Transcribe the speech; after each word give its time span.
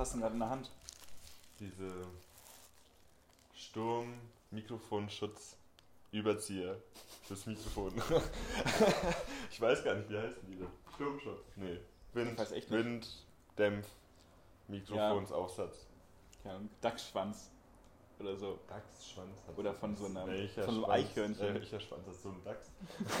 hast 0.00 0.14
du 0.14 0.16
denn 0.16 0.22
gerade 0.22 0.34
in 0.34 0.40
der 0.40 0.50
Hand? 0.50 0.70
Diese 1.60 1.92
Sturm-Mikrofonschutz. 3.54 5.56
Überzieher 6.12 6.76
fürs 7.22 7.46
Mikrofon. 7.46 7.92
ich 9.52 9.60
weiß 9.60 9.84
gar 9.84 9.94
nicht, 9.94 10.10
wie 10.10 10.18
heißen 10.18 10.44
die 10.48 10.56
denn? 10.56 10.66
Sturmschutz. 10.96 11.38
Nee. 11.54 11.78
Wind, 12.14 12.50
nicht. 12.50 12.68
Winddämpf, 12.68 13.86
Mikrofonsaufsatz. 14.66 15.86
Ja, 16.44 16.56
ein 16.56 16.68
Dachsschwanz. 16.80 17.48
Oder 18.18 18.36
so. 18.36 18.58
Dachsschwanz. 18.66 19.38
Oder 19.56 19.72
von 19.72 19.94
so 19.94 20.06
ein- 20.06 20.16
einer- 20.16 20.26
Welcher 20.26 20.64
von 20.64 20.74
so 20.74 20.84
einem 20.86 20.90
Eichhörnchen. 20.90 21.54
Welcher 21.54 21.78
Schwanz 21.78 22.04
hat 22.08 22.14
so 22.16 22.30
einen 22.30 22.42
Dachs? 22.42 22.68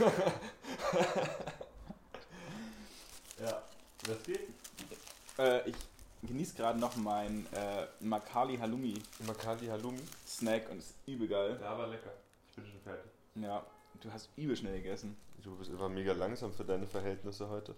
ja, 3.40 3.62
das 4.02 4.22
geht. 4.24 4.48
Äh, 5.38 5.70
ich 5.70 5.76
genieße 6.28 6.54
gerade 6.54 6.78
noch 6.78 6.96
mein 6.96 7.46
äh, 7.52 7.86
Makali 8.00 8.56
Halloumi 8.58 8.94
Makali 9.26 9.66
Halloumi. 9.66 10.00
Snack 10.26 10.70
und 10.70 10.78
ist 10.78 10.94
übel 11.06 11.28
geil. 11.28 11.58
Ja, 11.60 11.70
aber 11.70 11.86
lecker. 11.88 12.10
Ich 12.50 12.56
bin 12.56 12.66
schon 12.66 12.80
fertig. 12.80 13.10
Ja, 13.36 13.64
du 14.00 14.12
hast 14.12 14.28
übel 14.36 14.56
schnell 14.56 14.76
gegessen. 14.82 15.16
Du 15.42 15.56
bist 15.56 15.70
immer 15.70 15.88
mega 15.88 16.12
langsam 16.12 16.52
für 16.52 16.64
deine 16.64 16.86
Verhältnisse 16.86 17.48
heute. 17.48 17.74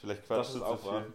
Vielleicht 0.00 0.26
quatschst 0.26 0.54
ist 0.54 0.60
du 0.60 0.64
auch 0.64 0.80
zu 0.80 0.86
wahr. 0.86 1.02
viel. 1.02 1.12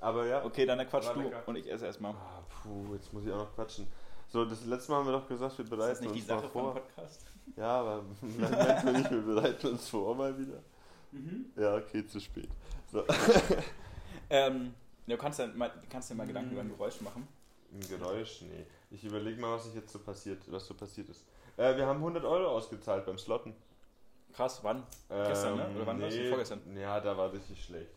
Aber 0.00 0.26
ja. 0.26 0.44
Okay, 0.44 0.64
dann 0.64 0.78
quatsch 0.88 1.06
War 1.06 1.14
du 1.14 1.20
lecker. 1.20 1.42
und 1.46 1.56
ich 1.56 1.70
esse 1.70 1.86
erstmal. 1.86 2.12
Ah, 2.12 2.42
puh, 2.62 2.94
jetzt 2.94 3.12
muss 3.12 3.24
ich 3.26 3.32
auch 3.32 3.38
noch 3.38 3.54
quatschen. 3.54 3.86
So, 4.28 4.44
das 4.44 4.64
letzte 4.64 4.92
Mal 4.92 4.98
haben 4.98 5.06
wir 5.06 5.12
doch 5.12 5.28
gesagt, 5.28 5.58
wir 5.58 5.64
Ist 5.64 5.70
bereiten 5.70 5.90
das 5.92 6.00
nicht 6.00 6.14
die 6.14 6.20
uns 6.20 6.28
mal 6.28 6.36
Sache 6.36 6.48
vom 6.48 6.62
vor. 6.62 6.74
Podcast? 6.74 7.24
Ja, 7.56 7.80
aber 7.80 8.02
Moment 8.22 8.84
wir 8.84 8.92
nicht, 8.92 9.10
wir 9.10 9.22
bereiten 9.22 9.66
uns 9.66 9.88
vor 9.88 10.14
mal 10.14 10.38
wieder. 10.38 10.62
Mhm. 11.12 11.46
Ja, 11.56 11.76
okay, 11.76 12.06
zu 12.06 12.20
spät. 12.20 12.48
So. 12.90 13.04
Ähm, 14.32 14.74
ja, 15.10 15.16
du 15.16 15.22
kannst 15.22 15.38
ja 15.38 15.46
mal, 15.48 15.70
kannst 15.90 16.10
dir 16.10 16.14
mal 16.14 16.26
Gedanken 16.26 16.48
Mhm. 16.50 16.52
über 16.54 16.62
ein 16.62 16.68
Geräusch 16.70 17.00
machen. 17.00 17.26
Ein 17.72 17.80
Geräusch? 17.88 18.42
Nee. 18.42 18.66
Ich 18.90 19.04
überlege 19.04 19.40
mal, 19.40 19.54
was 19.54 19.64
sich 19.64 19.74
jetzt 19.74 19.92
so 19.92 19.98
passiert, 20.00 20.42
was 20.50 20.66
so 20.66 20.74
passiert 20.74 21.08
ist. 21.08 21.24
Äh, 21.56 21.76
wir 21.76 21.86
haben 21.86 21.98
100 21.98 22.24
Euro 22.24 22.48
ausgezahlt 22.50 23.04
beim 23.06 23.18
Slotten. 23.18 23.54
Krass, 24.32 24.60
wann? 24.62 24.84
Gestern, 25.08 25.56
ne? 25.56 25.68
Oder 25.74 25.86
wann 25.86 26.00
war's? 26.00 26.14
nee, 26.14 26.28
Vorgestern? 26.28 26.60
Ja, 26.76 27.00
da 27.00 27.16
war 27.16 27.32
richtig 27.32 27.64
schlecht. 27.64 27.90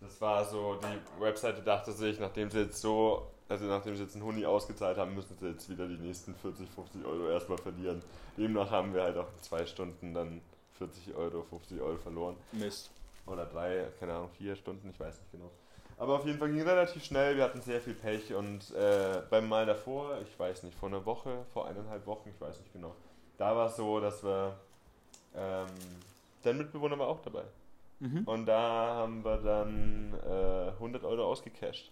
Das 0.00 0.20
war 0.20 0.44
so, 0.44 0.76
die 0.76 1.20
Webseite 1.22 1.62
dachte 1.62 1.92
sich, 1.92 2.20
nachdem 2.20 2.50
sie 2.50 2.60
jetzt 2.60 2.80
so, 2.80 3.32
also 3.48 3.64
nachdem 3.64 3.96
sie 3.96 4.02
jetzt 4.04 4.14
einen 4.14 4.24
Huni 4.24 4.44
ausgezahlt 4.46 4.96
haben, 4.98 5.14
müssen 5.14 5.36
sie 5.38 5.48
jetzt 5.48 5.68
wieder 5.68 5.88
die 5.88 5.96
nächsten 5.96 6.34
40, 6.36 6.68
50 6.70 7.04
Euro 7.04 7.28
erstmal 7.30 7.58
verlieren. 7.58 8.00
Demnach 8.36 8.70
haben 8.70 8.94
wir 8.94 9.02
halt 9.02 9.16
auch 9.16 9.26
in 9.36 9.42
zwei 9.42 9.66
Stunden 9.66 10.14
dann 10.14 10.40
40 10.74 11.14
Euro, 11.14 11.42
50 11.42 11.80
Euro 11.80 11.96
verloren. 11.98 12.36
Mist. 12.52 12.90
Oder 13.26 13.46
drei, 13.46 13.88
keine 13.98 14.14
Ahnung, 14.14 14.30
vier 14.38 14.54
Stunden, 14.54 14.88
ich 14.90 15.00
weiß 15.00 15.18
nicht 15.18 15.32
genau. 15.32 15.50
Aber 15.98 16.14
auf 16.14 16.24
jeden 16.24 16.38
Fall 16.38 16.50
ging 16.52 16.62
relativ 16.62 17.04
schnell, 17.04 17.36
wir 17.36 17.42
hatten 17.42 17.60
sehr 17.60 17.80
viel 17.80 17.94
Pech 17.94 18.32
und 18.32 18.72
äh, 18.74 19.20
beim 19.30 19.48
Mal 19.48 19.66
davor, 19.66 20.20
ich 20.22 20.38
weiß 20.38 20.62
nicht, 20.62 20.78
vor 20.78 20.88
einer 20.88 21.04
Woche, 21.04 21.44
vor 21.52 21.66
eineinhalb 21.66 22.06
Wochen, 22.06 22.28
ich 22.28 22.40
weiß 22.40 22.60
nicht 22.60 22.72
genau, 22.72 22.94
da 23.36 23.56
war 23.56 23.66
es 23.66 23.74
so, 23.76 23.98
dass 23.98 24.22
wir, 24.22 24.56
ähm, 25.34 25.66
dein 26.44 26.56
Mitbewohner 26.56 26.96
war 26.98 27.08
auch 27.08 27.20
dabei. 27.20 27.42
Mhm. 27.98 28.22
Und 28.26 28.46
da 28.46 28.94
haben 28.94 29.24
wir 29.24 29.38
dann 29.38 30.14
äh, 30.24 30.68
100 30.70 31.02
Euro 31.02 31.24
ausgecasht. 31.24 31.90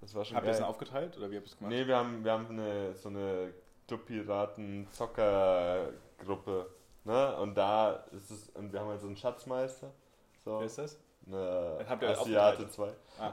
Das 0.00 0.14
war 0.14 0.24
schon 0.24 0.36
Habt 0.36 0.46
ihr 0.46 0.50
das 0.50 0.60
dann 0.60 0.68
aufgeteilt 0.68 1.18
oder 1.18 1.28
wie 1.30 1.36
habt 1.36 1.46
ihr 1.46 1.50
es 1.50 1.58
gemacht? 1.58 1.72
Nee, 1.72 1.88
wir 1.88 1.96
haben, 1.96 2.22
wir 2.24 2.32
haben 2.32 2.46
eine, 2.50 2.94
so 2.94 3.08
eine 3.08 3.52
Club-Piraten-Zocker-Gruppe. 3.88 6.66
Ne? 7.04 7.36
Und 7.38 7.56
da 7.56 8.04
ist 8.12 8.30
es, 8.30 8.48
und 8.50 8.72
wir 8.72 8.78
haben 8.80 8.88
halt 8.88 9.00
so 9.00 9.08
einen 9.08 9.16
Schatzmeister. 9.16 9.90
So, 10.44 10.60
Wer 10.60 10.66
ist 10.66 10.78
das? 10.78 10.96
Eine 11.26 11.86
Asiate 12.18 12.68
2. 12.68 12.92
Ah. 13.18 13.32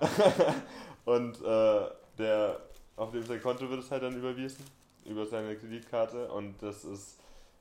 und 1.05 1.41
äh, 1.41 1.89
der, 2.17 2.59
auf 2.95 3.11
dem 3.11 3.23
sein 3.23 3.41
Konto 3.41 3.69
wird 3.69 3.81
es 3.81 3.91
halt 3.91 4.03
dann 4.03 4.15
überwiesen. 4.15 4.65
Über 5.05 5.25
seine 5.25 5.55
Kreditkarte. 5.55 6.31
Und 6.31 6.61
das 6.61 6.83
ist, 6.83 7.19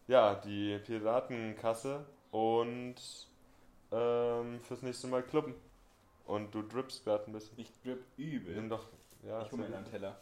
ja, 0.08 0.34
die 0.34 0.78
Piratenkasse. 0.78 2.04
Und 2.30 2.96
ähm, 3.92 4.60
fürs 4.62 4.82
nächste 4.82 5.06
Mal 5.06 5.22
Clubben. 5.22 5.54
Und 6.26 6.52
du 6.54 6.62
drippst 6.62 7.04
gerade 7.04 7.24
ein 7.28 7.32
bisschen. 7.32 7.58
Ich 7.58 7.70
drip 7.82 8.04
übel. 8.16 8.56
Nimm 8.56 8.68
doch, 8.68 8.86
ja, 9.22 9.42
ich 9.42 9.52
hol 9.52 9.60
mir 9.60 9.66
einen. 9.66 9.84
Teller. 9.84 10.16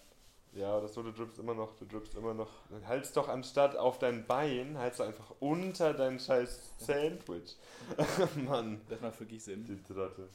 Ja, 0.54 0.76
oder 0.78 0.86
so, 0.86 1.02
du 1.02 1.10
drippst 1.12 1.38
immer 1.38 1.54
noch, 1.54 1.74
du 1.76 1.84
drippst 1.84 2.14
immer 2.14 2.32
noch. 2.32 2.48
Halt's 2.86 3.12
doch 3.12 3.28
anstatt 3.28 3.76
auf 3.76 3.98
dein 3.98 4.24
Bein, 4.26 4.78
halt's 4.78 4.98
du 4.98 5.02
einfach 5.02 5.32
unter 5.40 5.92
dein 5.94 6.20
scheiß 6.20 6.74
Sandwich. 6.78 7.56
Mann, 8.36 8.80
Das 8.88 9.00
macht 9.00 9.18
wirklich 9.18 9.42
Sinn. 9.42 9.64
die 9.64 9.82
Trotte. 9.82 10.28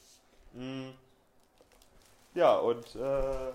Mm. 0.54 0.90
Ja, 2.34 2.58
und 2.58 2.84
äh, 2.96 3.54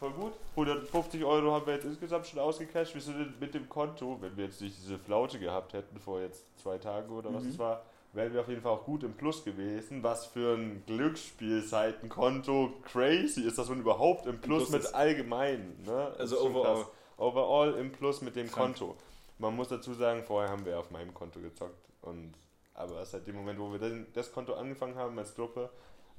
voll 0.00 0.10
gut. 0.12 0.32
150 0.56 1.24
Euro 1.24 1.52
haben 1.52 1.66
wir 1.66 1.74
jetzt 1.74 1.84
insgesamt 1.84 2.26
schon 2.26 2.40
ausgecasht. 2.40 2.92
Wir 2.94 3.00
sind 3.00 3.40
mit 3.40 3.54
dem 3.54 3.68
Konto, 3.68 4.16
wenn 4.20 4.36
wir 4.36 4.46
jetzt 4.46 4.60
nicht 4.60 4.76
diese 4.82 4.98
Flaute 4.98 5.38
gehabt 5.38 5.72
hätten 5.74 5.98
vor 6.00 6.20
jetzt 6.20 6.44
zwei 6.58 6.76
Tagen 6.78 7.08
oder 7.10 7.32
was 7.32 7.44
Mhm. 7.44 7.50
es 7.50 7.58
war, 7.58 7.84
wären 8.12 8.32
wir 8.32 8.40
auf 8.40 8.48
jeden 8.48 8.62
Fall 8.62 8.72
auch 8.72 8.84
gut 8.84 9.02
im 9.02 9.14
Plus 9.14 9.44
gewesen. 9.44 10.02
Was 10.02 10.26
für 10.26 10.56
ein 10.56 10.82
Glücksspielseitenkonto 10.86 12.72
crazy 12.84 13.42
ist, 13.42 13.58
dass 13.58 13.68
man 13.68 13.80
überhaupt 13.80 14.26
im 14.26 14.40
Plus, 14.40 14.68
Plus 14.68 14.84
mit 14.84 14.94
allgemein. 14.94 15.76
Ne? 15.84 16.12
Das 16.18 16.32
Also 16.32 16.40
overall. 16.40 16.86
Overall 17.16 17.74
im 17.74 17.92
Plus 17.92 18.22
mit 18.22 18.36
dem 18.36 18.50
Krank. 18.50 18.78
Konto. 18.78 18.96
Man 19.38 19.54
muss 19.54 19.68
dazu 19.68 19.94
sagen, 19.94 20.22
vorher 20.24 20.50
haben 20.50 20.64
wir 20.64 20.78
auf 20.78 20.90
meinem 20.90 21.14
Konto 21.14 21.40
gezockt. 21.40 21.88
Und, 22.02 22.34
aber 22.74 23.04
seit 23.04 23.26
dem 23.26 23.36
Moment, 23.36 23.58
wo 23.58 23.70
wir 23.70 23.78
dann 23.78 24.06
das 24.14 24.32
Konto 24.32 24.54
angefangen 24.54 24.96
haben 24.96 25.18
als 25.18 25.34
Gruppe, 25.34 25.70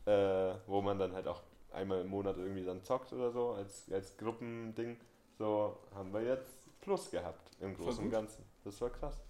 äh, 0.05 0.53
wo 0.67 0.81
man 0.81 0.97
dann 0.97 1.13
halt 1.13 1.27
auch 1.27 1.41
einmal 1.71 2.01
im 2.01 2.07
Monat 2.07 2.37
irgendwie 2.37 2.63
dann 2.63 2.83
zockt 2.83 3.13
oder 3.13 3.31
so, 3.31 3.51
als, 3.51 3.91
als 3.91 4.15
Gruppending, 4.17 4.97
so 5.37 5.77
haben 5.95 6.13
wir 6.13 6.21
jetzt 6.21 6.51
Plus 6.81 7.11
gehabt 7.11 7.51
im 7.59 7.75
Großen 7.75 8.05
und. 8.05 8.11
Ganzen. 8.11 8.43
Das 8.63 8.79
war 8.81 8.89
krass. 8.89 9.21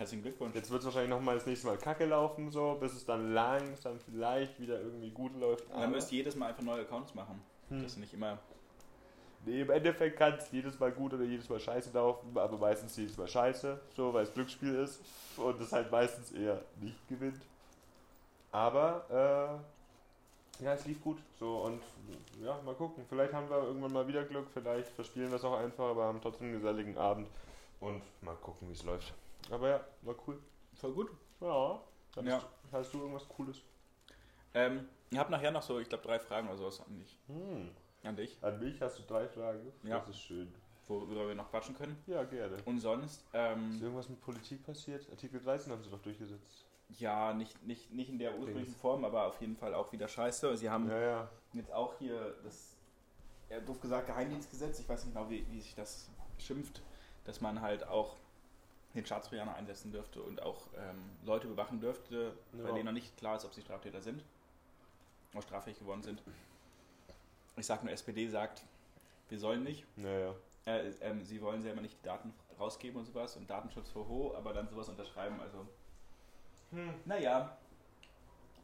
Herzlichen 0.00 0.22
Glückwunsch. 0.22 0.54
Jetzt 0.54 0.70
wird 0.70 0.80
es 0.80 0.86
wahrscheinlich 0.86 1.10
nochmal 1.10 1.34
das 1.34 1.44
nächste 1.44 1.66
Mal 1.66 1.76
kacke 1.76 2.06
laufen, 2.06 2.50
so, 2.50 2.74
bis 2.80 2.94
es 2.94 3.04
dann 3.04 3.34
langsam 3.34 4.00
vielleicht 4.00 4.58
wieder 4.58 4.80
irgendwie 4.80 5.10
gut 5.10 5.38
läuft. 5.38 5.66
Und 5.70 5.78
dann 5.78 5.90
müsst 5.90 6.10
ihr 6.10 6.16
jedes 6.20 6.36
Mal 6.36 6.46
einfach 6.46 6.62
neue 6.62 6.80
Accounts 6.80 7.14
machen. 7.14 7.38
Hm. 7.68 7.82
Das 7.82 7.92
ist 7.92 7.98
nicht 7.98 8.14
immer. 8.14 8.38
Nee, 9.44 9.60
im 9.60 9.68
Endeffekt 9.68 10.16
kann 10.16 10.32
es 10.32 10.50
jedes 10.52 10.80
Mal 10.80 10.90
gut 10.90 11.12
oder 11.12 11.24
jedes 11.24 11.50
Mal 11.50 11.60
scheiße 11.60 11.90
laufen, 11.92 12.30
aber 12.34 12.56
meistens 12.56 12.96
jedes 12.96 13.18
Mal 13.18 13.28
scheiße, 13.28 13.78
so, 13.94 14.14
weil 14.14 14.22
es 14.22 14.32
Glücksspiel 14.32 14.74
ist 14.76 15.02
und 15.36 15.60
es 15.60 15.70
halt 15.70 15.92
meistens 15.92 16.32
eher 16.32 16.62
nicht 16.80 17.06
gewinnt. 17.06 17.42
Aber, 18.52 19.04
äh, 20.60 20.64
ja, 20.64 20.72
es 20.72 20.86
lief 20.86 21.02
gut, 21.02 21.18
so, 21.38 21.58
und 21.64 21.82
ja, 22.42 22.58
mal 22.64 22.74
gucken. 22.74 23.04
Vielleicht 23.06 23.34
haben 23.34 23.50
wir 23.50 23.64
irgendwann 23.64 23.92
mal 23.92 24.08
wieder 24.08 24.24
Glück, 24.24 24.46
vielleicht 24.54 24.88
verspielen 24.92 25.28
wir 25.28 25.36
es 25.36 25.44
auch 25.44 25.58
einfach, 25.58 25.90
aber 25.90 26.04
haben 26.04 26.22
trotzdem 26.22 26.46
einen 26.46 26.56
geselligen 26.56 26.96
Abend 26.96 27.28
und 27.80 28.00
mal 28.22 28.36
gucken, 28.36 28.66
wie 28.66 28.72
es 28.72 28.82
läuft. 28.82 29.12
Aber 29.50 29.68
ja, 29.68 29.80
war 30.02 30.14
cool. 30.26 30.38
Voll 30.74 30.92
gut. 30.92 31.10
Ja. 31.40 31.80
Hast, 32.16 32.26
Ja. 32.26 32.42
hast 32.72 32.94
du 32.94 32.98
irgendwas 33.00 33.28
Cooles? 33.28 33.62
Ähm, 34.54 34.88
ihr 35.10 35.18
habt 35.20 35.30
nachher 35.30 35.50
noch 35.50 35.62
so, 35.62 35.78
ich 35.78 35.88
glaube, 35.88 36.04
drei 36.04 36.18
Fragen 36.18 36.48
oder 36.48 36.56
sowas 36.56 36.80
an 36.86 36.98
dich. 36.98 37.16
Hm. 37.28 37.70
An 38.02 38.16
dich, 38.16 38.38
An 38.42 38.58
mich 38.58 38.80
hast 38.80 38.98
du 38.98 39.02
drei 39.02 39.28
Fragen. 39.28 39.72
Ja. 39.82 39.98
Das 40.00 40.08
ist 40.08 40.20
schön. 40.20 40.52
worüber 40.88 41.28
wir 41.28 41.34
noch 41.36 41.50
quatschen 41.50 41.76
können. 41.76 41.96
Ja, 42.06 42.24
gerne. 42.24 42.56
Und 42.64 42.80
sonst, 42.80 43.20
Ist 43.20 43.26
ähm, 43.34 43.78
irgendwas 43.80 44.08
mit 44.08 44.20
Politik 44.20 44.64
passiert? 44.64 45.08
Artikel 45.10 45.40
13 45.40 45.70
haben 45.72 45.82
sie 45.84 45.90
doch 45.90 46.00
durchgesetzt. 46.02 46.64
ja, 46.98 47.32
nicht, 47.32 47.62
nicht, 47.64 47.92
nicht 47.92 48.08
in 48.10 48.18
der 48.18 48.36
ursprünglichen. 48.36 48.74
Form, 48.74 49.04
aber 49.04 49.26
auf 49.26 49.40
jeden 49.40 49.56
Fall 49.56 49.72
auch 49.74 49.92
wieder 49.92 50.08
scheiße. 50.08 50.56
Sie 50.56 50.68
haben 50.68 50.88
Ja, 50.88 50.98
ja. 51.00 51.30
jetzt 51.52 51.70
auch 51.72 51.94
hier 51.98 52.34
das, 52.42 52.76
ja, 53.48 53.60
doof 53.60 53.80
gesagt, 53.80 54.08
Geheimdienstgesetz, 54.08 54.80
ich 54.80 54.88
weiß 54.88 55.04
nicht 55.04 55.14
genau, 55.14 55.30
wie, 55.30 55.46
wie 55.52 55.60
sich 55.60 55.76
das 55.76 56.10
schimpft, 56.38 56.82
dass 57.24 57.40
man 57.40 57.60
halt 57.60 57.86
auch 57.86 58.16
den 58.94 59.06
Staatstrojaner 59.06 59.54
einsetzen 59.54 59.92
dürfte 59.92 60.20
und 60.22 60.42
auch 60.42 60.66
ähm, 60.76 61.10
Leute 61.24 61.46
bewachen 61.46 61.80
dürfte, 61.80 62.32
bei 62.52 62.68
Ja. 62.68 62.74
denen 62.74 62.86
noch 62.86 62.92
nicht 62.92 63.16
klar 63.16 63.36
ist, 63.36 63.44
ob 63.44 63.54
sie 63.54 63.60
Straftäter 63.62 64.00
sind, 64.00 64.22
oder 65.32 65.42
straffähig 65.42 65.78
geworden 65.78 66.02
sind. 66.02 66.22
Ich 67.56 67.66
sage 67.66 67.84
nur, 67.84 67.92
SPD 67.92 68.26
sagt, 68.28 68.62
wir 69.28 69.38
sollen 69.38 69.62
nicht. 69.62 69.84
Ja, 69.96 70.18
ja. 70.18 70.34
Äh, 70.66 70.88
ähm, 71.02 71.24
sie 71.24 71.40
wollen 71.40 71.62
selber 71.62 71.80
nicht 71.80 71.96
die 72.02 72.06
Daten 72.06 72.34
rausgeben 72.58 72.98
und 72.98 73.06
sowas 73.06 73.36
und 73.36 73.48
Datenschutz 73.48 73.90
vor 73.90 74.08
ho, 74.08 74.34
aber 74.36 74.52
dann 74.52 74.68
sowas 74.68 74.88
unterschreiben. 74.88 75.40
Also, 75.40 75.66
Hm. 76.72 76.94
naja. 77.04 77.56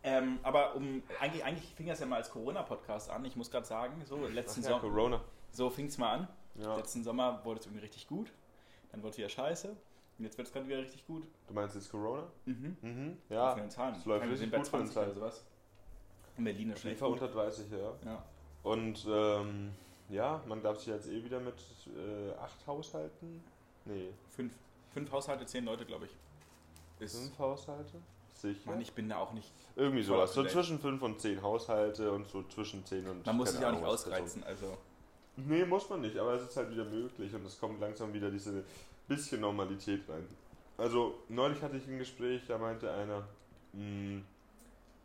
Ähm, 0.02 0.38
aber 0.43 0.75
um 0.76 1.02
eigentlich, 1.20 1.44
eigentlich 1.44 1.75
fing 1.75 1.87
das 1.87 1.99
ja 2.00 2.06
mal 2.06 2.17
als 2.17 2.31
Corona-Podcast 2.31 3.11
an. 3.11 3.25
Ich 3.25 3.34
muss 3.34 3.50
gerade 3.50 3.67
sagen, 3.67 4.05
so 4.05 4.17
letzten 4.26 4.61
Ach 4.61 4.64
ja, 4.64 4.70
Sommer, 4.81 4.81
Corona. 4.81 5.20
so 5.50 5.70
fing 5.70 5.87
es 5.87 5.99
mal 5.99 6.12
an. 6.19 6.29
Ja. 6.56 6.76
Letzten 6.76 7.02
Sommer 7.02 7.44
wurde 7.44 7.61
es 7.61 7.67
irgendwie 7.67 7.82
richtig 7.82 8.06
gut. 8.06 8.32
Dann 8.93 9.02
wurde 9.02 9.11
es 9.12 9.19
wieder 9.19 9.29
scheiße. 9.29 9.76
Jetzt 10.18 10.38
wird 10.38 10.48
es 10.48 10.52
gerade 10.52 10.66
wieder 10.66 10.78
richtig 10.78 11.06
gut. 11.06 11.24
Du 11.46 11.54
meinst 11.54 11.74
jetzt 11.74 11.90
Corona? 11.90 12.24
Mhm. 12.46 12.76
Mhm. 12.80 13.16
Ja. 13.28 13.54
den 13.54 13.70
Zahlen. 13.70 13.94
es 13.94 14.04
läuft 14.04 14.24
richtig 14.26 14.50
bei 14.50 14.56
gut 14.58 14.66
den 14.66 14.70
20 14.70 14.96
oder 14.96 15.12
sowas. 15.12 15.44
In 16.38 16.44
Berlin 16.44 16.70
ist 16.70 16.86
Auf 16.86 16.98
gut. 17.00 17.20
unter 17.22 17.28
30, 17.28 17.70
ja. 17.70 17.92
Ja. 18.04 18.24
Und 18.62 19.06
ähm, 19.08 19.72
ja, 20.08 20.42
man 20.46 20.62
darf 20.62 20.78
sich 20.78 20.88
jetzt 20.88 21.08
eh 21.08 21.22
wieder 21.24 21.40
mit 21.40 21.54
äh, 21.86 22.32
acht 22.38 22.66
Haushalten. 22.66 23.42
Nee, 23.84 24.08
Fünf, 24.30 24.52
fünf 24.92 25.10
Haushalte, 25.12 25.46
zehn 25.46 25.64
Leute, 25.64 25.84
glaube 25.84 26.06
ich. 26.06 27.04
Ist, 27.04 27.16
fünf 27.19 27.38
Haushalte? 27.38 27.98
Sicher. 28.32 28.70
Mann, 28.70 28.80
ich 28.80 28.92
bin 28.92 29.08
da 29.08 29.19
auch 29.19 29.32
nicht. 29.32 29.50
Irgendwie 29.76 30.02
sowas. 30.02 30.34
So 30.34 30.44
zwischen 30.44 30.78
fünf 30.78 31.00
und 31.02 31.20
zehn 31.20 31.40
Haushalte 31.40 32.10
und 32.12 32.26
so 32.28 32.42
zwischen 32.44 32.84
zehn 32.84 33.06
und. 33.06 33.24
Man 33.24 33.36
muss 33.36 33.50
sich 33.52 33.58
auch 33.64 33.70
nicht 33.70 33.78
Ahnung, 33.78 33.84
ausreizen. 33.84 34.44
Also, 34.44 34.76
Nee, 35.36 35.66
muss 35.66 35.88
man 35.90 36.00
nicht, 36.00 36.16
aber 36.16 36.32
es 36.34 36.42
ist 36.42 36.56
halt 36.56 36.70
wieder 36.70 36.86
möglich 36.86 37.34
und 37.34 37.44
es 37.44 37.60
kommt 37.60 37.78
langsam 37.78 38.12
wieder 38.14 38.30
diese 38.30 38.64
bisschen 39.08 39.41
Normalität 39.41 40.08
rein. 40.08 40.26
Also, 40.79 41.14
neulich 41.29 41.62
hatte 41.62 41.76
ich 41.76 41.87
ein 41.87 41.99
Gespräch, 41.99 42.43
da 42.47 42.58
meinte 42.58 42.91
einer, 42.93 43.26
mh, 43.73 44.23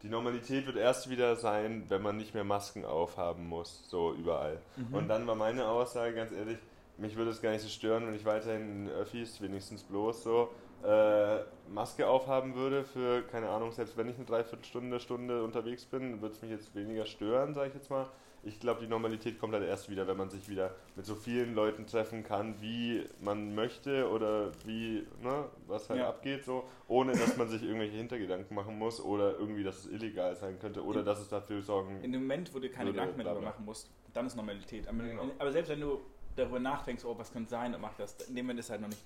die 0.03 0.09
Normalität 0.09 0.65
wird 0.65 0.77
erst 0.77 1.09
wieder 1.09 1.35
sein, 1.35 1.85
wenn 1.89 2.01
man 2.01 2.17
nicht 2.17 2.33
mehr 2.33 2.43
Masken 2.43 2.85
aufhaben 2.85 3.47
muss, 3.47 3.87
so 3.87 4.13
überall. 4.13 4.59
Mhm. 4.75 4.95
Und 4.95 5.07
dann 5.07 5.27
war 5.27 5.35
meine 5.35 5.67
Aussage, 5.67 6.15
ganz 6.15 6.31
ehrlich, 6.31 6.57
mich 6.97 7.15
würde 7.15 7.31
es 7.31 7.41
gar 7.41 7.51
nicht 7.51 7.61
so 7.61 7.69
stören, 7.69 8.07
wenn 8.07 8.15
ich 8.15 8.25
weiterhin 8.25 8.87
in 8.87 8.89
Öffis, 8.89 9.41
wenigstens 9.41 9.83
bloß 9.83 10.23
so, 10.23 10.49
äh, 10.83 11.39
Maske 11.69 12.07
aufhaben 12.07 12.55
würde 12.55 12.83
für, 12.83 13.21
keine 13.23 13.49
Ahnung, 13.49 13.71
selbst 13.71 13.95
wenn 13.97 14.09
ich 14.09 14.15
eine 14.15 14.25
Dreiviertelstunde, 14.25 14.99
Stunde 14.99 15.43
unterwegs 15.43 15.85
bin, 15.85 16.21
würde 16.21 16.35
es 16.35 16.41
mich 16.41 16.51
jetzt 16.51 16.75
weniger 16.75 17.05
stören, 17.05 17.53
sage 17.53 17.69
ich 17.69 17.75
jetzt 17.75 17.89
mal. 17.89 18.07
Ich 18.43 18.59
glaube, 18.59 18.81
die 18.81 18.87
Normalität 18.87 19.39
kommt 19.39 19.53
halt 19.53 19.63
erst 19.63 19.89
wieder, 19.89 20.07
wenn 20.07 20.17
man 20.17 20.29
sich 20.31 20.49
wieder 20.49 20.73
mit 20.95 21.05
so 21.05 21.13
vielen 21.13 21.53
Leuten 21.53 21.85
treffen 21.85 22.23
kann, 22.23 22.59
wie 22.59 23.05
man 23.19 23.53
möchte 23.53 24.09
oder 24.09 24.51
wie, 24.65 25.05
ne, 25.21 25.45
was 25.67 25.89
halt 25.91 25.99
Ja. 25.99 26.09
abgeht, 26.09 26.43
so, 26.43 26.63
ohne 26.87 27.11
dass 27.11 27.37
man 27.37 27.47
sich 27.49 27.61
irgendwelche 27.61 27.97
Hintergedanken 27.97 28.55
machen 28.55 28.79
muss 28.79 28.99
oder 28.99 29.37
irgendwie, 29.37 29.63
dass 29.63 29.85
es 29.85 29.87
illegal 29.91 30.35
sein 30.35 30.57
könnte 30.59 30.83
oder 30.83 31.01
In- 31.01 31.05
dass 31.05 31.19
es 31.19 31.29
dafür 31.29 31.61
sorgen. 31.61 32.01
In 32.03 32.11
dem 32.11 32.21
Moment, 32.21 32.51
wo 32.53 32.59
du 32.59 32.67
keine 32.69 32.91
Gedanken 32.91 33.17
mehr 33.17 33.25
darüber 33.27 33.45
machen 33.45 33.63
musst, 33.65 33.91
dann 34.13 34.25
ist 34.25 34.35
Normalität. 34.35 34.87
Aber, 34.87 35.03
Genau. 35.03 35.29
aber 35.37 35.51
selbst 35.51 35.69
wenn 35.69 35.81
du 35.81 36.01
darüber 36.35 36.59
nachdenkst, 36.59 37.05
oh, 37.05 37.15
was 37.17 37.31
könnte 37.31 37.49
sein 37.51 37.75
und 37.75 37.81
mach 37.81 37.93
das, 37.93 38.15
in 38.27 38.35
dem 38.35 38.45
Moment 38.45 38.59
ist 38.61 38.71
halt 38.71 38.81
noch 38.81 38.87
nicht 38.89 39.03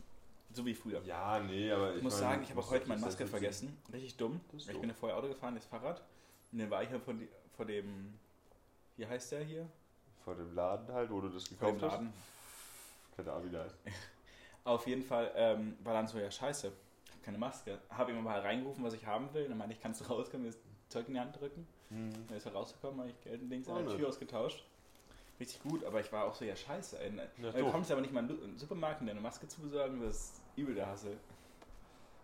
so 0.54 0.66
wie 0.66 0.74
früher. 0.74 1.02
Ja, 1.04 1.42
nee, 1.42 1.70
aber 1.70 1.90
ich 1.92 1.98
Ich 1.98 2.04
muss 2.04 2.14
meine, 2.22 2.26
sagen, 2.32 2.44
ich 2.44 2.50
habe 2.52 2.62
auch 2.62 2.70
heute 2.72 2.88
meine 2.88 3.02
Maske 3.02 3.28
vergessen. 3.28 3.76
Richtig 3.92 4.16
dumm. 4.16 4.40
Ich 4.56 4.66
bin 4.68 4.88
ja 4.88 4.96
vorher 4.96 5.18
Auto 5.18 5.28
gefahren, 5.28 5.56
das 5.56 5.66
Fahrrad. 5.66 6.02
Und 6.54 6.60
dann 6.60 6.70
war 6.70 6.82
ich 6.84 6.90
ja 6.90 7.00
vor, 7.00 7.14
die, 7.16 7.28
vor 7.58 7.66
dem, 7.66 8.14
wie 8.98 9.06
heißt 9.08 9.32
der 9.32 9.44
hier? 9.44 9.68
Vor 10.24 10.36
dem 10.36 10.54
Laden 10.56 10.92
halt, 10.94 11.10
wo 11.12 11.22
du 11.22 11.30
das 11.30 11.48
Vor 11.48 11.70
dem 11.72 11.76
gekauft 11.80 11.94
Laden. 11.94 12.08
hast. 12.14 13.16
Keine 13.18 13.32
Ahnung, 13.32 13.46
wie 13.48 13.52
der 13.52 13.64
heißt. 13.66 13.76
Auf 14.64 14.88
jeden 14.88 15.04
Fall 15.04 15.32
ähm, 15.36 15.78
war 15.84 15.94
dann 15.94 16.08
so, 16.08 16.18
ja 16.18 16.30
scheiße, 16.32 16.68
ich 16.68 17.12
habe 17.12 17.22
keine 17.24 17.38
Maske. 17.38 17.78
Habe 17.90 18.12
ihm 18.12 18.24
mal 18.24 18.40
reingerufen, 18.40 18.84
was 18.84 18.94
ich 18.94 19.06
haben 19.06 19.32
will. 19.34 19.44
Und 19.44 19.50
dann 19.50 19.58
meinte 19.60 19.76
ich, 19.76 19.82
kannst 19.82 20.02
du 20.02 20.06
rauskommen, 20.06 20.46
mir 20.48 20.52
das 20.52 20.60
Zeug 20.90 21.08
in 21.08 21.14
die 21.14 21.20
Hand 21.20 21.40
drücken. 21.40 21.68
Dann 21.90 22.36
ist 22.38 22.46
er 22.46 22.54
rausgekommen, 22.54 23.00
habe 23.00 23.10
ich 23.10 23.22
Geld 23.22 23.42
und 23.42 23.52
Oh, 23.68 23.72
an 23.72 23.78
der 23.84 23.86
nett. 23.90 23.98
Tür 23.98 24.10
ausgetauscht. 24.10 24.64
Richtig 25.40 25.62
gut, 25.62 25.84
aber 25.84 26.00
ich 26.00 26.12
war 26.12 26.26
auch 26.26 26.34
so, 26.34 26.44
ja 26.46 26.56
scheiße. 26.56 26.98
Ey. 27.00 27.12
Ja, 27.16 27.52
du 27.52 27.60
doof. 27.60 27.72
kommst 27.72 27.92
aber 27.92 28.02
nicht 28.02 28.12
mal 28.14 28.22
in 28.22 28.28
den 28.30 28.58
Supermarkt, 28.58 29.02
um 29.02 29.06
dir 29.08 29.12
eine 29.12 29.22
Maske 29.22 29.48
zu 29.48 29.62
besorgen, 29.62 30.02
das 30.02 30.16
ist 30.16 30.42
übel 30.56 30.74
der 30.76 30.88
Hassel. 30.88 31.18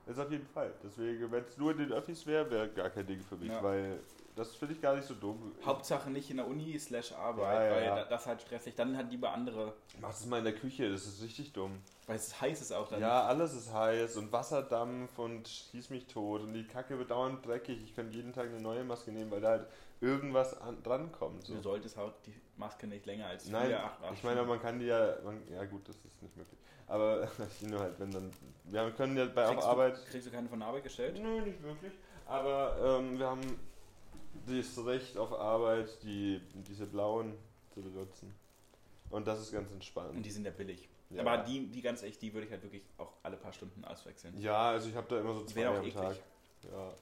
Das 0.08 0.18
auf 0.18 0.32
jeden 0.32 0.48
Fall. 0.48 0.74
Deswegen, 0.84 1.32
wenn 1.32 1.44
es 1.44 1.58
nur 1.58 1.72
in 1.72 1.78
den 1.78 1.92
Öffis 1.94 2.26
wäre, 2.26 2.50
wäre 2.50 2.70
gar 2.70 2.90
kein 2.90 3.06
Ding 3.06 3.22
für 3.22 3.36
mich, 3.36 3.50
Ja. 3.50 3.62
weil 3.62 4.00
das 4.36 4.56
finde 4.56 4.74
ich 4.75 4.81
gar 4.81 4.95
nicht 4.95 5.07
so 5.07 5.13
dumm. 5.13 5.54
Hauptsache 5.66 6.10
nicht 6.10 6.30
in 6.30 6.38
der 6.38 6.48
Uni 6.48 6.78
slash 6.80 7.12
Arbeit, 7.13 7.54
Ja, 7.56 7.63
ja, 7.66 7.72
weil 7.72 7.83
ja. 7.86 7.95
da- 7.95 8.06
das 8.06 8.22
ist 8.22 8.28
halt 8.28 8.42
stressig. 8.42 8.75
Dann 8.75 8.95
hat 8.98 9.10
lieber 9.12 9.31
andere, 9.31 9.74
Mach 10.00 10.10
das 10.10 10.25
mal 10.25 10.38
in 10.39 10.44
der 10.45 10.56
Küche, 10.56 10.89
das 10.92 11.06
ist 11.06 11.22
richtig 11.22 11.54
dumm. 11.54 11.80
weil 12.07 12.16
es 12.16 12.39
heiß 12.42 12.62
ist 12.62 12.72
auch 12.72 12.88
dann. 12.88 13.01
Ja, 13.01 13.25
alles 13.25 13.54
ist 13.54 13.74
heiß 13.74 14.18
und 14.18 14.31
Wasserdampf 14.31 15.18
und 15.19 15.48
schieß 15.48 15.89
mich 15.89 16.07
tot 16.07 16.42
und 16.42 16.54
die 16.54 16.63
Kacke 16.66 16.98
wird 16.98 17.12
dauernd 17.12 17.45
dreckig. 17.45 17.81
Ich 17.83 17.95
könnte 17.95 18.16
jeden 18.16 18.33
Tag 18.33 18.48
eine 18.50 18.62
neue 18.62 18.83
Maske 18.83 19.12
nehmen, 19.12 19.31
weil 19.31 19.42
da 19.42 19.50
halt 19.50 19.68
irgendwas 20.01 20.60
an, 20.62 20.81
drankommt. 20.84 21.45
So. 21.45 21.54
Du 21.56 21.62
solltest 21.62 21.95
halt 21.98 22.13
die 22.25 22.34
Maske 22.57 22.88
nicht 22.88 23.06
länger 23.06 23.27
als 23.27 23.48
Nein, 23.50 23.68
vier, 23.68 23.84
acht, 23.84 24.04
acht 24.04 24.13
ich 24.13 24.24
meine, 24.24 24.44
man 24.44 24.62
kann 24.62 24.80
die 24.80 24.86
ja, 24.88 25.16
man, 25.24 25.42
ja 25.48 25.63
gut, 25.66 25.88
das 25.88 25.95
ist 25.98 26.22
nicht 26.22 26.36
möglich. 26.36 26.57
Aber 26.88 27.24
ich 27.62 27.68
nur 27.68 27.80
halt, 27.80 28.00
wenn 28.00 28.12
dann, 28.12 28.31
wir 28.66 28.92
können 28.92 29.16
ja 29.18 29.25
bei 29.25 29.45
kriegst 29.45 29.63
auch 29.63 29.69
Arbeit, 29.69 29.98
Du, 29.98 30.12
kriegst 30.12 30.27
du 30.27 30.31
keine 30.31 30.50
von 30.50 30.60
der 30.60 30.68
Arbeit 30.68 30.84
gestellt? 30.84 31.18
Nö, 31.22 31.42
nicht 31.42 31.62
wirklich. 31.63 31.94
Aber 32.25 33.00
ähm, 33.00 33.18
wir 33.19 33.27
haben 33.27 33.60
das 34.48 34.86
Recht 34.86 35.18
auf 35.18 35.34
Arbeit, 35.34 36.02
die, 36.04 36.42
diese 36.68 36.86
blauen 36.86 37.34
zu 37.74 37.82
benutzen. 37.82 38.34
Und 39.10 39.28
das 39.28 39.42
ist 39.42 39.52
ganz 39.52 39.70
Und 39.70 39.76
entspannt. 39.76 40.26
die 40.26 40.32
sind 40.32 40.46
ja 40.46 40.52
billig. 40.52 40.88
Ja. 41.10 41.22
Aber 41.22 41.44
die, 41.44 41.68
die 41.68 41.82
ganz 41.82 42.04
echt, 42.04 42.22
die 42.22 42.34
würde 42.34 42.46
ich 42.48 42.52
halt 42.52 42.64
wirklich 42.64 42.84
auch 42.98 43.12
alle 43.24 43.36
paar 43.38 43.52
Stunden 43.52 43.84
auswechseln. 43.84 44.38
Ja, 44.40 44.70
also 44.70 44.88
ich 44.90 44.96
habe 44.96 45.08
da 45.10 45.20
immer 45.20 45.34
so 45.34 45.44
zwei 45.44 45.68
am 45.68 45.78
eklig. 45.78 45.94
Tag. 45.94 46.16
Ja. 46.72 46.94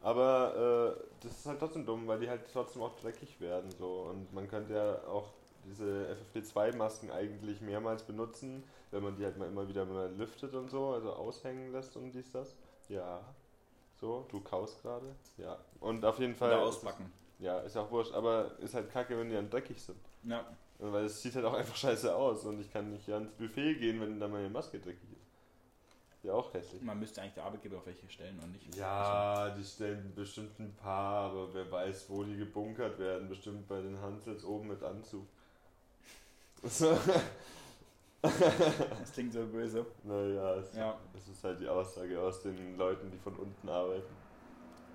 Aber 0.00 0.96
äh, 0.96 1.04
das 1.22 1.32
ist 1.32 1.46
halt 1.46 1.58
trotzdem 1.58 1.84
dumm, 1.84 2.06
weil 2.06 2.20
die 2.20 2.28
halt 2.28 2.42
trotzdem 2.52 2.82
auch 2.82 2.98
dreckig 2.98 3.40
werden. 3.40 3.70
So. 3.70 4.02
Und 4.10 4.32
man 4.32 4.48
könnte 4.48 4.74
ja 4.74 5.08
auch 5.08 5.32
diese 5.66 6.16
FFP2-Masken 6.34 7.10
eigentlich 7.10 7.60
mehrmals 7.60 8.02
benutzen, 8.04 8.64
wenn 8.90 9.02
man 9.02 9.16
die 9.16 9.24
halt 9.24 9.36
mal 9.36 9.48
immer 9.48 9.68
wieder 9.68 9.84
mal 9.84 10.10
lüftet 10.16 10.54
und 10.54 10.70
so, 10.70 10.90
also 10.90 11.12
aushängen 11.12 11.72
lässt 11.72 11.96
und 11.96 12.12
dies, 12.12 12.30
das. 12.30 12.56
Ja. 12.88 13.20
So, 14.00 14.26
du 14.30 14.40
kaust 14.40 14.80
gerade. 14.82 15.14
Ja. 15.36 15.56
Und 15.80 16.04
auf 16.04 16.18
jeden 16.18 16.34
Fall. 16.34 16.50
Oder 16.52 16.62
ist 16.62 16.68
es- 16.70 16.76
auspacken. 16.76 17.12
Ja, 17.40 17.60
ist 17.60 17.76
auch 17.76 17.90
wurscht, 17.90 18.12
aber 18.14 18.58
ist 18.58 18.74
halt 18.74 18.90
kacke, 18.90 19.16
wenn 19.18 19.28
die 19.28 19.36
dann 19.36 19.48
dreckig 19.48 19.80
sind. 19.80 19.98
Ja. 20.24 20.44
Weil 20.80 21.04
es 21.04 21.22
sieht 21.22 21.34
halt 21.36 21.44
auch 21.44 21.54
einfach 21.54 21.76
scheiße 21.76 22.14
aus 22.14 22.44
und 22.44 22.60
ich 22.60 22.72
kann 22.72 22.90
nicht 22.92 23.08
ans 23.10 23.30
Buffet 23.32 23.74
gehen, 23.76 24.00
wenn 24.00 24.18
da 24.18 24.26
meine 24.28 24.48
Maske 24.48 24.78
dreckig 24.80 25.02
ist. 25.12 26.24
Ja, 26.24 26.32
auch 26.32 26.52
hässlich. 26.52 26.82
Man 26.82 26.98
müsste 26.98 27.20
eigentlich 27.22 27.34
der 27.34 27.44
Arbeitgeber 27.44 27.76
auf 27.78 27.86
welche 27.86 28.08
stellen 28.08 28.40
und 28.42 28.52
nicht. 28.52 28.74
Ja, 28.74 29.50
die 29.50 29.62
stellen 29.64 30.12
bestimmt 30.16 30.58
ein 30.58 30.74
paar, 30.74 31.30
aber 31.30 31.54
wer 31.54 31.70
weiß, 31.70 32.06
wo 32.10 32.24
die 32.24 32.36
gebunkert 32.36 32.98
werden. 32.98 33.28
Bestimmt 33.28 33.68
bei 33.68 33.80
den 33.80 34.00
Hansels 34.00 34.44
oben 34.44 34.68
mit 34.68 34.82
Anzug. 34.82 35.26
So. 36.64 36.98
Das 39.00 39.12
klingt 39.12 39.32
so 39.32 39.46
böse. 39.46 39.86
naja, 40.02 40.54
es, 40.56 40.74
Ja. 40.74 40.98
es 41.16 41.28
ist 41.28 41.44
halt 41.44 41.60
die 41.60 41.68
Aussage 41.68 42.20
aus 42.20 42.42
den 42.42 42.76
Leuten, 42.76 43.10
die 43.10 43.18
von 43.18 43.34
unten 43.36 43.68
arbeiten. 43.68 44.14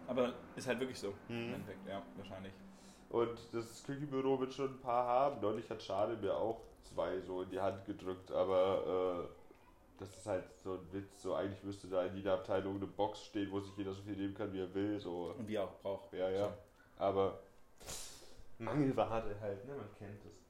Aber 0.07 0.33
ist 0.55 0.67
halt 0.67 0.79
wirklich 0.79 0.99
so. 0.99 1.13
Im 1.29 1.47
Mhm. 1.47 1.53
Endeffekt, 1.53 1.87
ja, 1.87 2.01
wahrscheinlich. 2.17 2.53
Und 3.09 3.37
das 3.53 3.83
Küchenbüro 3.83 4.39
wird 4.39 4.53
schon 4.53 4.71
ein 4.71 4.79
paar 4.79 5.05
haben. 5.07 5.41
Neulich 5.41 5.69
hat 5.69 5.81
Schade 5.81 6.17
mir 6.17 6.35
auch 6.35 6.61
zwei 6.81 7.21
so 7.21 7.43
in 7.43 7.49
die 7.49 7.59
Hand 7.61 7.85
gedrückt, 7.85 8.31
aber 8.31 9.23
äh, 9.29 9.99
das 9.99 10.09
ist 10.17 10.25
halt 10.25 10.43
so 10.61 10.73
ein 10.73 10.91
Witz. 10.91 11.21
So 11.21 11.35
eigentlich 11.35 11.63
müsste 11.63 11.87
da 11.87 12.03
in 12.03 12.15
jeder 12.17 12.33
Abteilung 12.33 12.75
eine 12.77 12.87
Box 12.87 13.23
stehen, 13.23 13.49
wo 13.51 13.59
sich 13.61 13.75
jeder 13.77 13.93
so 13.93 14.01
viel 14.01 14.17
nehmen 14.17 14.33
kann, 14.33 14.51
wie 14.51 14.59
er 14.61 14.73
will. 14.73 14.99
So. 14.99 15.33
Und 15.37 15.47
wie 15.47 15.55
er 15.55 15.63
auch 15.63 15.79
braucht. 15.81 16.11
Ja, 16.13 16.29
ja. 16.29 16.53
Aber 16.97 17.39
Mangelware 18.59 19.09
halt, 19.39 19.65
ne? 19.67 19.75
Man 19.75 19.93
kennt 19.97 20.25
es. 20.25 20.41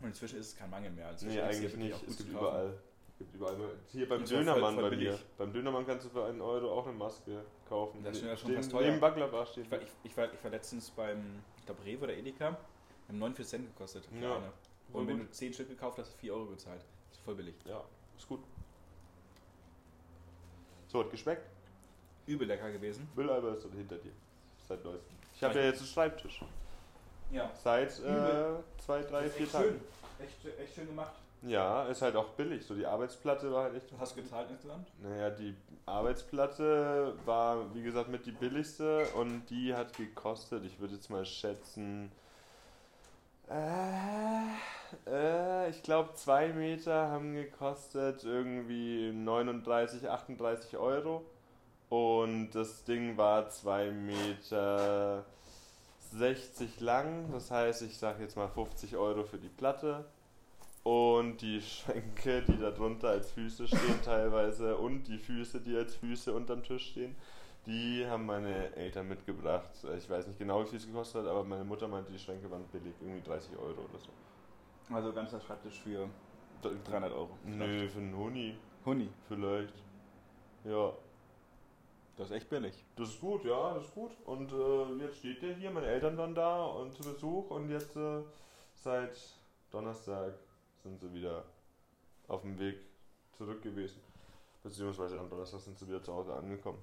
Und 0.00 0.06
inzwischen 0.08 0.38
ist 0.38 0.46
es 0.48 0.56
kein 0.56 0.70
Mangel 0.70 0.90
mehr. 0.90 1.08
Also 1.08 1.26
Nee, 1.26 1.34
inzwischen 1.38 1.46
eigentlich 1.48 1.60
gibt's 1.60 1.76
nicht. 1.76 1.90
Es 1.90 1.96
auch 1.96 2.00
gibt 2.00 2.08
gut 2.10 2.16
zu 2.18 2.32
kaufen. 2.32 2.38
überall. 2.46 2.78
Es 3.12 3.18
gibt 3.18 3.34
überall. 3.34 3.56
Hier 3.92 4.08
beim 4.08 4.26
zwar 4.26 4.38
Dönermann 4.38 4.62
voll- 4.62 4.72
voll 4.74 4.82
bei 4.90 4.96
mir. 4.96 5.04
billig. 5.10 5.24
Beim 5.36 5.52
Dönermann 5.52 5.86
kannst 5.86 6.06
du 6.06 6.10
für 6.10 6.24
einen 6.24 6.40
Euro 6.40 6.72
auch 6.78 6.86
eine 6.86 6.96
Maske 6.96 7.44
kaufen. 7.68 8.02
Das 8.02 8.16
ist 8.16 8.24
ja 8.24 8.36
schon 8.36 8.54
fast 8.54 8.70
teuer. 8.70 8.86
Neben 8.88 9.00
Baklava 9.00 9.44
steht. 9.46 9.64
Ich 9.66 9.70
war, 9.70 9.80
ich, 9.82 9.88
ich, 10.04 10.16
war, 10.16 10.32
ich 10.32 10.42
war 10.42 10.50
letztens 10.50 10.90
beim, 10.90 11.42
ich 11.58 11.66
glaube, 11.66 11.84
Rewe 11.84 12.04
oder 12.04 12.14
Edeka. 12.16 12.46
Haben 13.08 13.18
49 13.18 13.46
Cent 13.46 13.66
gekostet. 13.74 14.08
Ja, 14.22 14.36
eine. 14.36 14.52
Und 14.92 15.06
wenn 15.06 15.18
du 15.18 15.30
10 15.30 15.52
Stück 15.52 15.68
gekauft 15.68 15.98
hast, 15.98 16.06
hast 16.06 16.14
du 16.14 16.20
4 16.20 16.34
Euro 16.34 16.46
gezahlt. 16.46 16.80
Das 17.10 17.18
ist 17.18 17.24
voll 17.24 17.34
billig. 17.34 17.54
Ja, 17.66 17.84
ist 18.16 18.26
gut. 18.28 18.40
So, 20.88 21.00
hat 21.00 21.10
geschmeckt. 21.10 21.42
Übel 22.26 22.46
lecker 22.48 22.70
gewesen. 22.72 23.08
Mülleimer 23.14 23.54
ist 23.54 23.62
hinter 23.64 23.96
dir. 23.98 24.12
Seit 24.66 24.84
neuestem. 24.84 25.16
Ich 25.34 25.42
habe 25.42 25.58
Ja, 25.58 25.64
jetzt 25.66 25.78
einen 25.78 25.88
Schreibtisch. 25.88 26.42
Ja. 27.30 27.50
Seit 27.62 27.98
äh, 28.00 28.54
zwei, 28.84 29.02
drei, 29.02 29.28
vier 29.28 29.42
echt 29.44 29.52
Tagen. 29.52 29.64
schön. 29.64 29.80
Echt, 30.18 30.58
echt 30.60 30.74
schön 30.74 30.86
gemacht. 30.86 31.12
Ja, 31.42 31.84
ist 31.84 32.02
halt 32.02 32.16
auch 32.16 32.28
billig. 32.30 32.66
So 32.66 32.74
die 32.74 32.84
Arbeitsplatte 32.84 33.50
war 33.50 33.64
halt 33.64 33.76
echt. 33.76 33.90
Du 33.90 33.98
hast 33.98 34.14
gezahlt 34.14 34.50
insgesamt? 34.50 34.88
Naja, 35.02 35.30
die 35.30 35.54
Arbeitsplatte 35.86 37.14
war, 37.24 37.74
wie 37.74 37.82
gesagt, 37.82 38.08
mit 38.08 38.26
die 38.26 38.32
billigste 38.32 39.06
und 39.14 39.46
die 39.48 39.74
hat 39.74 39.96
gekostet, 39.96 40.64
ich 40.64 40.78
würde 40.80 40.94
jetzt 40.94 41.08
mal 41.08 41.24
schätzen, 41.24 42.12
äh, 43.50 45.10
äh, 45.10 45.70
ich 45.70 45.82
glaube, 45.82 46.14
zwei 46.14 46.48
Meter 46.48 47.08
haben 47.08 47.34
gekostet 47.34 48.24
irgendwie 48.24 49.12
39, 49.12 50.08
38 50.08 50.76
Euro. 50.76 51.24
Und 51.88 52.50
das 52.52 52.84
Ding 52.84 53.16
war 53.16 53.48
zwei 53.50 53.90
Meter 53.90 55.24
60 56.12 56.80
lang, 56.80 57.30
das 57.32 57.50
heißt, 57.50 57.82
ich 57.82 57.96
sage 57.96 58.22
jetzt 58.22 58.36
mal 58.36 58.48
50 58.48 58.96
Euro 58.96 59.24
für 59.24 59.38
die 59.38 59.48
Platte. 59.48 60.04
Und 60.82 61.42
die 61.42 61.60
Schränke, 61.60 62.42
die 62.42 62.58
da 62.58 62.70
drunter 62.70 63.10
als 63.10 63.30
Füße 63.32 63.68
stehen 63.68 64.00
teilweise 64.04 64.76
und 64.76 65.04
die 65.04 65.18
Füße, 65.18 65.60
die 65.60 65.76
als 65.76 65.94
Füße 65.96 66.32
unterm 66.32 66.62
Tisch 66.62 66.92
stehen, 66.92 67.14
die 67.66 68.06
haben 68.06 68.24
meine 68.24 68.74
Eltern 68.74 69.06
mitgebracht. 69.08 69.70
Ich 69.98 70.08
weiß 70.08 70.26
nicht 70.26 70.38
genau, 70.38 70.62
wie 70.62 70.68
viel 70.68 70.78
es 70.78 70.86
gekostet 70.86 71.22
hat, 71.22 71.30
aber 71.30 71.44
meine 71.44 71.64
Mutter 71.64 71.86
meinte, 71.86 72.10
die 72.10 72.18
Schränke 72.18 72.50
waren 72.50 72.64
billig, 72.72 72.94
irgendwie 73.00 73.20
30 73.20 73.52
Euro 73.58 73.82
oder 73.82 73.98
so. 73.98 74.94
Also 74.94 75.12
ganzer 75.12 75.38
Schreibtisch 75.40 75.80
für 75.80 76.08
300 76.62 77.12
Euro. 77.12 77.36
Nö, 77.44 77.88
für 77.88 77.98
einen 77.98 78.16
Huni 78.16 78.56
Huni. 78.84 79.10
vielleicht. 79.28 79.74
Ja, 80.64 80.92
Das 82.20 82.28
ist 82.28 82.36
echt 82.36 82.50
billig. 82.50 82.84
das 82.96 83.08
ist 83.08 83.20
gut, 83.20 83.46
ja, 83.46 83.72
das 83.72 83.84
ist 83.84 83.94
gut. 83.94 84.10
Und 84.26 84.52
äh, 84.52 85.02
jetzt 85.02 85.16
steht 85.16 85.40
der 85.40 85.54
hier, 85.54 85.70
meine 85.70 85.86
Eltern 85.86 86.18
waren 86.18 86.34
da 86.34 86.66
und 86.66 86.92
zu 86.92 87.02
Besuch 87.02 87.50
und 87.50 87.70
jetzt 87.70 87.96
äh, 87.96 88.20
seit 88.74 89.18
Donnerstag 89.70 90.34
sind 90.82 91.00
sie 91.00 91.10
wieder 91.14 91.44
auf 92.28 92.42
dem 92.42 92.58
Weg 92.58 92.76
zurück 93.32 93.62
gewesen. 93.62 94.02
Beziehungsweise 94.62 95.18
am 95.18 95.30
Donnerstag 95.30 95.60
sind 95.60 95.78
sie 95.78 95.88
wieder 95.88 96.02
zu 96.02 96.12
Hause 96.12 96.34
angekommen. 96.34 96.78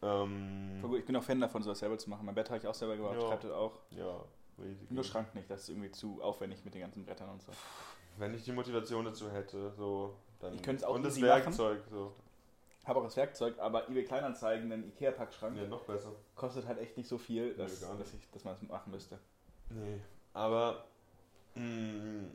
Ähm. 0.00 0.94
Ich 0.96 1.04
bin 1.04 1.16
auch 1.16 1.24
Fan 1.24 1.40
davon, 1.40 1.60
sowas 1.60 1.80
selber 1.80 1.98
zu 1.98 2.08
machen. 2.08 2.24
Mein 2.24 2.36
Bett 2.36 2.48
habe 2.48 2.58
ich 2.60 2.66
auch 2.68 2.74
selber 2.74 2.96
gebaut, 2.96 3.16
Ja. 3.20 3.26
Schreibtisch 3.26 3.50
auch. 3.50 3.72
ja, 3.90 4.24
riesige. 4.62 4.94
Nur 4.94 5.02
Schrank 5.02 5.34
nicht, 5.34 5.50
das 5.50 5.62
ist 5.62 5.70
irgendwie 5.70 5.90
zu 5.90 6.22
aufwendig 6.22 6.64
mit 6.64 6.74
den 6.74 6.82
ganzen 6.82 7.04
Brettern 7.04 7.30
und 7.30 7.42
so. 7.42 7.50
Wenn 8.16 8.32
ich 8.32 8.44
die 8.44 8.52
Motivation 8.52 9.04
dazu 9.06 9.28
hätte, 9.28 9.72
so, 9.72 10.14
dann. 10.38 10.54
Ich 10.54 10.62
könnte 10.62 10.82
es 10.82 10.88
auch 10.88 10.94
Und 10.94 11.02
das 11.02 11.16
easy 11.16 11.26
machen. 11.26 11.46
Werkzeug, 11.46 11.82
so. 11.90 12.12
Habe 12.84 13.00
auch 13.00 13.04
das 13.04 13.16
Werkzeug, 13.16 13.58
aber 13.58 13.88
eBay 13.88 14.04
Kleinanzeigen, 14.04 14.72
einen 14.72 14.88
Ikea-Packschrank, 14.88 15.54
Nee, 15.56 15.66
noch 15.66 15.84
besser. 15.84 16.12
kostet 16.34 16.66
halt 16.66 16.78
echt 16.78 16.96
nicht 16.96 17.08
so 17.08 17.18
viel, 17.18 17.54
dass, 17.54 17.80
nicht. 17.82 18.00
dass, 18.00 18.14
ich, 18.14 18.30
dass 18.30 18.44
man 18.44 18.54
das 18.54 18.62
machen 18.68 18.90
müsste. 18.92 19.18
Nee. 19.70 20.00
Aber 20.32 20.84
mh, 21.54 22.28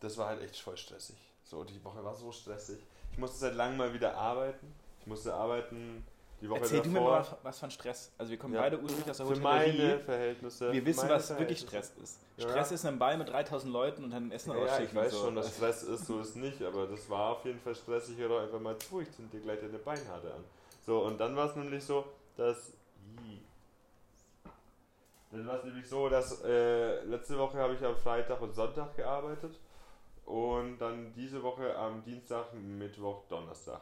das 0.00 0.16
war 0.18 0.28
halt 0.28 0.42
echt 0.42 0.56
voll 0.58 0.76
stressig. 0.76 1.16
So, 1.44 1.62
die 1.64 1.82
Woche 1.84 2.02
war 2.04 2.14
so 2.14 2.32
stressig. 2.32 2.78
Ich 3.12 3.18
musste 3.18 3.38
seit 3.38 3.54
langem 3.54 3.76
mal 3.78 3.92
wieder 3.94 4.16
arbeiten. 4.16 4.72
Ich 5.00 5.06
musste 5.06 5.32
arbeiten 5.34 6.04
die 6.40 6.48
Woche 6.48 6.60
Erzähl 6.60 6.78
davor. 6.78 6.92
du 6.92 6.98
mir 6.98 7.00
mal 7.04 7.20
was, 7.20 7.36
was 7.42 7.58
von 7.58 7.70
Stress. 7.70 8.12
Also 8.18 8.30
wir 8.30 8.38
kommen 8.38 8.54
Ja. 8.54 8.60
beide 8.62 8.78
ursprünglich 8.80 9.10
aus 9.10 9.16
der 9.18 9.26
für 9.26 9.32
Hotellerie. 9.34 9.78
meine 9.78 9.98
Verhältnisse. 10.00 10.72
wir 10.72 10.86
wissen, 10.86 11.08
was 11.08 11.38
wirklich. 11.38 11.60
Stress 11.60 11.92
ist. 12.02 12.18
Ja. 12.38 12.48
Stress 12.48 12.72
ist 12.72 12.86
ein 12.86 12.98
Ball 12.98 13.18
mit 13.18 13.28
3000 13.28 13.72
Leuten 13.72 14.04
und 14.04 14.10
dann 14.10 14.30
Essen 14.32 14.52
Ja, 14.52 14.58
ausschicken. 14.58 14.84
ich 14.86 14.94
weiß 14.94 15.12
so. 15.12 15.24
schon, 15.24 15.34
dass 15.36 15.54
Stress 15.54 15.82
ist, 15.82 16.06
so 16.06 16.20
ist 16.20 16.36
nicht, 16.36 16.62
aber 16.62 16.86
das 16.86 17.08
war 17.10 17.32
auf 17.32 17.44
jeden 17.44 17.60
Fall 17.60 17.74
stressig. 17.74 18.16
Hör 18.18 18.28
doch 18.28 18.40
einfach 18.40 18.60
mal 18.60 18.76
zu, 18.78 19.00
ich 19.00 19.10
zünd 19.12 19.32
dir 19.32 19.40
gleich 19.40 19.60
deine 19.60 19.78
Beinhaare 19.78 20.32
an. 20.34 20.44
So, 20.86 21.00
und 21.04 21.18
dann 21.20 21.36
war 21.36 21.46
es 21.50 21.56
nämlich 21.56 21.84
so, 21.84 22.04
dass. 22.36 22.72
Dann 25.32 25.46
war 25.46 25.58
es 25.58 25.64
nämlich 25.64 25.88
so, 25.88 26.08
dass 26.08 26.42
äh, 26.42 27.04
letzte 27.04 27.38
Woche 27.38 27.58
habe 27.58 27.74
ich 27.74 27.84
am 27.84 27.96
Freitag 27.96 28.40
und 28.40 28.52
Sonntag 28.52 28.96
gearbeitet 28.96 29.60
und 30.24 30.78
dann 30.78 31.12
diese 31.14 31.40
Woche 31.42 31.76
am 31.76 32.02
Dienstag, 32.02 32.52
Mittwoch, 32.54 33.22
Donnerstag. 33.28 33.80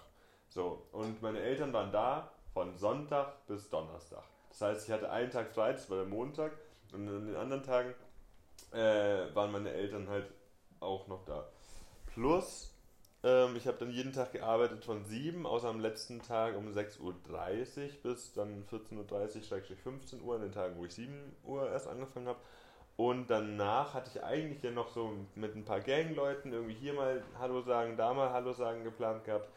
So, 0.51 0.83
und 0.93 1.23
meine 1.23 1.41
Eltern 1.41 1.73
waren 1.73 1.91
da 1.91 2.31
von 2.59 2.77
Sonntag 2.77 3.47
bis 3.47 3.71
Donnerstag. 3.71 4.25
Das 4.49 4.61
heißt, 4.63 4.89
ich 4.89 4.93
hatte 4.93 5.13
einen 5.13 5.31
Tag 5.31 5.53
frei, 5.53 5.71
das 5.71 5.89
war 5.91 5.99
der 5.99 6.07
Montag, 6.07 6.51
und 6.93 7.09
an 7.09 7.25
den 7.25 7.37
anderen 7.37 7.63
Tagen 7.63 7.95
äh, 8.73 9.33
waren 9.33 9.53
meine 9.53 9.71
Eltern 9.71 10.09
halt 10.09 10.27
auch 10.81 11.07
noch 11.07 11.25
da. 11.25 11.47
Plus, 12.07 12.75
ähm, 13.23 13.55
ich 13.55 13.69
habe 13.69 13.79
dann 13.79 13.93
jeden 13.93 14.13
Tag 14.13 14.33
gearbeitet 14.33 14.85
von 14.85 15.05
7, 15.05 15.47
außer 15.47 15.69
am 15.69 15.79
letzten 15.79 16.21
Tag 16.21 16.57
um 16.57 16.67
6.30 16.67 17.01
Uhr 17.01 17.15
bis 18.03 18.33
dann 18.33 18.65
14.30 18.65 19.71
Uhr, 19.71 19.77
15 19.77 20.21
Uhr, 20.21 20.35
an 20.35 20.41
den 20.41 20.53
Tagen, 20.53 20.77
wo 20.79 20.85
ich 20.85 20.95
7 20.95 21.37
Uhr 21.45 21.71
erst 21.71 21.87
angefangen 21.87 22.27
habe. 22.27 22.41
Und 22.97 23.31
danach 23.31 23.95
hatte 23.95 24.11
ich 24.13 24.25
eigentlich 24.25 24.65
ja 24.65 24.73
noch 24.73 24.89
so 24.89 25.13
mit 25.37 25.55
ein 25.55 25.65
paar 25.65 25.79
Gangleuten 25.79 26.53
irgendwie 26.53 26.75
hier 26.75 26.95
mal 26.95 27.23
Hallo 27.39 27.63
sagen, 27.63 27.97
da 27.97 28.13
mal 28.13 28.33
Hallo 28.33 28.53
sagen 28.53 28.83
geplant 28.83 29.23
gehabt. 29.23 29.49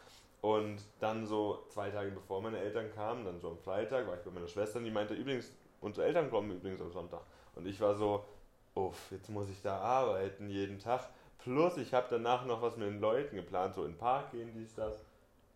Und 0.41 0.81
dann 0.99 1.25
so 1.27 1.65
zwei 1.69 1.91
Tage 1.91 2.11
bevor 2.11 2.41
meine 2.41 2.59
Eltern 2.59 2.91
kamen, 2.93 3.25
dann 3.25 3.39
so 3.39 3.49
am 3.49 3.59
Freitag, 3.59 4.07
war 4.07 4.15
ich 4.15 4.21
bei 4.21 4.31
meiner 4.31 4.47
Schwester 4.47 4.79
und 4.79 4.85
die 4.85 4.91
meinte 4.91 5.13
übrigens, 5.13 5.51
unsere 5.81 6.07
Eltern 6.07 6.31
kommen 6.31 6.51
übrigens 6.51 6.81
am 6.81 6.91
Sonntag. 6.91 7.21
Und 7.55 7.67
ich 7.67 7.79
war 7.79 7.95
so, 7.95 8.25
uff, 8.73 9.11
jetzt 9.11 9.29
muss 9.29 9.49
ich 9.49 9.61
da 9.61 9.77
arbeiten 9.77 10.49
jeden 10.49 10.79
Tag. 10.79 11.09
Plus 11.37 11.77
ich 11.77 11.93
habe 11.93 12.07
danach 12.09 12.45
noch 12.45 12.61
was 12.61 12.75
mit 12.77 12.87
den 12.87 12.99
Leuten 12.99 13.35
geplant, 13.35 13.75
so 13.75 13.83
in 13.83 13.91
den 13.91 13.97
Park 13.97 14.31
gehen, 14.31 14.51
dies, 14.55 14.73
das. 14.73 15.03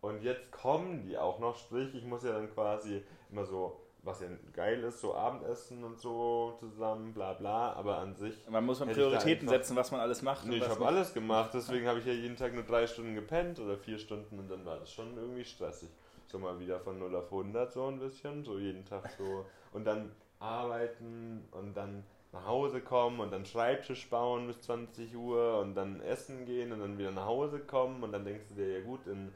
Und 0.01 0.22
jetzt 0.22 0.51
kommen 0.51 1.04
die 1.04 1.18
auch 1.18 1.39
noch, 1.39 1.58
sprich, 1.58 1.96
ich 1.96 2.06
muss 2.06 2.24
ja 2.24 2.34
dann 2.34 2.54
quasi 2.54 3.04
immer 3.32 3.46
so, 3.46 3.80
was 4.06 4.22
ja 4.22 4.28
geil 4.54 4.84
ist, 4.84 5.02
so 5.02 5.16
Abendessen 5.16 5.84
und 5.84 6.00
so 6.00 6.56
zusammen, 6.60 7.14
bla 7.14 7.34
bla, 7.34 7.74
aber 7.74 7.98
an 7.98 8.16
sich 8.16 8.48
Man 8.50 8.66
muss 8.66 8.80
man 8.80 8.90
Prioritäten 8.90 9.48
setzen, 9.48 9.76
was 9.76 9.92
man 9.92 10.00
alles 10.00 10.22
macht. 10.22 10.46
Nee, 10.46 10.58
ich 10.58 10.70
habe 10.70 10.86
alles 10.86 11.14
gemacht, 11.14 11.52
deswegen 11.54 11.88
habe 11.88 12.00
ich 12.00 12.06
ja 12.06 12.14
jeden 12.14 12.38
Tag 12.38 12.54
nur 12.54 12.64
drei 12.64 12.88
Stunden 12.88 13.16
gepennt 13.16 13.60
oder 13.60 13.78
vier 13.78 13.98
Stunden 13.98 14.40
und 14.40 14.50
dann 14.50 14.64
war 14.66 14.78
das 14.78 14.92
schon 14.92 15.18
irgendwie 15.18 15.44
stressig. 15.44 15.90
So 16.28 16.40
mal 16.40 16.60
wieder 16.60 16.80
von 16.80 17.00
0 17.00 17.16
auf 17.16 17.26
100 17.26 17.74
so 17.74 17.88
ein 17.88 18.00
bisschen, 18.00 18.44
so 18.44 18.58
jeden 18.58 18.86
Tag 18.86 19.10
so. 19.18 19.46
Und 19.72 19.86
dann 19.86 20.12
arbeiten 20.40 21.48
und 21.52 21.76
dann 21.76 22.04
nach 22.32 22.46
Hause 22.46 22.82
kommen 22.82 23.20
und 23.20 23.32
dann 23.32 23.46
Schreibtisch 23.46 24.10
bauen 24.10 24.48
bis 24.48 24.62
20 24.62 25.16
Uhr 25.16 25.60
und 25.60 25.76
dann 25.76 26.02
essen 26.02 26.46
gehen 26.46 26.72
und 26.72 26.80
dann 26.80 26.98
wieder 26.98 27.12
nach 27.12 27.26
Hause 27.26 27.60
kommen 27.60 28.04
und 28.04 28.12
dann 28.12 28.26
denkst 28.26 28.46
du 28.50 28.56
dir, 28.56 28.80
ja 28.80 28.86
gut, 28.86 29.08
in 29.08 29.32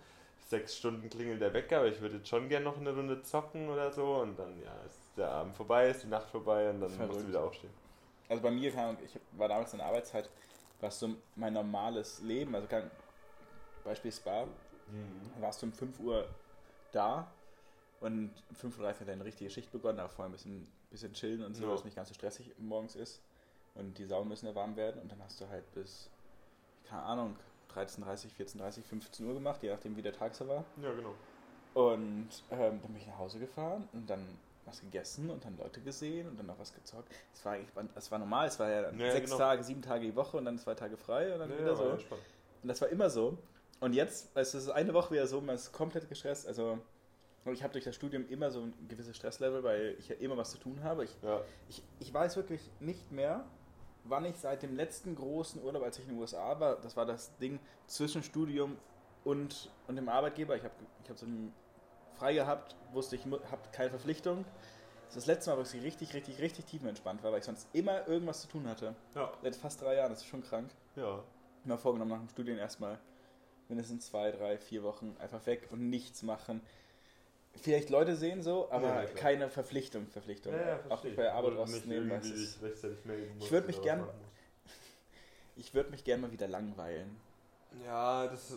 sechs 0.50 0.75
Stunden 0.77 1.10
klingelt 1.10 1.41
der 1.41 1.53
Wecker, 1.53 1.77
aber 1.77 1.88
ich 1.88 2.01
würde 2.01 2.18
jetzt 2.18 2.27
schon 2.27 2.50
gerne 2.50 2.65
noch 2.65 2.77
eine 2.77 2.94
Runde 2.94 3.22
zocken 3.22 3.70
oder 3.70 3.91
so 3.91 4.15
und 4.18 4.38
dann, 4.38 4.60
ja, 4.62 4.74
ist 4.86 5.00
der 5.15 5.29
Abend 5.29 5.56
vorbei, 5.56 5.89
ist 5.89 6.03
die 6.03 6.08
Nacht 6.08 6.27
vorbei 6.27 6.70
und 6.72 6.82
dann 6.82 6.89
musst 6.89 6.96
Verrückt. 6.98 7.22
du 7.24 7.27
wieder 7.27 7.44
aufstehen. 7.44 7.74
Also 8.27 8.41
bei 8.41 8.50
mir, 8.51 8.72
keine 8.72 8.89
Ahnung, 8.89 9.01
ich 9.06 9.20
war 9.34 9.48
damals 9.48 9.72
in 9.74 9.77
der 9.79 9.88
Arbeitszeit, 9.88 10.29
was 10.82 11.00
so 11.00 11.10
mein 11.36 11.53
normales 11.53 12.22
Leben, 12.22 12.56
also 12.56 12.68
kein 12.68 12.89
Beispiel 13.84 14.12
Spa, 14.12 14.48
warst 15.39 15.62
du 15.62 15.68
um 15.68 15.72
5 15.74 16.00
Uhr 16.00 16.27
da 16.91 17.32
und 18.00 18.32
um 18.50 18.56
5.30 18.72 18.79
Uhr 18.79 18.88
hat 18.88 19.08
deine 19.08 19.25
richtige 19.25 19.50
Schicht 19.51 19.72
begonnen, 19.72 19.98
da 19.98 20.08
vorher 20.08 20.29
ein 20.29 20.32
bisschen, 20.32 20.68
bisschen 20.89 21.13
chillen 21.13 21.44
und 21.44 21.56
so, 21.56 21.63
Ja. 21.63 21.70
dass 21.70 21.82
es 21.82 21.86
nicht 21.86 21.96
ganz 21.96 22.08
so 22.10 22.15
stressig 22.15 22.56
morgens 22.58 22.96
ist. 22.96 23.22
Und 23.75 23.98
die 24.00 24.06
Saunen 24.06 24.29
müssen 24.29 24.48
ja 24.48 24.56
warm 24.56 24.75
werden 24.75 25.00
und 25.01 25.12
dann 25.12 25.22
hast 25.24 25.39
du 25.39 25.48
halt 25.48 25.72
bis, 25.74 26.10
keine 26.88 27.03
Ahnung, 27.03 27.36
13.30 27.76 28.30
14.30 28.38 28.84
15 28.84 29.26
Uhr 29.28 29.34
gemacht, 29.34 29.62
je 29.64 29.70
nachdem 29.72 29.96
wie 29.96 30.02
der 30.02 30.14
Tag 30.14 30.36
so 30.36 30.48
war. 30.48 30.64
Ja, 30.82 30.92
genau. 30.94 31.14
Und 31.74 32.30
ähm, 32.50 32.82
dann 32.82 32.94
bin 32.94 32.98
ich 32.98 33.08
nach 33.08 33.20
Hause 33.20 33.40
gefahren 33.40 33.88
und 33.94 34.10
dann 34.10 34.26
was 34.66 34.82
gegessen 34.82 35.30
und 35.30 35.46
dann 35.46 35.58
Leute 35.58 35.82
gesehen 35.82 36.28
und 36.28 36.38
dann 36.38 36.48
noch 36.48 36.60
was 36.60 36.74
gezockt. 36.74 37.14
Es 37.34 37.44
war 37.46 37.54
eigentlich, 37.54 37.72
es 37.96 38.12
war 38.12 38.20
normal, 38.20 38.48
es 38.48 38.60
war 38.60 38.70
ja, 38.70 38.82
dann 38.84 39.00
Ja, 39.00 39.12
sechs 39.12 39.30
genau. 39.32 39.38
Tage, 39.38 39.64
sieben 39.64 39.82
Tage 39.82 40.06
die 40.06 40.16
Woche 40.16 40.38
und 40.38 40.46
dann 40.46 40.58
zwei 40.58 40.76
Tage 40.76 40.98
frei 40.98 41.34
und 41.34 41.40
dann 41.40 41.50
Ja, 41.50 41.58
wieder 41.58 41.68
ja, 41.70 41.76
so. 41.76 41.84
Und 42.62 42.68
das 42.68 42.82
war 42.82 42.90
immer 42.90 43.10
so. 43.10 43.38
Und 43.80 43.94
jetzt, 43.94 44.36
also 44.36 44.58
es 44.58 44.64
ist 44.66 44.70
eine 44.72 44.94
Woche 44.94 45.14
wieder 45.14 45.28
so, 45.28 45.40
man 45.42 45.56
ist 45.56 45.72
komplett 45.72 46.10
gestresst. 46.10 46.48
Also 46.48 46.80
ich 47.46 47.64
habe 47.64 47.72
durch 47.74 47.86
das 47.86 47.96
Studium 47.96 48.28
immer 48.30 48.52
so 48.52 48.62
ein 48.62 48.74
gewisses 48.88 49.16
Stresslevel, 49.16 49.64
weil 49.64 49.96
ich 49.98 50.10
ja 50.10 50.16
immer 50.18 50.38
was 50.38 50.52
zu 50.52 50.58
tun 50.58 50.84
habe. 50.84 51.06
Ich, 51.06 51.16
ich, 51.70 51.82
ich 52.00 52.14
weiß 52.14 52.36
wirklich 52.36 52.70
nicht 52.80 53.12
mehr, 53.12 53.46
wann 54.03 54.25
ich 54.25 54.36
seit 54.38 54.63
dem 54.63 54.75
letzten 54.75 55.15
großen 55.15 55.63
Urlaub, 55.63 55.84
als 55.84 55.98
ich 55.98 56.06
in 56.06 56.12
den 56.12 56.20
USA 56.20 56.60
war, 56.60 56.75
das 56.77 56.96
war 56.96 57.06
das 57.06 57.36
Ding 57.38 57.60
zwischen 57.88 58.24
Studium 58.24 58.77
und, 59.24 59.72
und 59.88 59.96
dem 59.96 60.10
Arbeitgeber. 60.10 60.56
Ich 60.56 60.63
habe 60.63 60.74
ich 61.03 61.10
hab 61.10 61.18
so 61.18 61.25
ein 61.25 61.53
frei 62.15 62.34
gehabt, 62.34 62.75
wusste 62.94 63.15
ich 63.15 63.25
habe 63.25 63.62
keine 63.72 63.89
Verpflichtung. 63.89 64.46
Das 65.08 65.18
ist 65.18 65.24
das 65.24 65.25
letzte 65.25 65.50
Mal, 65.50 65.58
wo 65.58 65.62
ich 65.62 65.84
richtig, 65.84 66.13
richtig, 66.13 66.39
richtig 66.39 66.65
tiefenentspannt 66.65 67.24
war, 67.24 67.32
weil 67.32 67.39
ich 67.39 67.46
sonst 67.46 67.68
immer 67.74 68.08
irgendwas 68.08 68.41
zu 68.41 68.48
tun 68.48 68.68
hatte. 68.68 68.94
Ja. 69.15 69.32
Seit 69.41 69.56
fast 69.56 69.82
drei 69.82 69.96
Jahren, 69.96 70.12
das 70.12 70.20
ist 70.20 70.27
schon 70.27 70.44
krank. 70.44 70.70
Ja. 70.96 71.24
Mir 71.63 71.77
vorgenommen, 71.77 72.12
nach 72.12 72.20
dem 72.20 72.29
Studium 72.29 72.58
erstmal 72.60 73.00
mindestens 73.70 74.08
zwei, 74.08 74.32
drei, 74.32 74.58
vier 74.58 74.84
Wochen 74.84 75.15
einfach 75.20 75.46
weg 75.46 75.68
und 75.72 75.89
nichts 75.89 76.22
machen. 76.24 76.62
Vielleicht 77.62 77.89
Leute 77.89 78.16
sehen 78.16 78.42
so, 78.42 78.70
aber 78.72 78.88
Ja, 78.88 79.01
ja, 79.04 79.10
keine 79.10 79.50
Verpflichtung. 79.50 80.08
Verpflichtung. 80.08 80.54
auch 80.89 81.04
nicht 81.04 81.16
bei 81.16 81.32
Arbeit 81.32 81.54
irgendwie 81.54 82.10
weil 82.10 82.20
es 82.20 82.30
ist- 82.32 82.56
dich 82.62 82.63
rechtzeitig 82.70 83.06
melden 83.06 83.38
musst 83.38 83.51
würd 83.51 83.68
mich 83.68 83.78
oder 83.78 83.84
gern- 83.86 84.00
was 84.01 84.08
machen 84.08 84.20
musst. 84.22 85.58
Ich 85.58 85.74
würde 85.74 85.89
mich 85.92 86.04
gerne 86.04 86.22
mal 86.22 86.32
wieder 86.32 86.48
langweilen. 86.48 87.18
Ja, 87.86 88.28
das 88.28 88.56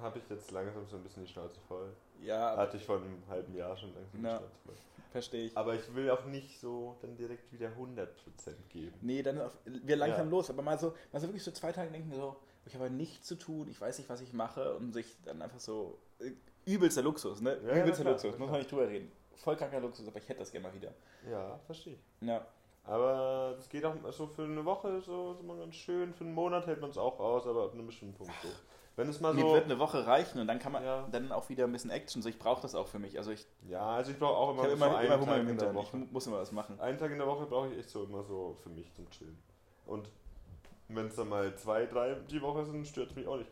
habe 0.00 0.18
ich 0.18 0.24
jetzt 0.28 0.50
langsam 0.50 0.86
so 0.88 0.96
ein 0.96 1.02
bisschen 1.02 1.24
die 1.24 1.32
Schnauze 1.32 1.58
voll. 1.68 1.92
Ja, 2.22 2.56
Hatte 2.56 2.76
ich 2.76 2.84
vor 2.84 2.96
einem 2.96 3.22
halben 3.28 3.54
Jahr 3.56 3.76
schon 3.76 3.94
langsam 3.94 4.24
Ja. 4.24 4.32
die 4.32 4.38
Schnauze 4.44 4.58
voll. 4.66 4.74
verstehe 5.12 5.46
ich. 5.46 5.56
Aber 5.56 5.74
ich 5.74 5.94
will 5.94 6.10
auch 6.10 6.24
nicht 6.26 6.60
so 6.60 6.96
dann 7.02 7.16
direkt 7.16 7.52
wieder 7.52 7.70
100% 7.76 8.08
geben. 8.68 8.94
Nee, 9.00 9.22
dann 9.22 9.40
auf, 9.40 9.52
wir 9.64 9.96
langsam 9.96 10.26
Ja. 10.26 10.30
los. 10.30 10.50
Aber 10.50 10.62
mal 10.62 10.78
so, 10.78 10.94
mal 11.12 11.20
so 11.20 11.26
wirklich 11.28 11.42
so 11.44 11.50
zwei 11.52 11.72
Tage 11.72 11.90
denken, 11.90 12.12
so, 12.14 12.36
ich 12.66 12.74
habe 12.74 12.90
nichts 12.90 13.26
zu 13.26 13.36
tun, 13.36 13.68
ich 13.68 13.80
weiß 13.80 13.98
nicht, 13.98 14.08
was 14.10 14.20
ich 14.20 14.32
mache 14.32 14.74
und 14.76 14.92
sich 14.92 15.16
dann 15.24 15.40
einfach 15.42 15.58
so 15.60 15.98
äh, 16.20 16.32
übelster 16.66 17.02
Luxus, 17.02 17.40
ne? 17.40 17.58
Ja, 17.66 17.76
übelster 17.82 18.02
klar, 18.02 18.12
Luxus, 18.14 18.38
muss 18.38 18.50
man 18.50 18.58
nicht 18.58 18.70
drüber 18.70 18.88
reden. 18.88 19.10
Voll 19.36 19.56
kranker 19.56 19.80
Luxus, 19.80 20.06
aber 20.06 20.18
ich 20.18 20.28
hätte 20.28 20.40
das 20.40 20.52
gerne 20.52 20.68
mal 20.68 20.74
wieder. 20.74 20.92
Ja, 21.30 21.58
verstehe 21.66 21.94
ich. 21.94 22.26
Ja. 22.28 22.44
Aber 22.84 23.54
das 23.56 23.68
geht 23.68 23.84
auch 23.84 23.94
so 24.10 24.26
für 24.26 24.42
eine 24.44 24.64
Woche 24.64 25.00
so, 25.00 25.34
so 25.34 25.42
mal 25.42 25.56
ganz 25.58 25.74
schön. 25.74 26.12
Für 26.14 26.24
einen 26.24 26.34
Monat 26.34 26.66
hält 26.66 26.80
man 26.80 26.90
es 26.90 26.98
auch 26.98 27.18
aus, 27.20 27.46
aber 27.46 27.64
ab 27.64 27.72
einem 27.74 27.86
bestimmten 27.86 28.14
Punkt 28.14 28.32
so. 28.42 28.48
Wenn 28.96 29.08
es 29.08 29.20
mal 29.20 29.32
Mir 29.32 29.42
so. 29.42 29.52
wird 29.52 29.64
eine 29.66 29.78
Woche 29.78 30.06
reichen 30.06 30.40
und 30.40 30.46
dann 30.48 30.58
kann 30.58 30.72
man 30.72 30.82
Ja. 30.84 31.06
dann 31.10 31.30
auch 31.32 31.48
wieder 31.48 31.64
ein 31.64 31.72
bisschen 31.72 31.90
Action. 31.90 32.20
So, 32.22 32.28
ich 32.28 32.38
brauche 32.38 32.60
das 32.60 32.74
auch 32.74 32.88
für 32.88 32.98
mich. 32.98 33.16
Also 33.18 33.30
ich, 33.30 33.46
Ja, 33.68 33.82
also 33.96 34.10
ich 34.10 34.18
brauche 34.18 34.34
auch 34.36 34.50
ich 34.50 34.58
immer, 34.58 34.68
so 34.68 34.74
immer, 34.74 34.96
einen 34.98 35.12
immer 35.12 35.24
Tag 35.26 35.48
in 35.48 35.58
der. 35.58 35.68
Ich 35.70 35.74
Woche. 35.74 35.96
mu- 35.96 36.06
muss 36.10 36.26
immer 36.26 36.38
was 36.38 36.52
machen. 36.52 36.80
Einen 36.80 36.98
Tag 36.98 37.10
in 37.12 37.18
der 37.18 37.26
Woche 37.26 37.46
brauche 37.46 37.68
ich 37.68 37.78
echt 37.78 37.88
so 37.90 38.04
immer 38.04 38.22
so 38.24 38.56
für 38.62 38.68
mich 38.70 38.92
zum 38.94 39.08
Chillen. 39.10 39.38
Und 39.86 40.10
wenn 40.88 41.06
es 41.06 41.14
dann 41.14 41.28
mal 41.28 41.54
zwei, 41.56 41.86
drei 41.86 42.14
die 42.14 42.42
Woche 42.42 42.64
sind, 42.66 42.86
stört 42.86 43.10
es 43.10 43.16
mich 43.16 43.26
auch 43.26 43.36
nicht. 43.36 43.50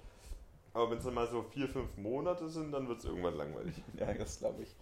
Aber 0.79 0.93
wenn 0.93 0.99
es 0.99 1.05
dann 1.05 1.15
mal 1.15 1.27
so 1.27 1.43
vier, 1.43 1.69
fünf 1.69 1.97
Monate 1.97 2.49
sind, 2.49 2.71
dann 2.71 2.87
wird 2.87 3.01
es 3.01 3.05
irgendwann 3.05 3.37
langweilig. 3.37 3.75
Ja, 3.99 4.15
das 4.15 4.39
glaube 4.39 4.63
ich. 4.63 4.77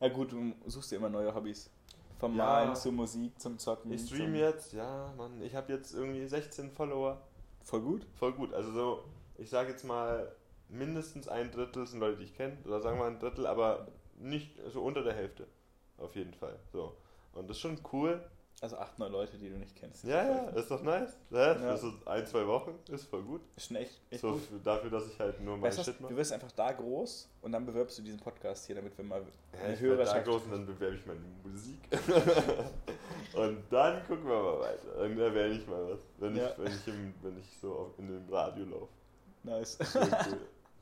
Ja 0.00 0.08
gut, 0.10 0.30
du 0.30 0.54
suchst 0.66 0.92
dir 0.92 0.96
immer 0.96 1.08
neue 1.08 1.34
Hobbys. 1.34 1.70
Vom 2.20 2.36
Ja. 2.36 2.44
Malen 2.44 2.76
zur 2.76 2.92
Musik, 2.92 3.32
zum 3.40 3.58
Zocken. 3.58 3.92
Ich 3.92 4.02
stream 4.06 4.36
jetzt, 4.36 4.72
ja, 4.72 5.12
Mann, 5.16 5.42
ich 5.42 5.56
habe 5.56 5.72
jetzt 5.72 5.92
irgendwie 5.92 6.24
16 6.24 6.70
Follower. 6.70 7.20
Voll 7.64 7.80
gut. 7.80 8.06
Voll 8.14 8.32
gut. 8.32 8.54
Also 8.54 8.70
so, 8.72 9.04
ich 9.36 9.50
sage 9.50 9.70
jetzt 9.70 9.84
mal, 9.84 10.30
mindestens 10.68 11.26
ein 11.26 11.50
Drittel 11.50 11.84
sind 11.88 11.98
Leute, 11.98 12.18
die 12.18 12.24
ich 12.24 12.34
kenne. 12.36 12.56
Oder 12.64 12.80
sagen 12.80 12.98
wir 13.00 13.06
ein 13.06 13.18
Drittel, 13.18 13.46
aber 13.46 13.88
nicht 14.20 14.52
so 14.72 14.82
unter 14.82 15.02
der 15.02 15.14
Hälfte. 15.14 15.48
Auf 15.96 16.14
jeden 16.14 16.34
Fall. 16.34 16.60
So. 16.72 16.94
Und 17.32 17.50
das 17.50 17.56
ist 17.56 17.60
schon 17.60 17.80
cool. 17.92 18.22
Also 18.60 18.76
acht, 18.76 18.98
neun 18.98 19.12
Leute, 19.12 19.38
die 19.38 19.48
du 19.50 19.56
nicht 19.56 19.76
kennst. 19.76 20.02
Ja, 20.02 20.24
ja, 20.24 20.48
ist 20.48 20.68
doch 20.68 20.82
nice. 20.82 21.16
Ja, 21.30 21.54
Für 21.54 21.76
so 21.76 21.92
ein, 22.06 22.26
zwei 22.26 22.44
Wochen 22.44 22.74
ist 22.90 23.04
voll 23.04 23.22
gut. 23.22 23.40
Ist 23.54 23.68
schon 23.68 23.76
echt, 23.76 24.00
echt 24.10 24.20
So 24.20 24.32
gut. 24.32 24.42
für, 24.42 24.58
dafür, 24.58 24.90
dass 24.90 25.06
ich 25.06 25.16
halt 25.20 25.40
nur 25.40 25.56
mein 25.56 25.68
Weißt 25.68 25.78
du? 25.78 25.84
Shit 25.84 25.98
du 26.00 26.02
mache. 26.02 26.16
wirst 26.16 26.32
einfach 26.32 26.50
da 26.50 26.72
groß 26.72 27.28
und 27.42 27.52
dann 27.52 27.64
bewirbst 27.64 27.98
du 27.98 28.02
diesen 28.02 28.18
Podcast 28.18 28.66
hier, 28.66 28.74
damit 28.74 28.98
wir 28.98 29.04
mal 29.04 29.22
Ja, 29.52 29.60
eine 29.64 29.74
ich 29.74 29.80
werde 29.82 30.04
da 30.04 30.18
groß 30.18 30.42
und 30.42 30.50
dann 30.50 30.66
bewerbe 30.66 30.96
ich 30.96 31.06
meine 31.06 31.20
Musik. 31.44 31.78
und 33.34 33.62
dann 33.70 34.04
gucken 34.08 34.26
wir 34.26 34.42
mal 34.42 34.60
weiter. 34.60 34.94
Dann 34.96 35.18
erwähne 35.20 35.54
ich 35.54 35.66
mal 35.68 35.90
was. 35.92 36.00
Wenn 36.18 36.34
Ja. 36.36 36.50
ich, 36.50 36.58
wenn 36.58 36.66
ich, 36.72 36.88
im, 36.88 37.14
wenn 37.22 37.38
ich 37.38 37.58
so 37.60 37.72
auf, 37.74 37.98
in 37.98 38.08
dem 38.08 38.28
Radio 38.28 38.64
laufe. 38.64 38.88
Nice. 39.44 39.78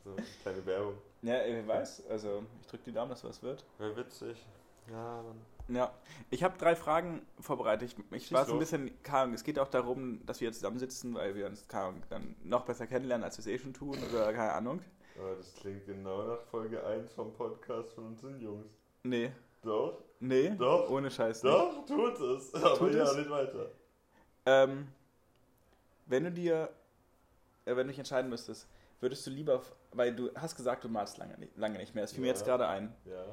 So 0.02 0.12
eine 0.12 0.24
kleine 0.42 0.64
Werbung. 0.64 0.94
Ja, 1.22 1.34
wer 1.44 1.66
weiß. 1.66 2.04
Also, 2.08 2.42
ich 2.60 2.66
drücke 2.68 2.84
die 2.84 2.92
Daumen, 2.92 3.10
dass 3.10 3.22
was 3.24 3.42
wird. 3.42 3.64
Wäre 3.78 3.96
witzig. 3.96 4.36
Ja, 4.90 5.20
Mann. 5.22 5.40
Ja, 5.68 5.92
ich 6.30 6.44
habe 6.44 6.56
drei 6.58 6.76
Fragen 6.76 7.22
vorbereitet. 7.40 7.92
Ich, 8.10 8.12
ich 8.12 8.32
war 8.32 8.44
so 8.44 8.52
ein 8.52 8.58
bisschen, 8.58 9.02
keine 9.02 9.34
es 9.34 9.42
geht 9.42 9.58
auch 9.58 9.68
darum, 9.68 10.24
dass 10.24 10.40
wir 10.40 10.46
jetzt 10.48 10.58
zusammensitzen, 10.58 11.14
weil 11.14 11.34
wir 11.34 11.46
uns, 11.46 11.66
Ahnung, 11.68 12.02
dann 12.08 12.36
noch 12.44 12.64
besser 12.64 12.86
kennenlernen, 12.86 13.24
als 13.24 13.36
wir 13.36 13.40
es 13.40 13.46
eh 13.48 13.58
schon 13.62 13.74
tun 13.74 13.96
oder 14.10 14.32
keine 14.32 14.52
Ahnung. 14.52 14.80
Aber 15.18 15.34
das 15.34 15.54
klingt 15.54 15.84
genau 15.86 16.22
nach 16.24 16.42
Folge 16.50 16.84
1 16.84 17.12
vom 17.14 17.32
Podcast 17.32 17.92
von 17.94 18.06
unseren 18.06 18.38
Jungs. 18.40 18.66
Nee, 19.02 19.32
Doch, 19.62 20.02
nee, 20.20 20.50
Doch. 20.50 20.88
ohne 20.90 21.10
Scheiß 21.10 21.42
nicht. 21.42 21.52
doch, 21.52 21.84
tut 21.86 22.20
es. 22.20 22.54
Aber 22.54 22.76
Tut 22.76 22.94
ja, 22.94 23.02
es? 23.04 23.16
nicht 23.16 23.30
weiter. 23.30 23.70
Ähm, 24.44 24.86
wenn 26.06 26.24
du 26.24 26.30
dir, 26.32 26.68
äh, 27.64 27.70
wenn 27.74 27.86
du 27.86 27.92
dich 27.92 27.98
entscheiden 27.98 28.30
müsstest, 28.30 28.68
würdest 29.00 29.26
du 29.26 29.30
lieber, 29.30 29.62
weil 29.92 30.14
du 30.14 30.30
hast 30.36 30.54
gesagt, 30.54 30.84
du 30.84 30.88
malst 30.88 31.18
lange, 31.18 31.36
nicht- 31.38 31.56
lange 31.56 31.78
nicht 31.78 31.94
mehr, 31.94 32.04
das 32.04 32.12
fiel 32.12 32.20
mir 32.20 32.28
Ja. 32.28 32.32
jetzt 32.34 32.44
gerade 32.44 32.68
ein. 32.68 32.94
Ja. 33.04 33.24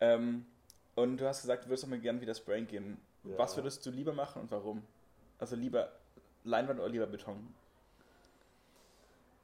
Ähm, 0.00 0.46
und 0.94 1.18
du 1.18 1.26
hast 1.26 1.42
gesagt, 1.42 1.64
du 1.64 1.68
würdest 1.68 1.84
auch 1.84 1.88
mal 1.88 2.00
gern 2.00 2.20
wieder 2.20 2.34
Sprayen 2.34 2.66
gehen. 2.66 2.98
Ja. 3.24 3.38
Was 3.38 3.56
würdest 3.56 3.84
du 3.86 3.90
lieber 3.90 4.12
machen 4.12 4.42
und 4.42 4.50
warum? 4.50 4.82
Also 5.38 5.56
lieber 5.56 5.90
Leinwand 6.44 6.80
oder 6.80 6.88
lieber 6.88 7.06
Beton? 7.06 7.54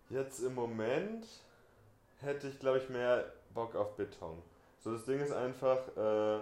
Jetzt 0.08 0.40
im 0.40 0.54
Moment 0.54 1.26
hätte 2.20 2.48
ich, 2.48 2.58
glaube 2.58 2.78
ich, 2.78 2.88
mehr 2.88 3.32
Bock 3.52 3.74
auf 3.74 3.96
Beton. 3.96 4.42
So, 4.78 4.92
das 4.92 5.04
Ding 5.04 5.20
ist 5.20 5.32
einfach, 5.32 5.78
äh, 5.96 6.40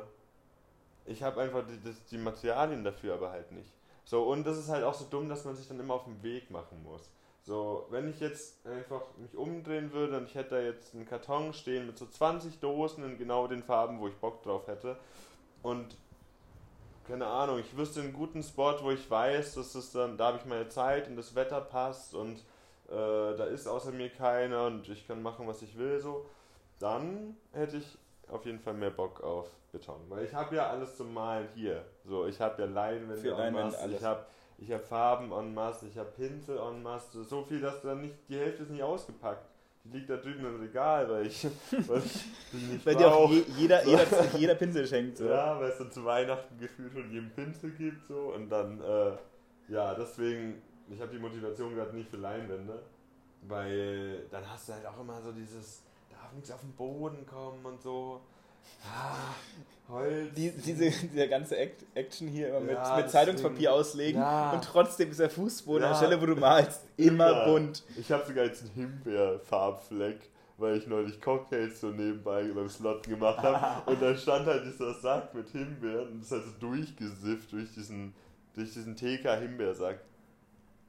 ich 1.07 1.23
habe 1.23 1.41
einfach 1.41 1.65
die, 1.67 1.81
das, 1.83 2.05
die 2.07 2.19
Materialien 2.19 2.85
dafür 2.85 3.15
aber 3.15 3.31
halt 3.31 3.51
nicht. 3.53 3.73
So, 4.05 4.25
und 4.25 4.45
das 4.45 4.59
ist 4.59 4.69
halt 4.69 4.85
auch 4.85 4.95
so 4.95 5.07
dumm, 5.07 5.29
dass 5.29 5.45
man 5.45 5.57
sich 5.57 5.67
dann 5.67 5.81
immer 5.81 5.95
auf 5.95 6.05
den 6.05 6.23
Weg 6.23 6.51
machen 6.51 6.83
muss. 6.83 7.11
So, 7.47 7.87
wenn 7.91 8.09
ich 8.09 8.21
jetzt 8.21 8.67
einfach 8.67 9.03
mich 9.19 9.37
umdrehen 9.37 9.93
würde 9.93 10.17
und 10.17 10.25
ich 10.25 10.35
hätte 10.35 10.55
da 10.55 10.61
jetzt 10.61 10.95
einen 10.95 11.05
Karton 11.05 11.53
stehen 11.53 11.87
mit 11.87 11.99
so 11.99 12.07
20 12.07 12.59
Dosen 12.59 13.05
in 13.05 13.19
genau 13.19 13.47
den 13.47 13.63
Farben, 13.63 14.01
wo 14.01 14.09
ich 14.09 14.15
Bock 14.15 14.43
drauf 14.43 14.67
hätte. 14.67 14.97
Und 15.63 15.95
keine 17.07 17.27
Ahnung, 17.27 17.59
ich 17.59 17.77
wüsste 17.77 18.01
einen 18.01 18.15
guten 18.15 18.43
Spot, 18.43 18.77
wo 18.81 18.91
ich 18.91 19.11
weiß, 19.11 19.57
dass 19.57 19.75
es 19.75 19.93
dann, 19.93 20.17
da 20.17 20.29
habe 20.29 20.39
ich 20.39 20.47
meine 20.47 20.71
Zeit 20.71 21.07
und 21.07 21.17
das 21.17 21.35
Wetter 21.35 21.61
passt 21.61 22.15
und 22.15 22.39
äh, 22.89 23.37
da 23.37 23.45
ist 23.45 23.67
außer 23.67 23.93
mir 23.93 24.09
keiner 24.09 24.67
und 24.67 24.89
ich 24.89 25.07
kann 25.07 25.23
machen, 25.23 25.47
was 25.47 25.61
ich 25.61 25.77
will, 25.77 26.01
so, 26.01 26.25
dann 26.79 27.37
hätte 27.53 27.77
ich 27.77 27.99
auf 28.29 28.47
jeden 28.47 28.59
Fall 28.59 28.73
mehr 28.73 28.91
Bock 28.91 29.23
auf 29.23 29.51
Beton. 29.71 30.01
Weil 30.09 30.25
ich 30.25 30.33
habe 30.33 30.57
ja 30.57 30.71
alles 30.71 30.97
zum 30.97 31.13
Malen 31.13 31.49
hier. 31.55 31.85
So, 32.07 32.27
ich 32.27 32.41
habe 32.41 32.63
ja 32.63 32.69
Leinwände 32.69 33.19
Für 33.19 33.31
Leinwände 33.31 33.77
ich 33.95 34.03
habe 34.03 34.25
ich 34.65 34.73
hab 34.73 34.85
Farben 34.87 35.31
en 35.33 35.53
masse, 35.53 35.87
ich 35.89 35.99
habe 35.99 36.11
Pinsel 36.11 36.59
en 36.59 36.83
masse, 36.83 37.23
so 37.25 37.43
viel, 37.43 37.61
dass 37.61 37.83
dann 37.83 38.01
nicht, 38.01 38.15
die 38.29 38.39
Hälfte 38.39 38.63
ist 38.63 38.71
nicht 38.71 38.83
ausgepackt. 38.83 39.47
Die 39.85 39.99
liegt 39.99 40.09
da 40.09 40.17
drüben 40.17 40.47
im 40.47 40.61
Regal, 40.61 41.11
weil 41.11 41.27
ich, 41.27 41.45
weil 41.87 41.99
ich 41.99 42.63
nicht 42.71 42.87
Weil 42.87 42.97
dir 42.97 43.13
auch 43.15 43.31
je, 43.31 43.45
jeder, 43.59 43.83
So. 43.83 43.91
jeder, 43.91 44.37
jeder 44.39 44.55
Pinsel 44.55 44.87
schenkt. 44.87 45.19
So. 45.19 45.27
Ja, 45.27 45.61
weil 45.61 45.69
es 45.71 45.77
dann 45.77 45.93
zu 45.93 46.05
Weihnachten 46.05 46.59
gefühlt 46.59 46.93
von 46.93 47.11
jedem 47.11 47.31
Pinsel 47.31 47.71
gibt 47.73 48.07
so 48.09 48.33
und 48.35 48.49
dann, 48.49 48.81
äh, 48.81 49.13
ja, 49.69 49.95
deswegen, 49.95 50.63
ich 50.89 51.01
habe 51.01 51.13
die 51.13 51.19
Motivation 51.19 51.75
gerade 51.75 51.95
nicht 51.95 52.09
für 52.09 52.17
Leinwände, 52.17 52.83
weil 53.43 54.27
dann 54.31 54.49
hast 54.49 54.69
du 54.69 54.73
halt 54.73 54.87
auch 54.87 54.99
immer 54.99 55.21
so 55.21 55.33
dieses, 55.33 55.83
darf 56.11 56.33
nichts 56.33 56.51
auf 56.51 56.61
den 56.61 56.73
Boden 56.73 57.27
kommen 57.27 57.65
und 57.67 57.83
so. 57.83 58.23
Ah, 58.85 59.35
Holz. 59.89 60.35
Die, 60.35 60.51
diese, 60.51 60.91
dieser 61.09 61.29
ganze 61.29 61.57
Act, 61.57 61.85
Action 61.95 62.29
hier 62.29 62.49
immer 62.49 62.61
mit, 62.61 62.73
Ja, 62.73 62.97
mit 62.97 63.11
Zeitungspapier 63.11 63.73
auslegen 63.73 64.21
Ja. 64.21 64.53
und 64.53 64.65
trotzdem 64.65 65.11
ist 65.11 65.21
der 65.21 65.31
Fußboden 65.31 65.83
an 65.85 65.91
der 65.91 66.01
Ja. 66.01 66.07
Stelle, 66.07 66.21
wo 66.23 66.27
du 66.27 66.37
malst, 66.37 66.83
immer 66.97 67.45
bunt. 67.47 67.83
Ich 67.99 68.11
habe 68.11 68.25
sogar 68.27 68.45
jetzt 68.45 68.63
einen 68.63 68.71
Himbeerfarbfleck, 68.75 70.31
weil 70.59 70.77
ich 70.79 70.87
neulich 70.87 71.21
Cocktails 71.21 71.81
so 71.81 71.89
nebenbei 71.89 72.45
beim 72.55 72.69
Slot 72.69 73.03
gemacht 73.07 73.39
habe. 73.43 73.91
und 73.91 74.01
da 74.01 74.17
stand 74.17 74.47
halt 74.47 74.65
dieser 74.65 74.95
Sack 74.95 75.35
mit 75.35 75.49
Himbeeren 75.51 76.09
und 76.13 76.23
das 76.23 76.31
halt 76.31 76.45
so 76.45 76.53
durchgesifft 76.67 77.53
durch 77.53 77.71
diesen, 77.73 78.15
durch 78.55 78.73
diesen 78.73 78.97
TK-Himbeersack. 78.97 79.99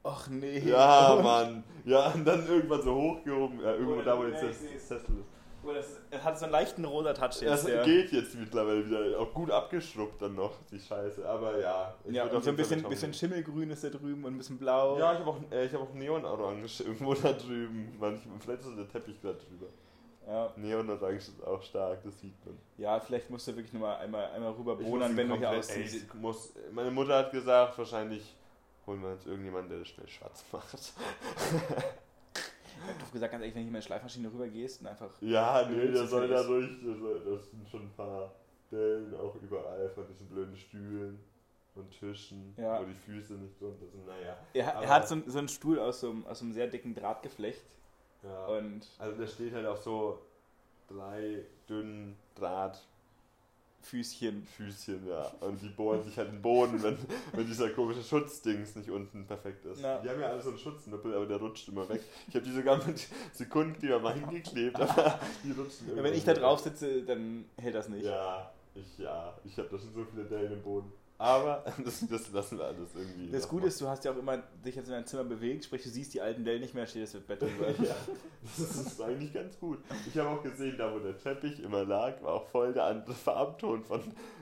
Och 0.04 0.28
nee. 0.28 0.60
Ja, 0.60 1.18
Mann. 1.20 1.64
Ja, 1.84 2.10
und 2.12 2.24
dann 2.24 2.46
irgendwann 2.46 2.80
so 2.80 2.94
hochgehoben. 2.94 3.60
Ja, 3.60 3.72
irgendwo 3.72 4.00
da, 4.02 4.16
wo 4.16 4.22
ja, 4.24 4.28
jetzt 4.40 4.60
seh's. 4.60 4.86
Sessel 4.88 5.16
ist. 5.18 5.35
Das, 5.74 6.00
es 6.10 6.22
hat 6.22 6.38
so 6.38 6.44
einen 6.44 6.52
leichten 6.52 6.84
rosa 6.84 7.12
Touch 7.12 7.40
Das 7.40 7.42
jetzt. 7.42 7.68
Ja, 7.68 7.84
geht 7.84 8.12
jetzt 8.12 8.34
mittlerweile 8.34 8.86
wieder. 8.86 9.20
Auch 9.20 9.32
gut 9.32 9.50
abgeschrubbt 9.50 10.20
dann 10.20 10.34
noch, 10.34 10.52
die 10.70 10.78
Scheiße. 10.78 11.28
Aber 11.28 11.58
ja. 11.58 11.94
ich 12.04 12.14
ja 12.14 12.24
und 12.24 12.42
so 12.42 12.50
ein 12.50 12.56
bisschen, 12.56 12.82
bisschen. 12.82 13.12
Schimmelgrün 13.12 13.70
ist 13.70 13.84
da 13.84 13.88
drüben 13.88 14.24
und 14.24 14.34
ein 14.34 14.38
bisschen 14.38 14.58
blau. 14.58 14.98
Ja, 14.98 15.12
ich 15.12 15.18
habe 15.18 15.30
auch, 15.30 15.38
äh, 15.50 15.66
ich 15.66 15.72
hab 15.72 15.80
auch 15.82 15.92
Neonorange 15.94 16.66
irgendwo 16.80 17.14
da 17.22 17.32
drüben. 17.32 17.96
Manchmal, 17.98 18.38
vielleicht 18.40 18.62
ist 18.62 18.76
der 18.76 18.88
Teppich 18.88 19.20
gerade 19.20 19.38
drüber. 19.38 19.66
Ja. 20.26 20.52
Neonorange 20.56 21.18
ist 21.18 21.44
auch 21.44 21.62
stark, 21.62 22.02
das 22.02 22.18
sieht 22.20 22.44
man. 22.44 22.58
Ja, 22.78 22.98
vielleicht 22.98 23.30
musst 23.30 23.46
du 23.46 23.54
wirklich 23.54 23.72
nochmal 23.72 23.96
einmal, 23.98 24.26
einmal 24.32 24.52
rüber 24.52 24.74
muss 24.74 25.16
wenn 25.16 25.28
du 25.28 25.36
hier 25.36 25.50
ey, 25.50 25.58
aussiehst. 25.58 26.14
muss, 26.14 26.52
meine 26.72 26.90
Mutter 26.90 27.16
hat 27.16 27.30
gesagt, 27.30 27.78
wahrscheinlich 27.78 28.34
holen 28.86 29.02
wir 29.02 29.10
uns 29.10 29.26
irgendjemanden, 29.26 29.70
der 29.70 29.78
das 29.80 29.88
schnell 29.88 30.08
schwarz 30.08 30.44
macht. 30.52 30.92
Doch 33.00 33.12
gesagt, 33.12 33.32
ganz 33.32 33.42
ehrlich, 33.42 33.54
wenn 33.54 33.62
du 33.62 33.64
hier 33.66 33.72
mit 33.72 33.82
der 33.82 33.86
Schleifmaschine 33.86 34.28
rüber 34.32 34.48
gehst 34.48 34.80
und 34.80 34.86
einfach. 34.88 35.10
Ja, 35.20 35.68
nee, 35.68 35.88
der 35.92 36.06
soll 36.06 36.28
da 36.28 36.42
durch. 36.42 36.68
Das 37.24 37.50
sind 37.50 37.68
schon 37.68 37.82
ein 37.82 37.92
paar 37.96 38.32
Dellen 38.70 39.14
auch 39.14 39.34
überall 39.42 39.88
von 39.90 40.06
diesen 40.08 40.26
blöden 40.28 40.56
Stühlen 40.56 41.18
und 41.74 41.90
Tischen, 41.90 42.54
Ja. 42.56 42.80
wo 42.80 42.84
die 42.84 42.94
Füße 42.94 43.34
nicht 43.34 43.60
drunter 43.60 43.86
sind. 43.86 44.06
Naja. 44.06 44.36
Er, 44.54 44.66
er 44.66 44.88
hat 44.88 45.06
so, 45.08 45.14
einen- 45.16 45.28
so 45.30 45.38
einen 45.38 45.48
Stuhl 45.48 45.78
aus 45.78 46.00
so, 46.00 46.10
einem, 46.10 46.26
aus 46.26 46.38
so 46.38 46.44
einem 46.44 46.54
sehr 46.54 46.66
dicken 46.68 46.94
Drahtgeflecht. 46.94 47.64
Ja. 48.22 48.46
Und 48.46 48.88
Also 48.98 49.16
der 49.18 49.26
steht 49.26 49.52
halt 49.54 49.66
auf 49.66 49.78
so 49.82 50.18
drei 50.88 51.42
dünnen 51.68 52.16
Drahtfüßchen, 52.34 52.86
Füßchen. 53.82 54.46
ja. 55.06 55.32
Und 55.40 55.62
die 55.62 55.68
bohren 55.68 56.02
sich 56.02 56.16
halt 56.18 56.32
den 56.32 56.42
Boden, 56.42 56.82
wenn, 56.82 56.98
wenn 57.32 57.46
dieser 57.46 57.70
komische 57.70 58.02
Schutzdings 58.02 58.74
nicht 58.74 58.90
unten 58.90 59.26
perfekt 59.26 59.64
ist. 59.64 59.80
Ja. 59.80 59.98
Die 59.98 60.08
haben 60.08 60.20
ja 60.20 60.28
alle 60.28 60.42
so 60.42 60.50
einen 60.50 60.58
Schutznippel, 60.58 61.14
aber 61.14 61.26
der 61.26 61.36
rutscht 61.36 61.68
immer 61.68 61.88
weg. 61.88 62.02
Ich 62.28 62.34
habe 62.34 62.44
die 62.44 62.52
sogar 62.52 62.84
mit 62.84 63.06
Sekundenkleber 63.32 64.00
mal 64.00 64.14
hingeklebt, 64.14 64.80
aber 64.80 65.20
die 65.44 65.52
rutschen 65.52 65.88
Ja, 65.88 65.92
immer 65.92 66.02
wenn 66.04 66.14
ich 66.14 66.24
da 66.24 66.34
drauf 66.34 66.60
sitze, 66.60 67.02
dann 67.02 67.44
hält 67.56 67.74
das 67.74 67.88
nicht. 67.88 68.04
Ja, 68.04 68.50
ich 68.74 68.98
ja. 68.98 69.32
Ich 69.44 69.56
habe 69.56 69.68
da 69.68 69.78
schon 69.78 69.92
so 69.94 70.04
viele 70.04 70.24
Dellen 70.24 70.52
im 70.52 70.62
Boden. 70.62 70.92
Aber 71.18 71.64
das, 71.84 72.06
das 72.10 72.30
lassen 72.30 72.58
wir 72.58 72.66
alles 72.66 72.94
irgendwie. 72.94 73.30
Das 73.30 73.48
Gute 73.48 73.68
ist, 73.68 73.80
du 73.80 73.88
hast 73.88 74.04
ja 74.04 74.12
auch 74.12 74.16
immer 74.18 74.38
dich 74.64 74.76
jetzt 74.76 74.86
in 74.86 74.92
deinem 74.92 75.06
Zimmer 75.06 75.24
bewegt, 75.24 75.64
sprich, 75.64 75.82
du 75.82 75.88
siehst 75.88 76.12
die 76.12 76.20
alten 76.20 76.44
Dellen 76.44 76.60
nicht 76.60 76.74
mehr, 76.74 76.86
steht 76.86 77.04
das 77.04 77.14
Bett 77.22 77.40
drüber. 77.40 77.70
ja, 77.82 77.94
das 78.42 78.58
ist 78.58 79.00
eigentlich 79.00 79.32
ganz 79.32 79.58
gut. 79.58 79.78
Ich 80.06 80.18
habe 80.18 80.28
auch 80.30 80.42
gesehen, 80.42 80.76
da 80.76 80.92
wo 80.92 80.98
der 80.98 81.16
Teppich 81.16 81.60
immer 81.60 81.84
lag, 81.84 82.22
war 82.22 82.34
auch 82.34 82.46
voll 82.48 82.72
der 82.74 82.84
andere 82.84 83.14
Farbton 83.14 83.82
von, 83.84 84.00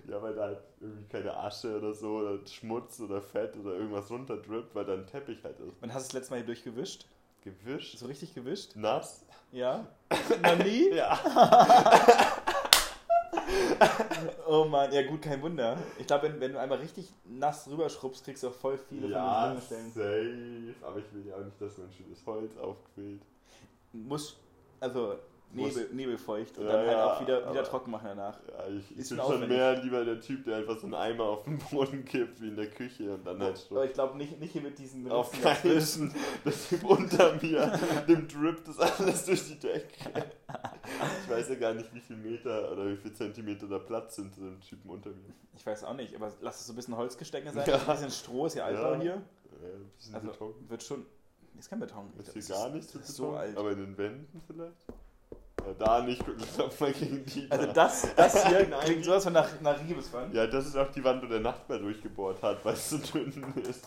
ja, 0.08 0.20
weil 0.20 0.34
da 0.34 0.42
halt 0.42 0.58
irgendwie 0.80 1.04
keine 1.04 1.37
Asche 1.37 1.78
oder 1.78 1.94
so, 1.94 2.16
oder 2.18 2.44
Schmutz 2.46 2.98
oder 3.00 3.22
Fett 3.22 3.56
oder 3.56 3.74
irgendwas 3.74 4.10
runterdrippt, 4.10 4.74
weil 4.74 4.84
da 4.84 4.94
ein 4.94 5.06
Teppich 5.06 5.44
halt 5.44 5.60
ist. 5.60 5.80
Und 5.82 5.94
hast 5.94 6.08
du 6.08 6.08
das 6.08 6.12
letzte 6.14 6.32
Mal 6.32 6.37
hier 6.38 6.46
durchgewischt? 6.46 7.06
Gewischt, 7.42 7.98
So 7.98 8.06
richtig 8.06 8.34
gewischt? 8.34 8.74
nass. 8.74 9.24
Ja? 9.52 9.87
Noch 10.42 10.64
nie? 10.64 10.90
Ja. 10.94 11.18
Oh 14.47 14.64
Mann, 14.64 14.93
ja 14.93 15.03
gut, 15.07 15.23
kein 15.23 15.40
Wunder. 15.43 15.77
Ich 15.99 16.07
glaube, 16.07 16.25
wenn, 16.29 16.40
wenn 16.40 16.53
du 16.53 16.61
einmal 16.61 16.79
richtig 16.79 17.12
nass 17.25 17.69
rüberschrubbst, 17.69 18.25
kriegst 18.25 18.43
du 18.43 18.49
auch 18.49 18.53
voll 18.55 18.79
viele 18.79 19.09
Ja, 19.09 19.47
von 19.49 19.57
diesen 19.57 19.79
safe. 19.79 19.90
Stellen. 19.90 20.75
Aber 20.83 20.99
ich 20.99 21.12
will 21.12 21.27
ja 21.27 21.37
auch 21.37 21.45
nicht, 21.45 21.61
dass 21.61 21.79
mein 21.79 21.90
schönes 21.93 22.25
Holz 22.27 22.57
aufquillt. 22.59 23.23
Muss, 23.93 24.37
also 24.81 25.17
Nebel, 25.52 25.88
nebelfeucht 25.92 26.59
und 26.59 26.66
Ja, 26.66 26.72
dann 26.72 26.87
halt 26.87 26.90
ja, 26.90 27.12
auch 27.14 27.20
wieder, 27.20 27.50
wieder 27.50 27.64
trocken 27.64 27.90
machen 27.92 28.07
danach. 28.09 28.38
Ja, 28.48 28.66
ich, 28.68 28.90
ich 28.98 29.09
bin 29.09 29.18
schon 29.18 29.48
mehr 29.48 29.76
lieber 29.83 30.04
der 30.04 30.20
Typ, 30.20 30.44
der 30.44 30.57
einfach 30.57 30.76
so 30.78 30.87
einen 30.87 30.94
Eimer 30.94 31.24
auf 31.24 31.44
den 31.44 31.59
Boden 31.59 32.04
kippt, 32.04 32.40
wie 32.40 32.48
in 32.48 32.57
der 32.57 32.68
Küche 32.70 33.14
und 33.14 33.24
dann 33.24 33.40
halt 33.40 33.64
Aber 33.70 33.85
ich 33.85 33.92
glaube 33.92 34.16
nicht, 34.18 34.40
nicht 34.40 34.52
hier 34.52 34.62
mit 34.62 34.76
diesen 34.78 35.09
Auf 35.11 35.30
keinen 35.40 35.76
das 36.44 36.68
Typ 36.68 36.85
unter 36.85 37.35
mir, 37.40 37.78
dem 38.09 38.26
drippt 38.26 38.66
das 38.68 38.78
alles 38.80 39.26
durch 39.26 39.46
die 39.46 39.59
Decke. 39.61 39.87
Ich 41.22 41.30
weiß 41.30 41.48
ja 41.50 41.54
gar 41.54 41.74
nicht, 41.74 41.94
wie 41.94 42.00
viel 42.00 42.16
Meter 42.16 42.72
oder 42.72 42.88
wie 42.90 42.96
viel 42.96 43.12
Zentimeter 43.12 43.68
da 43.68 43.78
Platz 43.78 44.16
sind 44.16 44.35
zu 44.35 44.40
dem 44.40 44.61
Typen 44.61 44.90
unter 44.90 45.11
mir. 45.11 45.33
Ich 45.57 45.64
weiß 45.64 45.85
auch 45.85 45.94
nicht, 45.94 46.16
aber 46.16 46.33
lass 46.40 46.61
es 46.61 46.66
so 46.66 46.72
ein 46.72 46.76
bisschen 46.76 46.96
Holzgestänge 46.96 47.52
sein. 47.52 47.64
Ja. 47.68 47.78
Ein 47.78 47.87
bisschen 47.87 48.11
Stroh 48.11 48.46
ist 48.46 48.54
ja 48.57 48.64
Altbau 48.64 49.00
hier. 49.00 49.14
Ein 49.14 49.90
bisschen 49.96 50.14
Also 50.14 50.28
Beton. 50.28 50.54
wird 50.68 50.83
schon. 50.83 51.07
Ist 51.57 51.70
kein 51.70 51.78
Beton. 51.78 52.12
Ist 52.18 52.33
hier 52.33 52.57
gar 52.57 52.70
nichts 52.70 52.92
ist 52.94 53.00
Beton, 53.00 53.14
so 53.14 53.30
alt. 53.37 53.57
aber 53.57 53.70
in 53.70 53.78
den 53.78 53.96
Wänden 53.96 54.40
vielleicht? 54.46 54.85
Ja, 55.66 55.72
da 55.74 56.03
nicht, 56.03 56.22
mal 56.81 56.92
gegen 56.92 57.24
die. 57.24 57.50
Also 57.50 57.66
da. 57.66 57.72
das, 57.72 58.14
das 58.14 58.46
hier 58.46 58.66
Nein. 58.70 58.81
klingt 58.81 59.05
sowas 59.05 59.24
von 59.24 59.33
nach, 59.33 59.61
nach 59.61 59.81
Riebeswand. 59.81 60.35
Ja, 60.35 60.46
das 60.46 60.66
ist 60.66 60.77
auch 60.77 60.90
die 60.90 61.03
Wand, 61.03 61.22
wo 61.22 61.27
der 61.27 61.40
Nachbar 61.40 61.79
durchgebohrt 61.79 62.42
hat, 62.42 62.64
weil 62.64 62.74
es 62.74 62.90
so 62.90 62.98
dünn 62.98 63.55
ist. 63.68 63.87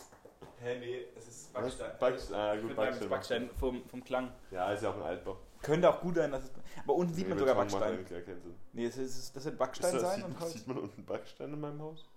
Hä, 0.60 0.78
nee, 0.80 1.04
es 1.16 1.28
ist? 1.28 1.52
Backstein. 1.52 1.90
Backstein, 1.98 2.36
ah, 2.36 2.56
gut, 2.56 2.74
Backstein. 2.76 3.02
ist 3.02 3.08
Backstein 3.10 3.50
vom, 3.58 3.84
vom 3.88 4.04
Klang. 4.04 4.32
Ja, 4.50 4.72
ist 4.72 4.82
ja 4.82 4.90
auch 4.90 4.96
ein 4.96 5.02
Altbau. 5.02 5.36
Könnte 5.62 5.88
auch 5.88 6.00
gut 6.00 6.16
sein, 6.16 6.30
dass 6.30 6.44
es. 6.44 6.50
Aber 6.84 6.94
unten 6.94 7.14
sieht 7.14 7.24
Nee, 7.24 7.30
man 7.30 7.38
sogar 7.38 7.54
Backstein. 7.54 8.06
Nee, 8.72 8.86
es 8.86 8.96
ist, 8.96 9.34
das 9.34 9.44
wird 9.44 9.54
Ist 9.54 9.58
Backstein 9.58 9.92
das, 9.92 10.02
sein 10.02 10.16
sieht, 10.16 10.24
und 10.24 10.48
sieht 10.48 10.66
man 10.68 10.78
unten 10.78 11.04
Backstein 11.04 11.52
in 11.52 11.60
meinem 11.60 11.80
Haus? 11.82 12.08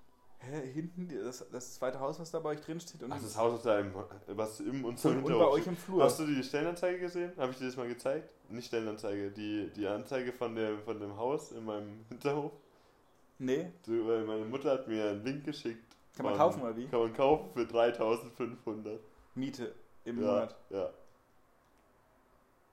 Hä, 0.43 0.71
hinten, 0.73 1.07
das, 1.23 1.45
das 1.51 1.75
zweite 1.75 1.99
Haus, 1.99 2.19
was 2.19 2.31
da 2.31 2.39
bei 2.39 2.49
euch 2.49 2.61
drin 2.61 2.79
steht. 2.79 3.03
Und, 3.03 3.11
Ach, 3.11 3.21
das 3.21 3.37
Haus 3.37 3.57
ist 3.57 3.65
da 3.65 3.77
im, 3.79 3.93
was 4.27 4.59
im 4.59 4.83
unserem 4.83 5.17
und, 5.17 5.23
und 5.23 5.23
bei 5.25 5.33
Hinterhof 5.33 5.53
euch 5.53 5.67
im 5.67 5.77
Flur. 5.77 6.03
Hast 6.03 6.19
du 6.19 6.25
die 6.25 6.43
Stellenanzeige 6.43 6.99
gesehen? 6.99 7.31
Habe 7.37 7.51
ich 7.51 7.57
dir 7.59 7.65
das 7.67 7.77
mal 7.77 7.87
gezeigt? 7.87 8.27
Nicht 8.49 8.65
Stellenanzeige, 8.67 9.29
die, 9.29 9.69
die 9.75 9.85
Anzeige 9.87 10.33
von 10.33 10.55
dem, 10.55 10.81
von 10.81 10.99
dem 10.99 11.15
Haus 11.15 11.51
in 11.51 11.63
meinem 11.63 12.05
Hinterhof. 12.09 12.51
Nee, 13.37 13.71
Du, 13.85 14.07
weil 14.07 14.23
meine 14.25 14.45
Mutter 14.45 14.71
hat 14.71 14.87
mir 14.87 15.09
einen 15.09 15.23
Link 15.23 15.45
geschickt. 15.45 15.95
kann 16.15 16.25
man 16.25 16.33
von- 16.33 16.39
kaufen 16.39 16.61
oder 16.63 16.75
wie? 16.75 16.87
Kann 16.87 16.99
man 17.01 17.13
kaufen 17.13 17.49
für 17.53 17.65
3500. 17.65 18.99
Miete 19.35 19.73
im 20.05 20.21
Ja, 20.21 20.27
Monat. 20.27 20.55
ja. 20.69 20.89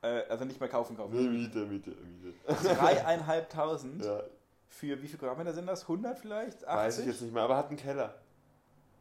Äh, 0.02 0.22
also 0.28 0.44
nicht 0.44 0.60
mehr 0.60 0.68
kaufen, 0.68 0.92
Nee, 0.94 1.02
kaufen. 1.02 1.32
Miete, 1.32 1.58
Miete, 1.66 1.90
Miete. 1.90 2.34
Dreieinhalbtausend 2.46 4.04
Ja, 4.04 4.22
für 4.68 5.00
wie 5.02 5.08
viel 5.08 5.18
Quadratmeter 5.18 5.52
sind 5.52 5.66
das? 5.66 5.82
100 5.82 6.18
vielleicht? 6.18 6.66
80? 6.66 6.68
weiß 6.68 6.98
ich 7.00 7.06
jetzt 7.06 7.22
nicht 7.22 7.34
mehr, 7.34 7.42
aber 7.42 7.56
hat 7.56 7.68
einen 7.68 7.76
Keller. 7.76 8.14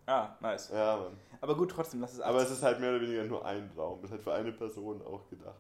Ah, 0.06 0.30
nice. 0.40 0.70
Ja, 0.74 0.98
Mann. 0.98 1.18
Aber 1.42 1.56
gut, 1.58 1.70
trotzdem, 1.72 2.00
lass 2.02 2.14
es 2.14 2.22
80. 2.22 2.30
Aber 2.30 2.42
es 2.42 2.52
ist 2.52 2.64
halt 2.64 2.80
mehr 2.80 2.92
oder 2.92 3.02
weniger 3.02 3.24
nur 3.26 3.46
ein 3.46 3.70
Raum. 3.76 4.04
Ist 4.04 4.12
halt 4.12 4.24
für 4.24 4.34
eine 4.34 4.54
Person 4.54 5.02
auch 5.06 5.28
gedacht. 5.30 5.60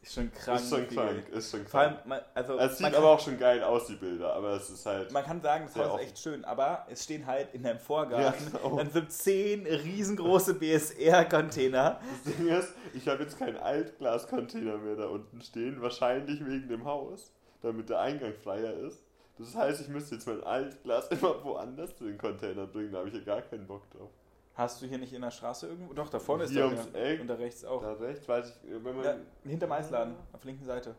ist 0.00 0.14
schon 0.14 0.32
krank. 0.32 0.60
ist 0.60 0.70
schon 0.70 0.88
krank, 0.88 1.28
ist 1.30 1.50
schon 1.50 1.66
Vor 1.66 1.80
allem, 1.80 1.92
krank. 1.94 2.06
man, 2.06 2.20
also, 2.34 2.58
Es 2.58 2.78
sieht 2.78 2.94
aber 2.94 3.10
auch 3.10 3.18
schon 3.20 3.38
geil 3.38 3.62
aus, 3.64 3.86
die 3.88 3.96
Bilder, 3.96 4.32
aber 4.34 4.50
es 4.52 4.70
ist 4.70 4.86
halt. 4.86 5.10
man 5.12 5.24
kann 5.24 5.40
sagen, 5.42 5.64
das 5.66 5.74
Haus 5.76 5.84
ist 5.86 5.92
offen. 5.92 6.04
echt 6.04 6.18
schön, 6.20 6.44
aber 6.44 6.86
es 6.88 7.02
stehen 7.04 7.26
halt 7.26 7.52
in 7.54 7.64
deinem 7.64 7.80
Vorgarten, 7.80 8.46
Ja, 8.52 8.58
genau. 8.60 8.76
dann 8.78 8.90
sind 8.90 9.10
zehn 9.12 9.66
riesengroße 9.66 10.54
BSR-Container. 10.54 12.00
Das 12.24 12.34
Ding 12.36 12.46
ist, 12.48 12.72
ich 12.94 13.08
habe 13.08 13.22
jetzt 13.24 13.36
keinen 13.38 13.56
Altglas-Container 13.56 14.78
mehr 14.78 14.96
da 14.96 15.06
unten 15.08 15.40
stehen, 15.40 15.82
wahrscheinlich 15.82 16.44
wegen 16.46 16.68
dem 16.68 16.84
Haus, 16.84 17.32
damit 17.62 17.88
der 17.88 18.00
Eingang 18.00 18.34
freier 18.34 18.74
ist. 18.74 19.04
Das 19.38 19.54
heißt, 19.54 19.80
ich 19.80 19.88
müsste 19.88 20.16
jetzt 20.16 20.26
mein 20.26 20.42
Altglas 20.42 21.08
immer 21.10 21.42
woanders 21.42 21.96
zu 21.96 22.04
den 22.04 22.18
Containern 22.18 22.70
bringen, 22.70 22.92
da 22.92 22.98
habe 22.98 23.08
ich 23.08 23.14
ja 23.14 23.20
gar 23.20 23.42
keinen 23.42 23.66
Bock 23.66 23.88
drauf. 23.90 24.10
Hast 24.54 24.82
du 24.82 24.86
hier 24.86 24.98
nicht 24.98 25.12
in 25.14 25.22
der 25.22 25.30
Straße 25.30 25.66
irgendwo? 25.66 25.94
Doch, 25.94 26.10
da 26.10 26.18
vorne 26.18 26.44
ist 26.44 26.50
Hier 26.50 26.66
ums 26.66 26.88
ja. 26.92 27.00
Eck. 27.00 27.20
Und 27.22 27.26
da 27.26 27.34
rechts 27.34 27.64
auch. 27.64 27.80
Da 27.80 27.94
rechts 27.94 28.28
weiß 28.28 28.60
ich, 28.64 28.84
wenn 28.84 28.96
man. 28.96 29.04
Ja, 29.04 29.16
hinterm 29.44 29.72
Eisladen, 29.72 30.14
auf 30.30 30.40
der 30.40 30.50
linken 30.50 30.66
Seite. 30.66 30.94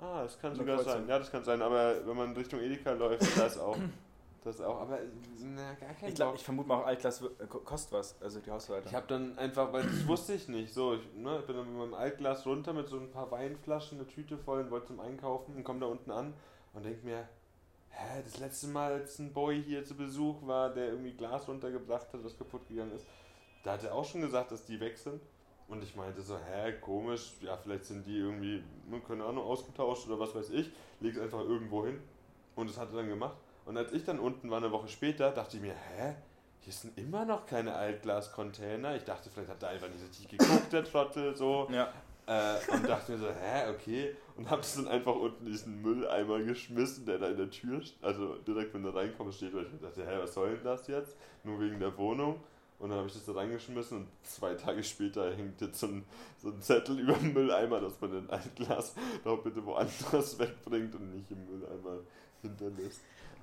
Ah, 0.00 0.22
das 0.22 0.38
kann 0.38 0.54
sogar 0.54 0.78
sein. 0.78 1.08
Ja, 1.08 1.18
das 1.18 1.30
kann 1.30 1.42
sein, 1.42 1.60
aber 1.60 2.06
wenn 2.06 2.16
man 2.16 2.36
Richtung 2.36 2.60
Edeka 2.60 2.92
läuft, 2.92 3.36
da 3.36 3.46
ist 3.46 3.58
auch. 3.58 3.76
Das 4.44 4.60
auch, 4.60 4.78
aber 4.82 4.98
na, 5.38 5.72
gar 5.74 5.94
kein 5.94 6.10
Ich 6.10 6.14
glaube, 6.14 6.32
Bock. 6.32 6.38
ich 6.40 6.44
vermute 6.44 6.68
mal 6.68 6.82
auch 6.82 6.86
Altglas 6.86 7.22
äh, 7.22 7.46
ko- 7.48 7.60
kostet 7.60 7.92
was, 7.92 8.20
also 8.20 8.40
die 8.40 8.50
Hausleute. 8.50 8.86
Ich 8.88 8.94
habe 8.94 9.06
dann 9.06 9.38
einfach, 9.38 9.72
weil 9.72 9.82
das 9.84 10.06
wusste 10.06 10.34
ich 10.34 10.48
nicht, 10.48 10.72
so, 10.74 10.94
ich, 10.94 11.14
ne, 11.16 11.38
ich 11.40 11.46
bin 11.46 11.56
dann 11.56 11.66
mit 11.66 11.78
meinem 11.78 11.94
Altglas 11.94 12.44
runter 12.44 12.74
mit 12.74 12.86
so 12.86 12.98
ein 12.98 13.10
paar 13.10 13.30
Weinflaschen, 13.30 13.98
eine 13.98 14.06
Tüte 14.06 14.36
voll 14.36 14.60
und 14.60 14.70
wollte 14.70 14.88
zum 14.88 15.00
Einkaufen 15.00 15.56
und 15.56 15.64
komme 15.64 15.80
da 15.80 15.86
unten 15.86 16.10
an 16.10 16.34
und 16.74 16.84
denk 16.84 17.02
mir, 17.04 17.26
hä, 17.88 18.22
das 18.22 18.38
letzte 18.38 18.66
Mal, 18.66 18.92
als 18.92 19.18
ein 19.18 19.32
Boy 19.32 19.62
hier 19.62 19.82
zu 19.82 19.94
Besuch 19.94 20.46
war, 20.46 20.68
der 20.74 20.88
irgendwie 20.88 21.12
Glas 21.12 21.48
runtergebracht 21.48 22.12
hat, 22.12 22.22
was 22.22 22.36
kaputt 22.36 22.68
gegangen 22.68 22.92
ist, 22.92 23.06
da 23.62 23.72
hat 23.72 23.84
er 23.84 23.94
auch 23.94 24.04
schon 24.04 24.20
gesagt, 24.20 24.52
dass 24.52 24.66
die 24.66 24.78
weg 24.78 24.98
sind. 24.98 25.22
Und 25.68 25.82
ich 25.82 25.96
meinte 25.96 26.20
so, 26.20 26.36
hä, 26.36 26.74
komisch, 26.82 27.32
ja, 27.40 27.56
vielleicht 27.56 27.86
sind 27.86 28.06
die 28.06 28.18
irgendwie, 28.18 28.62
ne, 28.90 29.00
keine 29.08 29.24
Ahnung, 29.24 29.44
ausgetauscht 29.44 30.06
oder 30.06 30.18
was 30.20 30.34
weiß 30.34 30.50
ich, 30.50 30.70
leg 31.00 31.14
es 31.16 31.22
einfach 31.22 31.40
irgendwo 31.40 31.86
hin. 31.86 31.98
Und 32.56 32.68
das 32.68 32.76
hat 32.76 32.90
er 32.90 32.96
dann 32.96 33.08
gemacht. 33.08 33.38
Und 33.64 33.76
als 33.76 33.92
ich 33.92 34.04
dann 34.04 34.18
unten 34.18 34.50
war, 34.50 34.58
eine 34.58 34.70
Woche 34.70 34.88
später, 34.88 35.30
dachte 35.30 35.56
ich 35.56 35.62
mir, 35.62 35.74
hä, 35.74 36.14
hier 36.60 36.72
sind 36.72 36.98
immer 36.98 37.24
noch 37.24 37.46
keine 37.46 37.74
Altglas-Container. 37.74 38.96
Ich 38.96 39.04
dachte, 39.04 39.30
vielleicht 39.30 39.50
hat 39.50 39.62
er 39.62 39.70
einfach 39.70 39.88
nicht 39.88 40.02
richtig 40.02 40.28
geguckt, 40.38 40.72
der 40.72 40.84
Trottel, 40.84 41.36
so. 41.36 41.68
ja. 41.70 41.92
Äh, 42.26 42.56
und 42.72 42.88
dachte 42.88 43.12
mir 43.12 43.18
so, 43.18 43.28
hä, 43.28 43.70
okay. 43.70 44.16
Und 44.36 44.48
hab 44.48 44.62
das 44.62 44.76
dann 44.76 44.88
einfach 44.88 45.14
unten 45.14 45.44
in 45.44 45.52
diesen 45.52 45.82
Mülleimer 45.82 46.40
geschmissen, 46.40 47.04
der 47.04 47.18
da 47.18 47.28
in 47.28 47.36
der 47.36 47.50
Tür, 47.50 47.82
also 48.00 48.36
direkt 48.36 48.72
wenn 48.72 48.82
du 48.82 48.88
reinkommst, 48.88 49.36
steht. 49.38 49.52
Und 49.52 49.66
ich 49.74 49.80
dachte, 49.80 50.06
hä, 50.06 50.18
was 50.22 50.32
soll 50.32 50.54
denn 50.54 50.64
das 50.64 50.86
jetzt? 50.86 51.16
Nur 51.42 51.60
wegen 51.60 51.78
der 51.78 51.96
Wohnung. 51.98 52.40
Und 52.78 52.90
dann 52.90 52.98
habe 52.98 53.08
ich 53.08 53.14
das 53.14 53.26
da 53.26 53.32
reingeschmissen 53.32 53.98
und 53.98 54.08
zwei 54.22 54.54
Tage 54.54 54.82
später 54.82 55.34
hängt 55.34 55.60
jetzt 55.60 55.78
so 55.78 55.86
ein, 55.86 56.04
so 56.38 56.48
ein 56.48 56.60
Zettel 56.60 56.98
über 56.98 57.12
dem 57.12 57.32
Mülleimer, 57.32 57.80
dass 57.80 58.00
man 58.00 58.10
den 58.10 58.30
Altglas 58.30 58.94
doch 59.22 59.42
bitte 59.42 59.64
woanders 59.64 60.38
wegbringt 60.38 60.94
und 60.94 61.14
nicht 61.14 61.30
im 61.30 61.44
Mülleimer 61.46 62.00
hinterlässt. 62.42 63.00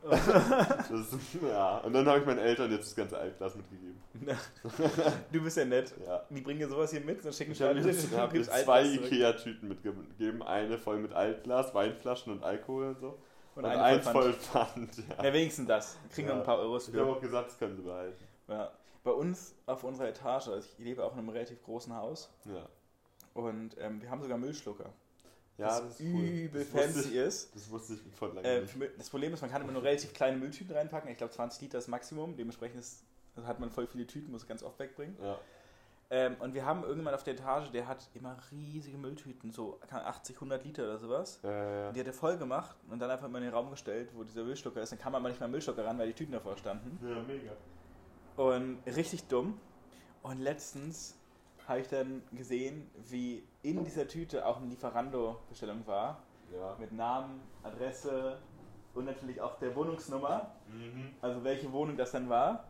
Das 0.10 1.16
ja, 1.42 1.78
und 1.80 1.94
dann 1.94 2.06
habe 2.08 2.20
ich 2.20 2.26
meinen 2.26 2.40
Eltern 2.40 2.72
jetzt 2.72 2.88
das 2.88 2.96
ganze 2.96 3.18
Altglas 3.18 3.56
mitgegeben. 3.56 4.02
Du 5.32 5.42
bist 5.44 5.58
ja 5.58 5.66
nett. 5.66 5.94
Ja. 6.06 6.24
Die 6.30 6.42
bringen 6.42 6.60
dir 6.60 6.68
sowas 6.68 6.92
hier 6.92 7.02
mit 7.02 7.24
und 7.26 7.34
schicken 7.34 7.52
Ich 7.52 7.62
habe 7.62 7.74
Schreibtisch 7.82 7.96
jetzt, 8.04 8.12
und 8.14 8.20
hab 8.20 8.36
zwei. 8.66 8.84
Ikea-Tüten 8.84 9.68
mitgegeben. 9.68 10.42
Eine 10.44 10.78
voll 10.78 10.98
mit 10.98 11.14
Altglas, 11.14 11.74
Weinflaschen 11.74 12.34
und 12.34 12.44
Alkohol 12.44 12.88
und 12.90 13.00
so. 13.00 13.18
Und, 13.56 13.66
eine 13.66 13.82
eins 13.82 14.08
voll 14.08 14.34
Pfand. 14.34 14.98
Ja. 15.18 15.26
Ja, 15.26 15.34
wenigstens 15.34 15.68
das. 15.68 15.98
Wir 16.04 16.10
kriegen 16.12 16.28
Ja. 16.30 16.34
noch 16.36 16.42
ein 16.42 16.46
paar 16.46 16.60
Euros 16.60 16.88
Ich 16.88 16.96
habe 16.96 17.06
für. 17.06 17.12
auch 17.12 17.22
gesagt, 17.22 17.50
das 17.50 17.58
können 17.60 17.76
sie 17.76 17.82
behalten. 17.84 18.24
Ja. 18.48 18.72
Bei 19.04 19.12
uns 19.12 19.56
auf 19.66 19.84
unserer 19.84 20.08
Etage, 20.10 20.48
also 20.50 20.58
ich 20.60 20.78
lebe 20.84 21.04
auch 21.04 21.14
in 21.14 21.20
einem 21.20 21.30
relativ 21.30 21.62
großen 21.64 21.96
Haus 21.96 22.30
Ja, 22.46 22.68
und 23.34 23.76
ähm, 23.80 24.02
wir 24.02 24.10
haben 24.12 24.22
sogar 24.22 24.38
Müllschlucker. 24.38 24.92
Ja 25.62 25.67
das, 25.67 25.82
das, 25.82 26.00
ist 26.00 26.13
cool. 26.13 26.21
übel 26.24 26.62
wusste 26.62 26.78
fancy 26.78 27.10
ich, 27.10 27.15
ist. 27.15 27.56
das 27.56 27.69
wusste 27.69 27.93
ich 27.93 28.15
von 28.15 28.36
lange 28.36 28.47
Äh, 28.47 28.62
nicht. 28.62 28.76
das 28.97 29.10
Problem 29.10 29.34
ist, 29.34 29.41
man 29.41 29.50
kann 29.52 29.62
immer 29.62 29.71
nur 29.71 29.84
relativ 29.84 30.13
kleine 30.13 30.38
Mülltüten 30.38 30.76
reinpacken. 30.76 31.10
Ich 31.10 31.17
glaube 31.17 31.32
20 31.32 31.62
Liter 31.62 31.78
ist 31.78 31.88
Maximum. 31.88 32.36
Dementsprechend 32.36 32.80
ist, 32.80 33.04
also 33.36 33.47
hat 33.47 33.60
man 33.60 33.69
voll 33.69 33.88
viele 33.88 34.06
Tüten, 34.06 34.32
muss 34.32 34.45
ganz 34.45 34.63
oft 34.63 34.78
wegbringen. 34.80 35.15
Ja. 35.21 35.38
Ähm, 36.13 36.36
und 36.39 36.54
wir 36.54 36.65
haben 36.65 36.84
irgendwann 36.84 37.13
auf 37.13 37.24
der 37.24 37.36
Etage, 37.36 37.71
der 37.71 37.88
hat 37.88 38.10
immer 38.13 38.36
riesige 38.52 38.97
Mülltüten, 38.97 39.52
so 39.52 39.80
keine 39.88 40.06
80, 40.08 40.36
100 40.36 40.65
Liter 40.65 40.84
oder 40.84 40.97
sowas. 40.97 41.39
Ja, 41.41 41.50
ja, 41.52 41.76
ja. 41.86 41.91
Die 41.93 42.00
hat 42.02 42.08
er 42.08 42.13
voll 42.13 42.38
gemacht 42.38 42.76
und 42.89 43.00
dann 43.00 43.10
einfach 43.10 43.28
immer 43.28 43.38
in 43.38 43.45
den 43.45 43.54
Raum 43.54 43.71
gestellt, 43.71 44.10
wo 44.13 44.26
dieser 44.26 44.43
Müllschlucker 44.43 44.82
ist. 44.82 44.91
Dann 44.91 45.00
kam 45.00 45.13
man 45.13 45.24
nicht 45.24 45.39
mal 45.39 45.47
Müllschlucker 45.47 45.86
ran, 45.86 45.97
weil 45.97 46.08
die 46.08 46.13
Tüten 46.13 46.34
davor 46.34 46.58
standen. 46.58 47.00
ja, 47.02 47.21
mega. 47.24 47.54
Und 48.36 48.80
richtig 48.86 49.24
dumm. 49.30 49.58
Und 50.21 50.39
letztens 50.39 51.15
habe 51.67 51.82
ich 51.82 51.88
dann 51.88 52.21
gesehen, 52.32 52.89
wie 53.10 53.43
in 53.63 53.84
dieser 53.84 54.08
Tüte 54.08 54.45
auch 54.45 54.58
eine 54.58 54.67
Lieferando-Bestellung 54.67 55.86
war. 55.88 56.21
Ja. 56.54 56.76
Mit 56.80 56.91
Namen, 56.91 57.41
Adresse 57.63 58.39
und 58.93 59.06
natürlich 59.06 59.39
auch 59.39 59.58
der 59.60 59.76
Wohnungsnummer. 59.76 60.52
Mhm. 60.67 61.12
Also 61.21 61.43
welche 61.43 61.71
Wohnung 61.71 61.95
das 61.95 62.12
dann 62.12 62.28
war. 62.30 62.65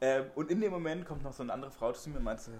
Ähm, 0.00 0.26
und 0.34 0.50
in 0.50 0.60
dem 0.60 0.70
Moment 0.72 1.04
kommt 1.04 1.22
noch 1.24 1.32
so 1.32 1.42
eine 1.42 1.52
andere 1.52 1.70
Frau 1.70 1.92
zu 1.92 2.08
mir 2.10 2.18
und 2.18 2.24
meinte, 2.24 2.52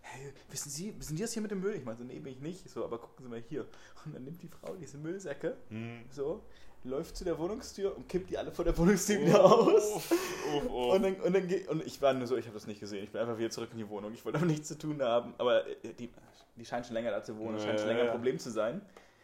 hey, 0.00 0.32
wissen 0.50 0.70
Sie, 0.70 0.98
wissen 0.98 1.16
Sie 1.16 1.22
das 1.22 1.32
hier 1.32 1.42
mit 1.42 1.50
dem 1.50 1.60
Müll? 1.60 1.74
Ich 1.74 1.84
meinte, 1.84 2.04
nee, 2.04 2.18
bin 2.20 2.32
ich 2.32 2.40
nicht. 2.40 2.68
So, 2.70 2.84
aber 2.84 2.98
gucken 2.98 3.24
Sie 3.24 3.28
mal 3.30 3.40
hier. 3.40 3.66
Und 4.04 4.14
dann 4.14 4.24
nimmt 4.24 4.40
die 4.42 4.48
Frau 4.48 4.74
diese 4.76 4.98
Müllsäcke, 4.98 5.56
Mhm. 5.70 6.04
so, 6.10 6.42
läuft 6.84 7.16
zu 7.16 7.24
der 7.24 7.38
Wohnungstür 7.38 7.96
und 7.96 8.08
kippt 8.08 8.30
die 8.30 8.38
alle 8.38 8.52
vor 8.52 8.64
der 8.64 8.76
Wohnungstür 8.78 9.20
wieder 9.20 9.44
aus. 9.44 9.96
Uff, 9.96 10.10
uff, 10.12 10.64
uff. 10.70 10.94
Und, 10.94 11.02
dann, 11.02 11.14
und, 11.16 11.32
dann, 11.34 11.48
ge- 11.48 11.66
und 11.68 11.84
ich 11.84 12.00
war 12.00 12.12
nur 12.12 12.26
so, 12.26 12.36
ich 12.36 12.46
habe 12.46 12.54
das 12.54 12.66
nicht 12.66 12.80
gesehen. 12.80 13.02
Ich 13.04 13.10
bin 13.10 13.20
einfach 13.20 13.38
wieder 13.38 13.50
zurück 13.50 13.70
in 13.72 13.78
die 13.78 13.88
Wohnung. 13.88 14.12
Ich 14.14 14.24
wollte 14.24 14.38
aber 14.38 14.46
nichts 14.46 14.68
zu 14.68 14.78
tun 14.78 15.02
haben. 15.02 15.34
Aber 15.38 15.66
äh, 15.66 15.92
die, 15.98 16.10
die 16.56 16.64
scheint 16.64 16.86
schon 16.86 16.94
länger 16.94 17.10
da 17.10 17.22
zu 17.22 17.36
wohnen. 17.38 17.54
Das 17.54 17.64
scheint 17.64 17.80
schon 17.80 17.88
Ja, 17.88 17.92
länger 17.94 18.02
ein 18.04 18.06
ja. 18.08 18.12
Problem 18.12 18.38
zu 18.38 18.50
sein. 18.50 18.80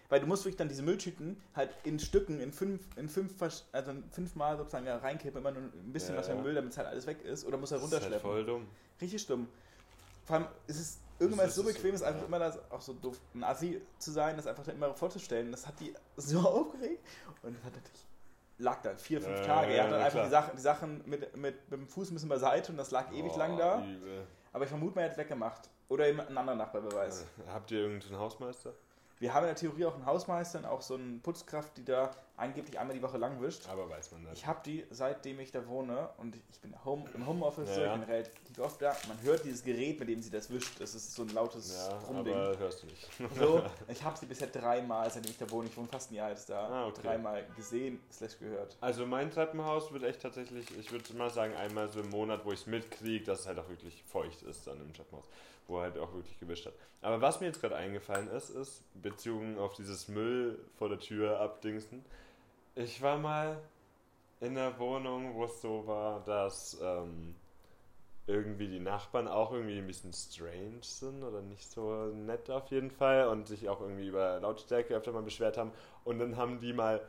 Weil 0.08 0.20
du 0.20 0.26
musst 0.26 0.44
wirklich 0.44 0.56
dann 0.56 0.68
diese 0.68 0.82
Mülltüten 0.82 1.40
halt 1.54 1.70
in 1.84 1.98
Stücken, 1.98 2.38
in 2.40 2.52
fünf, 2.52 2.82
in 2.96 3.08
fünf, 3.08 3.32
also 3.40 3.92
fünfmal 4.10 4.58
sozusagen 4.58 4.84
da 4.84 4.98
reinkippen, 4.98 5.40
immer 5.40 5.52
nur 5.52 5.62
ein 5.62 5.92
bisschen 5.92 6.14
Ja, 6.14 6.20
was 6.20 6.28
für 6.28 6.34
ja. 6.34 6.42
Müll, 6.42 6.54
damit 6.54 6.72
es 6.72 6.76
halt 6.78 6.88
alles 6.88 7.06
weg 7.06 7.22
ist. 7.24 7.44
Oder 7.46 7.54
halt 7.54 7.62
das 7.62 7.70
ist 7.70 7.72
halt 7.80 7.82
runterschleppen. 7.84 8.20
voll 8.20 8.44
dumm. 8.44 8.66
Richtig 9.00 9.22
stumm. 9.22 9.48
Vor 10.26 10.36
allem 10.36 10.46
ist 10.66 10.80
es 10.80 10.98
irgendwann 11.22 11.48
ist 11.48 11.54
so- 11.54 11.62
bequem, 11.64 11.94
ist 11.94 12.02
einfach 12.02 12.20
ja. 12.20 12.26
immer 12.26 12.38
das, 12.38 12.58
auch 12.70 12.80
so 12.80 12.92
doof, 12.92 13.18
ein 13.34 13.44
Assi 13.44 13.80
zu 13.98 14.10
sein, 14.10 14.36
das 14.36 14.46
einfach 14.46 14.64
dann 14.64 14.76
immer 14.76 14.94
vorzustellen. 14.94 15.50
Das 15.50 15.66
hat 15.66 15.78
die 15.80 15.94
so 16.16 16.38
aufgeregt. 16.48 17.04
Und 17.42 17.56
das 17.56 17.64
hat 17.64 17.74
natürlich, 17.74 18.06
lag 18.58 18.80
da 18.82 18.94
vier, 18.96 19.20
fünf 19.20 19.38
Ja, 19.40 19.44
Tage. 19.46 19.72
Er 19.72 19.84
hat 19.84 19.90
ja, 19.90 19.96
dann 19.96 20.02
einfach 20.04 20.12
klar. 20.12 20.24
die 20.26 20.30
Sachen, 20.30 20.56
die 20.56 20.62
Sachen 20.62 21.02
mit, 21.08 21.36
mit, 21.36 21.70
mit 21.70 21.80
dem 21.80 21.88
Fuß 21.88 22.10
ein 22.10 22.14
bisschen 22.14 22.28
beiseite 22.28 22.72
und 22.72 22.78
das 22.78 22.90
lag 22.90 23.10
ewig 23.12 23.32
Oh, 23.34 23.38
lang 23.38 23.56
da. 23.56 23.82
übel. 23.84 24.26
Aber 24.52 24.64
ich 24.64 24.68
vermute 24.70 24.94
mal, 24.94 25.02
er 25.02 25.10
hat 25.10 25.16
weggemacht. 25.18 25.68
Oder 25.88 26.08
eben 26.08 26.20
ein 26.20 26.38
anderer 26.38 26.56
Nachbar 26.56 26.80
beweist. 26.82 27.22
Äh, 27.46 27.50
Habt 27.50 27.70
ihr 27.70 27.80
irgendeinen 27.80 28.18
Hausmeister? 28.18 28.72
Wir 29.22 29.32
haben 29.32 29.44
in 29.44 29.50
der 29.50 29.56
Theorie 29.56 29.84
auch 29.84 29.94
einen 29.94 30.04
Hausmeister 30.04 30.58
und 30.58 30.64
auch 30.64 30.82
so 30.82 30.96
eine 30.96 31.20
Putzkraft, 31.20 31.76
die 31.76 31.84
da 31.84 32.10
angeblich 32.36 32.76
einmal 32.76 32.96
die 32.96 33.02
Woche 33.02 33.18
lang 33.18 33.40
wischt. 33.40 33.68
Aber 33.68 33.88
weiß 33.88 34.10
man 34.10 34.24
nicht. 34.24 34.32
Ich 34.32 34.46
habe 34.48 34.58
die, 34.66 34.84
seitdem 34.90 35.38
ich 35.38 35.52
da 35.52 35.64
wohne 35.68 36.08
und 36.16 36.34
ich 36.34 36.60
bin 36.60 36.74
Home, 36.84 37.04
im 37.14 37.24
Homeoffice, 37.24 37.68
Ja, 37.68 37.74
so, 37.76 37.82
ich 37.84 37.90
bin 37.92 38.02
relativ 38.02 38.58
oft 38.58 38.82
da. 38.82 38.96
Man 39.06 39.22
hört 39.22 39.44
dieses 39.44 39.62
Gerät, 39.62 40.00
mit 40.00 40.08
dem 40.08 40.20
sie 40.20 40.30
das 40.30 40.50
wischt. 40.50 40.80
Das 40.80 40.96
ist 40.96 41.14
so 41.14 41.22
ein 41.22 41.28
lautes 41.28 41.72
Ja, 41.88 41.98
Brummding. 41.98 42.34
aber 42.34 42.58
hörst 42.58 42.82
du 42.82 42.86
nicht. 42.88 43.08
So, 43.38 43.62
ich 43.86 44.02
habe 44.02 44.18
sie 44.18 44.26
bisher 44.26 44.48
dreimal, 44.48 45.08
seitdem 45.08 45.30
ich 45.30 45.38
da 45.38 45.48
wohne. 45.48 45.68
Ich 45.68 45.76
wohne 45.76 45.86
fast 45.86 46.10
ein 46.10 46.14
Jahr 46.16 46.30
jetzt 46.30 46.50
da. 46.50 46.66
Ah, 46.66 46.86
okay. 46.88 47.02
Dreimal 47.02 47.46
gesehen, 47.54 48.00
slash 48.10 48.36
gehört. 48.40 48.76
Also 48.80 49.06
mein 49.06 49.30
Treppenhaus 49.30 49.92
wird 49.92 50.02
echt 50.02 50.20
tatsächlich, 50.20 50.66
ich 50.76 50.90
würde 50.90 51.14
mal 51.14 51.30
sagen, 51.30 51.54
einmal 51.54 51.88
so 51.88 52.00
im 52.00 52.10
Monat, 52.10 52.44
wo 52.44 52.50
ich 52.50 52.62
es 52.62 52.66
mitkriege, 52.66 53.24
dass 53.24 53.42
es 53.42 53.46
halt 53.46 53.60
auch 53.60 53.68
wirklich 53.68 54.02
feucht 54.02 54.42
ist 54.42 54.66
dann 54.66 54.80
im 54.80 54.92
Treppenhaus, 54.92 55.26
wo 55.66 55.78
er 55.78 55.84
halt 55.84 55.98
auch 55.98 56.12
wirklich 56.12 56.38
gewischt 56.38 56.66
hat. 56.66 56.74
Aber 57.00 57.20
was 57.20 57.40
mir 57.40 57.46
jetzt 57.46 57.60
gerade 57.60 57.76
eingefallen 57.76 58.28
ist, 58.28 58.50
ist, 58.50 58.82
bezogen 59.00 59.58
auf 59.58 59.74
dieses 59.74 60.08
Müll 60.08 60.58
vor 60.76 60.88
der 60.88 60.98
Tür 60.98 61.40
abdingsen, 61.40 62.04
ich 62.74 63.02
war 63.02 63.18
mal 63.18 63.58
in 64.40 64.56
einer 64.56 64.78
Wohnung, 64.78 65.34
wo 65.34 65.44
es 65.44 65.60
so 65.60 65.86
war, 65.86 66.20
dass 66.24 66.80
ähm, 66.82 67.34
irgendwie 68.26 68.68
die 68.68 68.80
Nachbarn 68.80 69.28
auch 69.28 69.52
irgendwie 69.52 69.78
ein 69.78 69.86
bisschen 69.86 70.12
strange 70.12 70.82
sind 70.82 71.22
oder 71.22 71.42
nicht 71.42 71.70
so 71.70 72.06
nett 72.06 72.50
auf 72.50 72.68
jeden 72.70 72.90
Fall 72.90 73.28
und 73.28 73.46
sich 73.46 73.68
auch 73.68 73.80
irgendwie 73.80 74.06
über 74.06 74.40
Lautstärke 74.40 74.94
öfter 74.94 75.12
mal 75.12 75.22
beschwert 75.22 75.58
haben. 75.58 75.72
Und 76.04 76.18
dann 76.18 76.36
haben 76.36 76.60
die 76.60 76.72
mal 76.72 77.00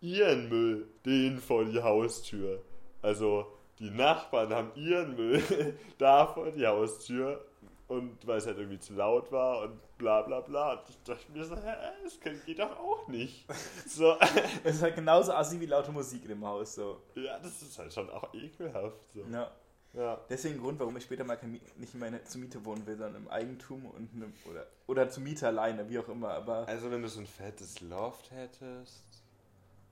ihren 0.00 0.48
Müll 0.48 0.88
den 1.04 1.38
vor 1.38 1.64
die 1.64 1.82
Haustür. 1.82 2.62
Also 3.02 3.46
die 3.78 3.90
Nachbarn 3.90 4.52
haben 4.52 4.72
ihren 4.74 5.14
Müll 5.16 5.42
da 5.98 6.26
vor 6.26 6.50
die 6.50 6.66
Haustür 6.66 7.44
und 7.88 8.26
weil 8.26 8.38
es 8.38 8.46
halt 8.46 8.58
irgendwie 8.58 8.78
zu 8.80 8.92
laut 8.94 9.32
war 9.32 9.62
und 9.62 9.80
bla 9.98 10.22
bla 10.22 10.40
bla. 10.40 10.72
Und 10.74 10.80
ich 10.90 11.02
dachte 11.04 11.32
mir 11.32 11.44
so, 11.44 11.56
hä, 11.56 11.72
das 12.04 12.18
geht 12.44 12.58
doch 12.58 12.78
auch 12.78 13.08
nicht. 13.08 13.46
So, 13.86 14.16
Es 14.64 14.76
ist 14.76 14.82
halt 14.82 14.94
genauso 14.96 15.32
assi 15.32 15.58
wie 15.60 15.66
laute 15.66 15.90
Musik 15.92 16.22
in 16.22 16.28
dem 16.28 16.44
Haus. 16.46 16.74
So. 16.74 17.00
ja, 17.14 17.38
das 17.38 17.62
ist 17.62 17.78
halt 17.78 17.92
schon 17.92 18.10
auch 18.10 18.32
ekelhaft. 18.34 18.96
So. 19.14 19.20
Ja. 19.32 19.50
Ja. 19.94 20.20
Deswegen 20.28 20.56
ein 20.56 20.60
Grund, 20.60 20.78
warum 20.78 20.94
ich 20.98 21.04
später 21.04 21.24
mal 21.24 21.38
nicht 21.76 21.94
mehr 21.94 22.08
in- 22.10 22.26
zur 22.26 22.42
Miete 22.42 22.62
wohnen 22.64 22.86
will, 22.86 22.96
sondern 22.98 23.22
im 23.22 23.28
Eigentum 23.28 23.86
und 23.86 24.12
einem, 24.12 24.34
oder, 24.48 24.66
oder 24.86 25.08
zur 25.08 25.22
Miete 25.22 25.46
alleine, 25.46 25.88
wie 25.88 25.98
auch 25.98 26.08
immer. 26.08 26.28
Aber 26.34 26.68
Also 26.68 26.90
wenn 26.90 27.00
du 27.00 27.08
so 27.08 27.20
ein 27.20 27.26
fettes 27.26 27.80
Loft 27.80 28.30
hättest, 28.30 29.02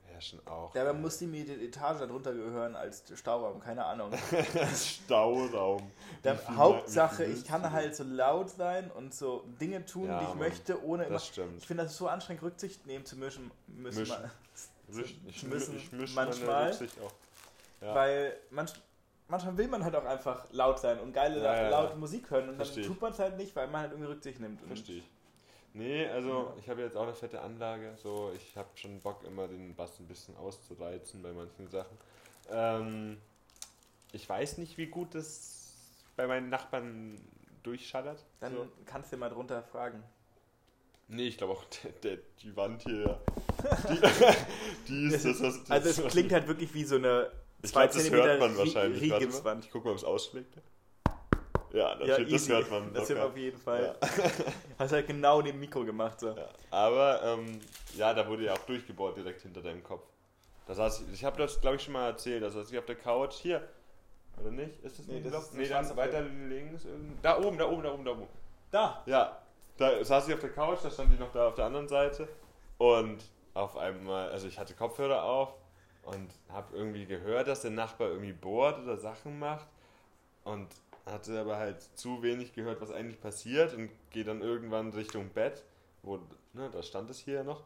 wäre 0.09 0.21
schon 0.21 0.41
auch. 0.47 0.73
dabei 0.73 0.93
muss 0.93 1.19
die 1.19 1.27
mir 1.27 1.45
die 1.45 1.67
Etage 1.67 1.99
darunter 2.01 2.33
gehören 2.33 2.75
als 2.77 3.03
Stauraum, 3.15 3.61
keine 3.61 3.85
Ahnung. 3.85 4.11
Stauraum. 4.75 5.91
Dann 6.23 6.39
viel- 6.39 6.57
Hauptsache, 6.57 7.25
ich 7.25 7.45
kann 7.45 7.71
halt 7.73 7.95
so 7.97 8.05
laut 8.05 8.51
sein 8.51 8.91
und 8.91 9.15
so 9.15 9.45
Dinge 9.61 9.85
tun, 9.85 10.07
Ja, 10.09 10.19
die 10.19 10.25
ich 10.25 10.29
Mann. 10.31 10.39
möchte, 10.39 10.85
ohne 10.85 11.05
immer. 11.05 11.15
Das 11.15 11.27
stimmt. 11.27 11.59
Ich 11.59 11.67
finde 11.67 11.85
das 11.85 11.97
so 11.97 12.09
anstrengend, 12.09 12.43
Rücksicht 12.43 12.87
nehmen 12.87 13.05
zu 13.05 13.17
müssen. 13.17 13.51
müssen, 13.67 14.01
Mischen. 14.01 14.17
Wisch- 14.89 15.15
Ich, 15.29 15.43
müssen 15.45 15.77
ich 15.77 15.93
misch 15.93 16.15
manchmal- 16.15 16.67
Rücksicht 16.69 16.97
auch. 17.01 17.13
Ja. 17.81 17.95
Weil 17.95 18.37
manch, 18.51 18.73
manchmal 19.29 19.57
will 19.59 19.69
man 19.69 19.85
halt 19.85 19.95
auch 19.97 20.05
einfach 20.05 20.47
laut 20.53 20.79
sein 20.79 20.99
und 21.01 21.13
geile, 21.13 21.43
Ja, 21.43 21.63
ja, 21.63 21.69
laute 21.69 21.91
ja. 21.93 21.97
Musik 21.97 22.31
hören 22.31 22.45
und 22.45 22.49
dann 22.51 22.57
Versteh 22.57 22.81
ich. 22.83 22.87
tut 22.87 23.01
man 23.01 23.13
es 23.13 23.19
halt 23.19 23.37
nicht, 23.37 23.55
weil 23.55 23.69
man 23.69 23.83
halt 23.83 23.93
irgendwie 23.93 24.11
Rücksicht 24.11 24.41
nimmt. 24.41 24.61
Verstehe 24.63 24.99
ich. 24.99 25.05
Nee, 25.77 26.07
also 26.07 26.55
ich 26.59 26.71
habe 26.71 26.81
jetzt 26.81 26.97
auch 26.97 27.03
eine 27.03 27.13
fette 27.13 27.43
Anlage. 27.43 27.93
So, 28.03 28.33
ich 28.35 28.57
habe 28.57 28.69
schon 28.77 28.99
Bock, 29.01 29.23
immer 29.25 29.47
den 29.47 29.75
Bass 29.75 30.01
ein 30.01 30.09
bisschen 30.09 30.35
auszureizen 30.39 31.23
bei 31.23 31.33
manchen 31.33 31.69
Sachen. 31.69 31.99
Ähm, 32.51 33.19
ich 34.13 34.27
weiß 34.27 34.57
nicht, 34.57 34.79
wie 34.79 34.87
gut 34.87 35.15
das 35.15 35.69
bei 36.17 36.27
meinen 36.27 36.49
Nachbarn 36.49 37.21
durchschallert. 37.63 38.25
Dann 38.41 38.55
so. 38.55 38.69
kannst 38.87 39.13
du 39.13 39.19
mal 39.19 39.29
drunter 39.29 39.63
fragen. 39.63 40.03
Nee, 41.09 41.29
ich 41.29 41.37
glaube 41.37 41.53
auch, 41.53 41.65
der, 41.65 41.91
der, 41.93 42.19
die 42.41 42.57
Wand 42.57 42.83
hier. 42.83 43.21
Die, 43.89 44.01
die 44.89 45.15
ist 45.15 45.27
das, 45.27 45.43
was. 45.43 45.71
Also 45.71 46.03
es 46.03 46.09
klingt 46.13 46.33
halt 46.33 46.49
wirklich 46.49 46.73
wie 46.73 46.85
so 46.85 46.97
eine 46.97 47.31
Ich 47.63 47.73
2 47.73 47.87
glaube, 47.87 47.99
das 47.99 48.11
hört 48.11 48.41
man 48.41 48.57
wahrscheinlich. 48.57 49.03
Warte 49.03 49.09
mal. 49.09 49.19
Rigipswand. 49.19 49.65
Ich 49.67 49.71
guck 49.71 49.85
mal, 49.85 49.91
ob 49.91 49.99
es 49.99 50.05
ausschlägt. 50.05 50.57
Ja, 51.77 51.95
das, 51.95 52.09
Ja, 52.09 52.19
das 52.25 52.49
hört 52.49 52.71
man. 52.71 52.95
Das 52.95 53.09
hört 53.11 53.19
man 53.19 53.29
auf 53.29 53.37
jeden 53.37 53.59
Fall. 53.59 53.95
Hast 54.79 54.93
halt 54.93 55.07
genau 55.07 55.43
neben 55.43 55.61
Mikro 55.61 55.85
gemacht. 55.85 56.19
So. 56.21 56.29
Ja, 56.29 56.49
aber 56.71 57.21
ähm, 57.23 57.61
ja, 57.95 58.15
da 58.15 58.27
wurde 58.27 58.45
ja 58.45 58.55
auch 58.55 58.65
durchgebohrt 58.65 59.19
direkt 59.19 59.43
hinter 59.43 59.61
deinem 59.61 59.85
Kopf. 59.85 60.07
Da 60.67 60.75
saß 60.75 61.03
ich, 61.03 61.13
ich 61.13 61.25
habe 61.25 61.37
das 61.37 61.61
glaube 61.61 61.77
ich 61.77 61.83
schon 61.83 61.93
mal 61.93 62.07
erzählt, 62.09 62.43
da 62.43 62.51
saß 62.51 62.73
ich 62.73 62.79
auf 62.79 62.87
der 62.87 62.97
Couch, 62.97 63.35
hier, 63.35 63.69
oder 64.41 64.51
nicht? 64.51 64.83
Ist 64.83 64.99
das 64.99 65.07
Nee, 65.07 65.17
ein 65.19 65.31
das 65.31 65.45
ist 65.45 65.55
Nee, 65.55 65.69
dann 65.69 65.97
weiter 65.97 66.23
links, 66.23 66.87
da 67.23 67.39
oben, 67.39 67.59
da 67.59 67.69
oben, 67.69 67.83
da 67.83 67.93
oben, 67.93 68.05
da 68.07 68.11
oben. 68.13 68.27
Da! 68.71 69.03
Ja, 69.05 69.39
da 69.77 70.03
saß 70.03 70.29
ich 70.29 70.35
auf 70.35 70.41
der 70.41 70.53
Couch, 70.53 70.79
da 70.83 70.91
stand 70.91 71.13
die 71.13 71.19
noch 71.19 71.31
da 71.33 71.49
auf 71.49 71.55
der 71.57 71.67
anderen 71.67 71.89
Seite 71.89 72.27
und 72.79 73.23
auf 73.53 73.77
einmal, 73.77 74.31
also 74.31 74.49
ich 74.49 74.59
hatte 74.59 74.73
Kopfhörer 74.73 75.23
auf 75.23 75.55
und 76.05 76.31
habe 76.49 76.75
irgendwie 76.75 77.05
gehört, 77.05 77.49
dass 77.49 77.61
der 77.61 77.71
Nachbar 77.71 78.09
irgendwie 78.09 78.33
bohrt 78.33 78.83
oder 78.83 78.97
Sachen 78.97 79.39
macht 79.39 79.67
und 80.45 80.69
hatte 81.07 81.39
aber 81.41 81.57
halt 81.57 81.81
zu 81.95 82.23
wenig 82.23 82.53
gehört, 82.53 82.81
was 82.81 82.91
eigentlich 82.91 83.21
passiert 83.21 83.75
und 83.75 83.91
gehe 84.11 84.25
dann 84.25 84.43
irgendwann 84.43 84.91
Richtung 84.93 85.29
Bett, 85.31 85.65
wo, 86.03 86.19
ne, 86.53 86.69
da 86.71 86.83
stand 86.83 87.09
es 87.11 87.19
hier 87.19 87.45
noch 87.45 87.63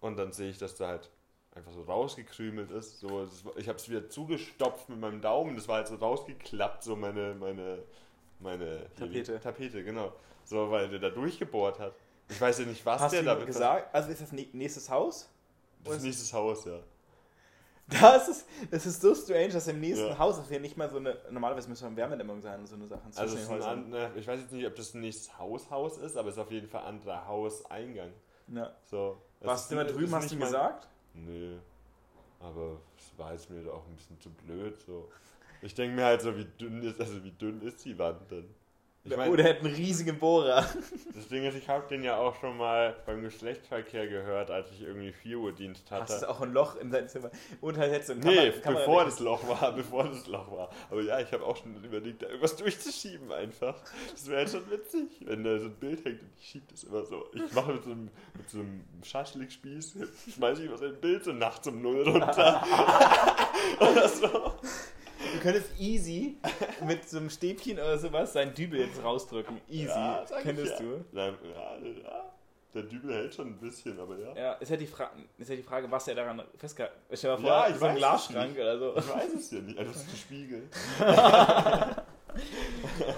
und 0.00 0.16
dann 0.16 0.32
sehe 0.32 0.50
ich, 0.50 0.58
dass 0.58 0.74
da 0.76 0.88
halt 0.88 1.10
einfach 1.54 1.72
so 1.72 1.82
rausgekrümelt 1.82 2.70
ist. 2.70 3.00
So, 3.00 3.24
das, 3.24 3.42
ich 3.56 3.68
habe 3.68 3.78
es 3.78 3.88
wieder 3.88 4.08
zugestopft 4.08 4.88
mit 4.88 5.00
meinem 5.00 5.20
Daumen, 5.20 5.56
das 5.56 5.66
war 5.66 5.76
halt 5.76 5.88
so 5.88 5.96
rausgeklappt, 5.96 6.82
so 6.82 6.94
meine, 6.94 7.34
meine, 7.34 7.82
meine 8.38 8.86
Tapete. 8.96 9.40
Tapete, 9.40 9.82
genau. 9.82 10.12
So, 10.44 10.70
weil 10.70 10.88
der 10.90 10.98
da 10.98 11.10
durchgebohrt 11.10 11.78
hat. 11.78 11.94
Ich 12.28 12.40
weiß 12.40 12.58
ja 12.60 12.66
nicht, 12.66 12.84
was 12.84 13.00
Hast 13.00 13.12
der 13.12 13.22
da 13.22 13.34
gesagt? 13.36 13.94
Also 13.94 14.10
ist 14.10 14.20
das 14.20 14.32
nä- 14.32 14.48
nächstes 14.52 14.90
Haus? 14.90 15.30
Das 15.84 15.96
ist 15.96 16.02
nächstes 16.02 16.32
Haus, 16.32 16.64
ja. 16.64 16.80
Das 17.88 18.28
ist, 18.28 18.46
das 18.70 18.86
ist 18.86 19.02
so 19.02 19.14
strange, 19.14 19.48
dass 19.48 19.68
im 19.68 19.78
nächsten 19.80 20.08
Ja. 20.08 20.18
Haus, 20.18 20.40
ja 20.50 20.58
nicht 20.58 20.76
mal 20.76 20.88
so 20.88 20.96
eine, 20.96 21.18
normalerweise 21.30 21.68
müsste 21.68 21.84
man 21.84 21.96
Wärmedämmung 21.96 22.40
sein 22.40 22.60
und 22.60 22.66
so 22.66 22.76
eine 22.76 22.86
Sachen 22.86 23.12
Also 23.14 23.36
es 23.36 23.48
ein 23.50 23.90
ne, 23.90 24.10
ich 24.16 24.26
weiß 24.26 24.40
jetzt 24.40 24.52
nicht, 24.52 24.66
ob 24.66 24.74
das 24.74 24.94
ein 24.94 25.00
nächstes 25.02 25.38
Haushaus 25.38 25.98
ist, 25.98 26.16
aber 26.16 26.28
es 26.30 26.36
ist 26.36 26.40
auf 26.42 26.50
jeden 26.50 26.66
Fall 26.66 26.80
ein 26.82 26.94
anderer 26.96 27.26
Hauseingang. 27.26 28.10
Ja. 28.48 28.72
So. 28.86 29.20
Warst 29.40 29.70
du 29.70 29.76
nicht- 29.76 29.94
drüben, 29.94 30.14
hast 30.14 30.30
du 30.30 30.36
mein- 30.36 30.46
gesagt? 30.46 30.88
Nö. 31.12 31.58
Aber 32.40 32.78
es 32.96 33.18
war 33.18 33.32
jetzt 33.32 33.50
mir 33.50 33.70
auch 33.72 33.86
ein 33.86 33.96
bisschen 33.96 34.18
zu 34.20 34.30
blöd. 34.30 34.78
So. 34.86 35.10
Ich 35.62 35.74
denke 35.74 35.96
mir 35.96 36.04
halt 36.04 36.22
so, 36.22 36.36
wie 36.36 36.44
dünn 36.44 36.82
ist, 36.82 37.00
also 37.00 37.22
wie 37.22 37.30
dünn 37.32 37.60
ist 37.62 37.84
die 37.84 37.98
Wand 37.98 38.30
denn? 38.30 38.48
Ich 39.06 39.14
mein, 39.14 39.30
Oder 39.30 39.44
er 39.44 39.50
hat 39.56 39.62
einen 39.62 39.74
riesigen 39.74 40.18
Bohrer. 40.18 40.64
das 41.14 41.28
Ding 41.28 41.44
ist, 41.44 41.54
ich 41.56 41.68
habe 41.68 41.86
den 41.88 42.02
ja 42.02 42.16
auch 42.16 42.34
schon 42.40 42.56
mal 42.56 42.96
beim 43.04 43.20
Geschlechtsverkehr 43.20 44.06
gehört, 44.08 44.50
als 44.50 44.70
ich 44.70 44.80
irgendwie 44.80 45.12
4 45.12 45.36
Uhr 45.38 45.52
Dienst 45.52 45.90
Hast 45.90 46.10
hatte. 46.10 46.20
du 46.20 46.30
auch 46.30 46.40
ein 46.40 46.54
Loch 46.54 46.76
in 46.76 46.90
seinem 46.90 47.08
Zimmer? 47.08 47.30
Und 47.60 47.76
halt 47.76 47.92
jetzt 47.92 48.06
so 48.06 48.14
ein 48.14 48.20
Nee, 48.20 48.50
Kammer- 48.62 48.78
bevor 48.78 49.04
das 49.04 49.20
Loch 49.20 49.46
war, 49.46 49.72
bevor 49.72 50.04
das 50.04 50.26
Loch 50.26 50.50
war. 50.50 50.70
Aber 50.90 51.02
ja, 51.02 51.20
ich 51.20 51.30
habe 51.32 51.44
auch 51.44 51.54
schon 51.54 51.84
überlegt, 51.84 52.22
da 52.22 52.28
irgendwas 52.28 52.56
durchzuschieben 52.56 53.30
einfach. 53.30 53.74
Das 54.10 54.26
wäre 54.26 54.38
halt 54.38 54.48
schon 54.50 54.70
witzig, 54.70 55.10
wenn 55.26 55.44
da 55.44 55.58
so 55.58 55.66
ein 55.66 55.74
Bild 55.74 56.02
hängt 56.06 56.22
und 56.22 56.30
ich 56.40 56.48
schiebe 56.48 56.64
das 56.70 56.84
immer 56.84 57.04
so. 57.04 57.26
Ich 57.34 57.52
mache 57.52 57.72
mit 57.74 57.84
so 57.84 57.90
einem, 57.90 58.08
mit 58.38 58.48
so 58.48 58.58
einem 58.60 58.84
Schaschlikspieß, 59.02 59.98
schmeiße 60.34 60.64
ich 60.64 60.70
was 60.72 60.80
ein 60.80 60.98
Bild 60.98 61.24
so 61.24 61.32
nachts 61.32 61.68
um 61.68 61.82
null 61.82 62.08
runter. 62.08 62.64
Oder 63.80 64.08
so. 64.08 64.54
Du 65.34 65.40
könntest 65.40 65.78
easy 65.78 66.36
mit 66.86 67.08
so 67.08 67.18
einem 67.18 67.30
Stäbchen 67.30 67.78
oder 67.78 67.98
sowas 67.98 68.32
seinen 68.32 68.54
Dübel 68.54 68.80
jetzt 68.80 69.02
rausdrücken. 69.02 69.60
Easy. 69.68 69.88
Ja, 69.88 70.24
sag 70.26 70.38
ich 70.38 70.44
Könntest 70.44 70.80
ja. 70.80 70.86
du. 70.86 71.04
Ja, 71.12 71.26
ja. 71.26 72.30
Der 72.72 72.82
Dübel 72.82 73.14
hält 73.14 73.34
schon 73.34 73.48
ein 73.48 73.58
bisschen, 73.58 73.98
aber 74.00 74.18
ja. 74.18 74.34
Ja, 74.34 74.52
ist 74.54 74.70
ja 74.70 74.76
die, 74.76 74.86
Fra 74.86 75.10
ist 75.38 75.48
ja 75.48 75.56
die 75.56 75.62
Frage, 75.62 75.90
was 75.90 76.08
er 76.08 76.16
daran 76.16 76.42
festgehalten 76.56 76.96
hat. 77.08 77.18
Stell 77.18 77.36
dir 77.36 77.42
mal 77.42 77.42
vor, 77.42 77.50
Ja, 77.50 77.68
ich 77.68 77.76
so 77.76 77.84
ein 77.84 77.90
weiß 77.90 77.94
es 77.94 77.98
Glasschrank 77.98 78.58
oder 78.58 78.78
so. 78.78 78.96
Ich 78.96 79.08
weiß 79.08 79.34
es 79.34 79.50
ja 79.52 79.60
nicht, 79.60 79.78
es 79.78 79.96
ist 79.96 80.10
gespiegelt. 80.10 80.72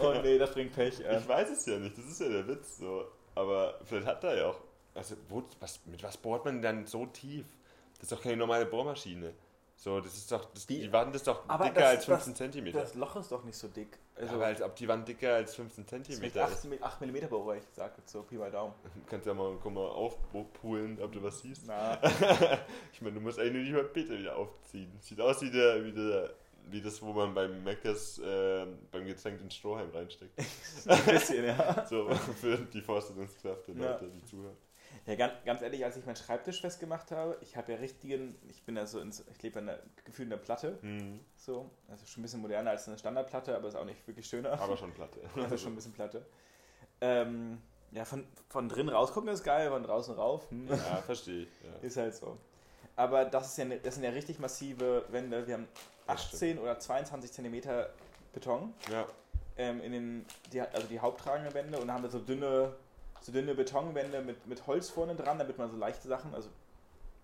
Oh 0.02 0.12
nee, 0.22 0.36
das 0.36 0.52
bringt 0.52 0.74
Pech. 0.74 0.98
Ja. 0.98 1.18
Ich 1.18 1.26
weiß 1.26 1.50
es 1.50 1.64
ja 1.64 1.78
nicht, 1.78 1.96
das 1.96 2.04
ist 2.04 2.20
ja 2.20 2.28
der 2.28 2.46
Witz 2.46 2.78
so. 2.78 3.06
Aber 3.34 3.78
vielleicht 3.84 4.06
hat 4.06 4.22
er 4.24 4.36
ja 4.36 4.46
auch. 4.48 4.60
Also, 4.94 5.14
wo, 5.28 5.42
was, 5.60 5.80
mit 5.86 6.02
was 6.02 6.16
bohrt 6.16 6.44
man 6.44 6.62
dann 6.62 6.86
so 6.86 7.06
tief? 7.06 7.46
Das 7.94 8.04
ist 8.04 8.12
doch 8.12 8.22
keine 8.22 8.36
normale 8.36 8.66
Bohrmaschine. 8.66 9.32
So, 9.78 10.00
das 10.00 10.16
ist 10.16 10.32
doch. 10.32 10.46
Das, 10.54 10.66
Die- 10.66 10.80
die, 10.80 10.92
Wand 10.92 11.14
ist 11.14 11.26
doch 11.26 11.42
dicker 11.46 11.70
das- 11.74 11.84
als 11.84 12.04
15 12.06 12.32
das- 12.32 12.38
Zentimeter. 12.38 12.80
Das 12.80 12.94
Loch 12.94 13.16
ist 13.16 13.30
doch 13.30 13.44
nicht 13.44 13.56
so 13.58 13.68
dick. 13.68 13.98
Also, 14.16 14.34
aber 14.36 14.46
als 14.46 14.62
ob 14.62 14.74
die 14.74 14.88
Wand 14.88 15.06
dicker 15.06 15.34
als 15.34 15.54
15 15.54 15.84
das 15.84 15.92
ist 15.92 16.08
mit 16.08 16.32
Zentimeter 16.32 16.44
8, 16.44 16.52
ist. 16.52 16.64
mit 16.64 16.82
8 16.82 17.00
mm 17.02 17.28
Bohrer, 17.28 17.56
ich 17.56 17.62
sag 17.74 17.96
jetzt 17.98 18.10
so, 18.10 18.22
Pi 18.22 18.36
mal 18.36 18.50
Daumen. 18.50 18.72
Du 18.82 18.90
kannst 19.10 19.26
ja 19.26 19.34
mal, 19.34 19.54
guck 19.62 19.72
mal 19.74 19.86
aufpulen, 19.86 20.98
ob 21.02 21.12
du 21.12 21.22
was 21.22 21.40
siehst. 21.40 21.64
Na, 21.66 21.98
Ich 22.92 23.02
meine, 23.02 23.14
du 23.16 23.20
musst 23.20 23.38
eigentlich 23.38 23.70
nur 23.70 23.82
die 23.82 23.88
Tapete 23.88 24.18
wieder 24.18 24.36
aufziehen. 24.36 24.90
Sieht 25.00 25.20
aus 25.20 25.42
wie, 25.42 25.50
der, 25.50 25.84
wie, 25.84 25.92
der, 25.92 26.30
wie 26.70 26.80
das, 26.80 27.02
wo 27.02 27.12
man 27.12 27.34
beim 27.34 27.62
Meckers 27.62 28.18
äh, 28.18 28.66
beim 28.90 29.04
Getränk 29.04 29.38
den 29.40 29.50
Strohhalm 29.50 29.90
reinsteckt. 29.90 30.32
ein 30.86 31.04
bisschen, 31.04 31.44
ja. 31.44 31.86
So 31.86 32.08
für 32.40 32.56
die 32.56 32.80
Vorstellungskraft 32.80 33.68
der 33.68 33.74
Ja. 33.74 33.90
Leute, 33.92 34.08
die 34.08 34.24
zuhören. 34.24 34.56
Ja, 35.06 35.14
ganz, 35.14 35.34
ganz 35.44 35.62
ehrlich, 35.62 35.84
als 35.84 35.96
ich 35.96 36.04
meinen 36.04 36.16
Schreibtisch 36.16 36.60
festgemacht 36.60 37.12
habe, 37.12 37.38
ich 37.40 37.56
habe 37.56 37.72
ja 37.72 37.78
richtigen, 37.78 38.36
ich 38.48 38.62
bin 38.64 38.74
da 38.74 38.86
so 38.86 38.98
ins, 39.00 39.24
ich 39.30 39.40
lebe 39.42 39.60
an 39.60 39.66
der 39.66 39.78
gefühlt 40.04 40.26
in 40.26 40.30
der 40.30 40.36
Platte, 40.38 40.78
Hm, 40.80 41.20
so, 41.36 41.70
also 41.88 42.04
schon 42.06 42.20
ein 42.20 42.24
bisschen 42.24 42.40
moderner 42.40 42.70
als 42.72 42.88
eine 42.88 42.98
Standardplatte, 42.98 43.54
aber 43.54 43.68
ist 43.68 43.76
auch 43.76 43.84
nicht 43.84 44.04
wirklich 44.08 44.26
schöner. 44.26 44.60
aber 44.60 44.76
schon 44.76 44.92
Platte. 44.92 45.20
Also 45.36 45.56
schon 45.56 45.72
ein 45.72 45.76
bisschen 45.76 45.92
Platte. 45.92 46.26
Ähm, 47.00 47.58
ja, 47.92 48.04
von, 48.04 48.26
von 48.48 48.68
drin 48.68 48.88
rausgucken 48.88 49.28
ist 49.30 49.44
geil, 49.44 49.70
von 49.70 49.84
draußen 49.84 50.14
rauf, 50.16 50.50
hm, 50.50 50.66
Ja, 50.68 50.96
verstehe 51.02 51.42
ich. 51.44 51.48
Ja. 51.62 51.86
ist 51.86 51.96
halt 51.96 52.14
so. 52.14 52.36
Aber 52.96 53.26
das, 53.26 53.48
ist 53.48 53.58
ja, 53.58 53.64
ne- 53.66 53.78
das 53.78 53.94
sind 53.94 54.04
ja 54.04 54.10
richtig 54.10 54.38
massive 54.40 55.04
Wände. 55.10 55.46
Wir 55.46 55.54
haben 55.54 55.68
Das 56.06 56.32
18 56.32 56.58
oder 56.58 56.78
22 56.80 57.30
Zentimeter 57.30 57.90
Beton 58.32 58.74
Ja. 58.90 59.06
ähm, 59.56 59.80
in 59.82 59.92
den, 59.92 60.26
die, 60.52 60.60
also 60.62 60.86
die 60.88 60.98
haupttragenden 60.98 61.54
Wände 61.54 61.78
und 61.78 61.86
dann 61.86 61.96
haben 61.96 62.02
wir 62.02 62.10
so 62.10 62.18
dünne, 62.18 62.72
so 63.26 63.32
dünne 63.32 63.54
Betonwände 63.54 64.20
mit, 64.22 64.46
mit 64.46 64.66
Holz 64.66 64.88
vorne 64.88 65.14
dran, 65.16 65.38
damit 65.38 65.58
man 65.58 65.68
so 65.70 65.76
leichte 65.76 66.06
Sachen 66.06 66.32
also, 66.32 66.48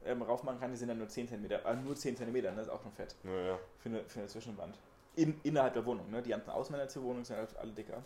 ähm, 0.05 0.21
raufmachen 0.23 0.59
kann. 0.59 0.71
Die 0.73 0.77
sind 0.77 0.89
dann 0.89 0.99
nur 0.99 1.09
10 1.09 1.29
Zentimeter, 1.29 1.65
äh, 1.65 1.77
nur 1.77 1.95
10 1.95 2.17
Zentimeter, 2.17 2.51
ne? 2.51 2.57
das 2.57 2.67
ist 2.67 2.73
auch 2.73 2.83
schon 2.83 2.93
fett 2.93 3.15
Naja. 3.23 3.59
für 3.79 3.89
eine, 3.89 4.05
für 4.05 4.19
eine 4.19 4.29
Zwischenwand. 4.29 4.77
In, 5.15 5.39
innerhalb 5.45 5.75
der 5.75 5.85
Wohnung, 5.87 6.11
ne? 6.11 6.23
Die 6.23 6.31
ganzen 6.31 6.51
Außenwände 6.51 6.89
zur 6.89 7.03
Wohnung 7.05 7.25
sind 7.25 7.37
halt 7.37 7.55
alle 7.57 7.71
dicker. 7.73 8.03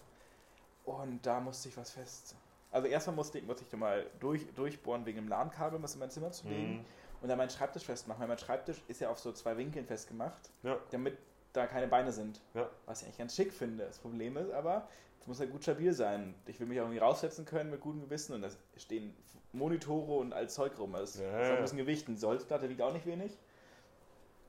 Und 0.84 1.24
da 1.24 1.40
musste 1.40 1.68
ich 1.68 1.76
was 1.76 1.90
fest. 1.92 2.34
Also 2.70 2.88
erstmal 2.88 3.16
musste 3.16 3.38
ich, 3.38 3.46
musste 3.46 3.62
ich 3.62 3.70
da 3.70 3.76
mal 3.76 4.04
durch, 4.20 4.44
durchbohren 4.54 5.06
wegen 5.06 5.16
dem 5.18 5.28
LAN-Kabel, 5.28 5.82
was 5.82 5.94
in 5.94 6.00
mein 6.00 6.10
Zimmer 6.10 6.32
zu 6.32 6.48
legen. 6.48 6.78
Mhm. 6.78 6.84
Und 7.22 7.28
dann 7.28 7.38
meinen 7.38 7.48
Schreibtisch 7.50 7.84
festmachen, 7.84 8.20
weil 8.20 8.28
mein 8.28 8.38
Schreibtisch 8.38 8.82
ist 8.88 9.00
ja 9.00 9.08
auf 9.08 9.18
so 9.18 9.32
zwei 9.32 9.56
Winkeln 9.56 9.86
festgemacht, 9.86 10.50
Ja. 10.62 10.76
damit 10.90 11.16
da 11.54 11.66
keine 11.66 11.86
Beine 11.88 12.12
sind. 12.12 12.40
Ja. 12.54 12.68
Was 12.84 13.00
ich 13.00 13.06
eigentlich 13.06 13.18
ganz 13.18 13.34
schick 13.36 13.52
finde. 13.54 13.86
Das 13.86 13.98
Problem 13.98 14.36
ist 14.36 14.50
aber, 14.50 14.86
es 15.20 15.26
muss 15.26 15.38
ja 15.38 15.46
gut 15.46 15.62
stabil 15.62 15.92
sein. 15.92 16.34
Ich 16.46 16.58
will 16.60 16.66
mich 16.66 16.78
auch 16.80 16.84
irgendwie 16.84 16.98
raussetzen 17.00 17.44
können 17.44 17.70
mit 17.70 17.80
gutem 17.80 18.02
Gewissen 18.02 18.34
und 18.34 18.42
da 18.42 18.48
stehen 18.76 19.14
Monitore 19.52 20.18
und 20.18 20.32
all 20.32 20.48
Zeug 20.48 20.78
rum. 20.78 20.92
Das 20.92 21.18
Ja, 21.18 21.40
ist 21.40 21.50
auch 21.50 21.56
ein 21.56 21.62
bisschen 21.62 21.78
Gewicht. 21.78 22.06
Diese 22.08 22.26
Holzplatte 22.26 22.68
wiegt 22.68 22.80
auch 22.82 22.92
nicht 22.92 23.06
wenig. 23.06 23.36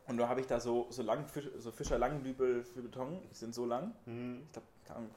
Und 0.08 0.18
da 0.18 0.28
habe 0.30 0.40
ich 0.40 0.48
da 0.48 0.60
so, 0.60 0.88
so, 0.90 1.02
lang, 1.04 1.26
so 1.58 1.72
Fischer 1.72 1.98
Langdübel 1.98 2.64
für 2.64 2.82
Beton. 2.82 3.20
Die 3.30 3.36
sind 3.36 3.54
so 3.54 3.66
lang. 3.66 3.94
Mhm. 4.06 4.42
Ich 4.46 4.52
glaube, 4.54 5.08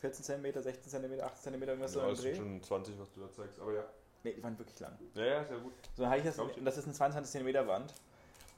14 0.00 0.24
cm, 0.24 0.62
16 0.62 0.90
cm, 0.90 1.20
18 1.20 1.52
cm, 1.52 1.62
irgendwas 1.62 1.92
so 1.92 2.00
Ja, 2.00 2.06
im 2.06 2.10
das 2.12 2.20
Dreh. 2.22 2.34
sind 2.34 2.36
schon 2.44 2.62
20, 2.62 2.98
was 3.00 3.12
du 3.12 3.20
da 3.20 3.30
zeigst, 3.30 3.60
aber 3.60 3.72
ja. 3.74 3.84
Nee, 4.24 4.34
die 4.34 4.42
waren 4.42 4.56
wirklich 4.58 4.78
lang. 4.80 4.96
Ja, 5.14 5.24
ja, 5.24 5.44
sehr 5.44 5.58
gut. 5.58 5.72
So, 5.96 6.02
dann 6.02 6.10
habe 6.10 6.18
ich 6.20 6.26
das, 6.26 6.38
und 6.38 6.64
das 6.64 6.78
ist 6.78 6.84
eine 6.84 6.94
22 6.94 7.40
cm 7.44 7.66
Wand. 7.66 7.94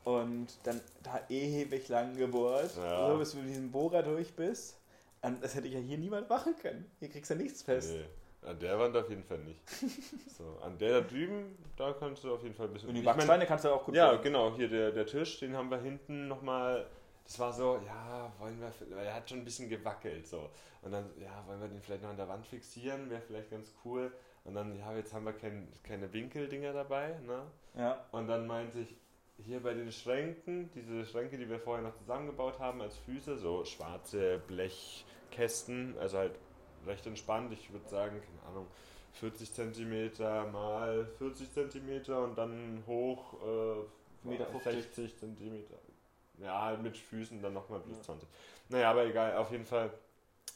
Und 0.05 0.49
dann 0.65 0.81
da 1.03 1.21
ewig 1.31 1.89
lang 1.89 2.15
gebohrt, 2.17 2.77
Ja. 2.77 3.11
so 3.11 3.19
bis 3.19 3.33
du 3.33 3.39
mit 3.39 3.49
diesem 3.49 3.71
Bohrer 3.71 4.03
durch 4.03 4.35
bist. 4.35 4.77
Und 5.25 5.43
das 5.43 5.55
hätte 5.55 5.69
ich 5.69 5.75
ja 5.75 5.81
hier 5.81 5.99
niemand 5.99 6.29
machen 6.29 6.55
können. 6.61 6.91
Hier 7.01 7.09
kriegst 7.09 7.31
du 7.31 7.35
nichts 7.35 7.63
fest. 7.63 7.95
Nee, 7.95 8.49
an 8.49 8.59
der 8.59 8.79
Wand 8.79 8.97
auf 8.97 9.09
jeden 9.09 9.25
Fall 9.25 9.39
nicht. 9.39 9.61
so, 10.37 10.59
an 10.63 10.77
der 10.79 11.01
da 11.01 11.07
drüben, 11.07 11.57
da 11.77 11.93
kannst 11.95 12.25
du 12.25 12.35
auf 12.35 12.43
jeden 12.43 12.55
Fall 12.55 12.67
ein 12.67 12.73
bisschen. 12.75 12.89
Und 12.91 12.95
die 12.95 13.01
Ich 13.01 13.07
mein, 13.07 13.17
Backsteine 13.17 13.47
kannst 13.47 13.65
du 13.65 13.71
auch 13.71 13.85
gut 13.85 13.95
Ja, 13.95 14.11
bohren. 14.11 14.23
genau, 14.23 14.55
hier 14.55 14.69
der, 14.69 14.93
der 14.93 15.07
Tisch, 15.07 15.41
den 15.41 15.57
haben 15.57 15.71
wir 15.71 15.79
hinten 15.79 16.29
nochmal. 16.29 16.87
Das 17.25 17.39
war 17.39 17.53
so, 17.55 17.81
ja, 17.87 18.31
wollen 18.39 18.61
wir, 18.61 18.99
er 18.99 19.15
hat 19.15 19.31
schon 19.31 19.39
ein 19.39 19.45
bisschen 19.45 19.71
gewackelt 19.71 20.27
so. 20.27 20.51
Und 20.83 20.93
dann, 20.93 21.11
ja, 21.19 21.43
wollen 21.47 21.59
wir 21.59 21.69
den 21.69 21.81
vielleicht 21.81 22.03
noch 22.03 22.11
an 22.11 22.19
der 22.19 22.29
Wand 22.29 22.47
fixieren, 22.47 23.09
wäre 23.09 23.23
vielleicht 23.23 23.51
ganz 23.51 23.73
cool. 23.83 24.13
Und 24.45 24.55
dann, 24.55 24.77
ja, 24.79 24.95
jetzt 24.95 25.15
haben 25.15 25.25
wir 25.25 25.33
kein, 25.33 25.67
keine 25.83 26.13
Winkeldinger 26.13 26.75
dabei, 26.75 27.19
ne? 27.27 27.47
Ja. 27.79 28.05
Und 28.13 28.29
dann 28.29 28.47
meinte 28.47 28.81
ich, 28.81 28.95
hier 29.39 29.63
bei 29.63 29.73
den 29.73 29.91
Schränken, 29.91 30.71
diese 30.75 31.07
Schränke, 31.07 31.39
die 31.39 31.49
wir 31.49 31.59
vorher 31.59 31.83
noch 31.83 31.95
zusammengebaut 31.97 32.59
haben 32.59 32.83
als 32.83 32.97
Füße, 32.99 33.39
so 33.39 33.65
schwarze 33.65 34.39
Blechkästen, 35.35 35.97
also 35.99 36.18
halt 36.18 36.33
recht 36.87 37.07
entspannt, 37.07 37.53
ich 37.53 37.73
würde 37.73 37.88
sagen, 37.88 38.20
keine 38.20 38.51
Ahnung, 38.51 38.66
40 39.14 39.53
cm 39.53 40.53
mal 40.53 41.07
40 41.18 41.53
cm 41.53 42.14
und 42.14 42.37
dann 42.37 42.83
hoch 42.87 43.35
äh, 43.42 44.29
Meter 44.29 44.47
50. 44.47 44.73
60 44.94 45.16
cm. 45.18 45.64
Ja, 46.38 46.77
mit 46.83 46.97
Füßen 46.97 47.40
dann 47.40 47.53
nochmal 47.53 47.81
plus 47.81 47.99
Ja. 47.99 48.03
20. 48.03 48.29
Naja, 48.70 48.90
aber 48.90 49.07
egal, 49.07 49.37
auf 49.37 49.51
jeden 49.53 49.64
Fall 49.64 49.90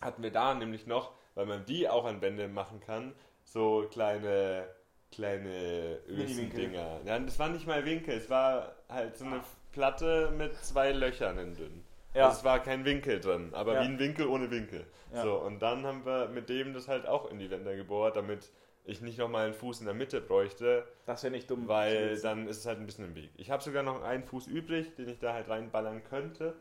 hatten 0.01 0.23
wir 0.23 0.33
da 0.33 0.55
nämlich 0.55 0.87
noch, 0.87 1.13
weil 1.35 1.47
man 1.47 1.65
die 1.67 1.89
auch 1.89 2.05
an 2.05 2.21
Wände 2.21 2.49
machen 2.49 2.81
kann, 2.81 3.15
so 3.45 3.87
kleine, 3.91 4.69
kleine. 5.13 6.01
Ösen-Dinger. 6.09 7.01
Ja, 7.05 7.19
das 7.19 7.39
war 7.39 7.49
nicht 7.49 7.67
mal 7.67 7.85
Winkel, 7.85 8.17
es 8.17 8.29
war 8.29 8.75
halt 8.89 9.17
so 9.17 9.25
eine 9.25 9.41
Platte 9.73 10.33
mit 10.37 10.57
zwei 10.65 10.93
Löchern 10.93 11.39
in 11.39 11.55
dünn. 11.55 11.85
Ja. 12.19 12.27
Also 12.27 12.39
es 12.39 12.45
war 12.45 12.61
kein 12.61 12.85
Winkel 12.85 13.21
drin, 13.21 13.51
aber 13.55 13.75
Ja. 13.75 13.81
wie 13.83 13.87
ein 13.87 13.99
Winkel 13.99 14.27
ohne 14.27 14.51
Winkel. 14.51 14.87
Ja. 15.15 15.23
So, 15.23 15.37
und 15.37 15.61
dann 15.61 15.87
haben 15.87 16.05
wir 16.05 16.29
mit 16.29 16.49
dem 16.49 16.75
das 16.75 16.89
halt 16.89 17.07
auch 17.07 17.31
in 17.31 17.39
die 17.39 17.51
Wände 17.51 17.77
gebohrt, 17.77 18.17
damit 18.17 18.51
ich 18.85 19.01
nicht 19.03 19.19
nochmal 19.19 19.45
einen 19.47 19.55
Fuß 19.55 19.81
in 19.81 19.87
der 19.87 19.95
Mitte 19.95 20.21
bräuchte, 20.21 20.87
Das 21.07 21.23
wäre 21.23 21.31
nicht 21.31 21.51
dumm. 21.51 21.69
weil 21.69 21.95
gewesen. 22.09 22.23
dann 22.23 22.49
ist 22.49 22.59
es 22.59 22.67
halt 22.67 22.79
ein 22.79 22.87
bisschen 22.87 23.05
im 23.05 23.15
Weg. 23.15 23.31
Ich 23.37 23.51
habe 23.51 23.63
sogar 23.63 23.83
noch 23.83 24.03
einen 24.03 24.25
Fuß 24.25 24.47
übrig, 24.47 24.95
den 24.97 25.09
ich 25.09 25.19
da 25.19 25.33
halt 25.35 25.49
reinballern 25.49 26.03
könnte. 26.05 26.55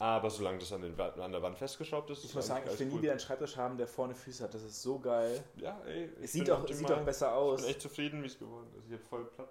Aber 0.00 0.30
solange 0.30 0.58
das 0.58 0.72
an, 0.72 0.82
den, 0.82 1.00
an 1.00 1.32
der 1.32 1.42
Wand 1.42 1.58
festgeschraubt 1.58 2.08
ist, 2.10 2.18
Ich 2.18 2.26
ist 2.26 2.34
muss 2.36 2.46
sagen, 2.46 2.68
ich 2.72 2.78
will 2.78 2.86
nie 2.86 3.02
wieder 3.02 3.10
einen 3.12 3.18
Schreibtisch 3.20 3.56
haben, 3.56 3.76
der 3.78 3.88
vorne 3.88 4.14
Füße 4.14 4.44
hat. 4.44 4.54
Das 4.54 4.62
ist 4.62 4.80
so 4.80 5.00
geil. 5.00 5.42
Ja, 5.56 5.80
ey. 5.86 6.04
ich 6.18 6.24
Es 6.26 6.32
sieht 6.32 6.48
auch, 6.52 6.64
sieht 6.68 6.92
auch 6.92 7.00
besser 7.00 7.26
Ich 7.28 7.32
aus. 7.32 7.60
bin 7.62 7.70
echt 7.70 7.80
zufrieden, 7.82 8.22
wie 8.22 8.26
es 8.26 8.38
geworden 8.38 8.68
ist. 8.78 8.86
Ich 8.86 8.92
habe 8.92 9.02
voll 9.02 9.24
Platz. 9.24 9.48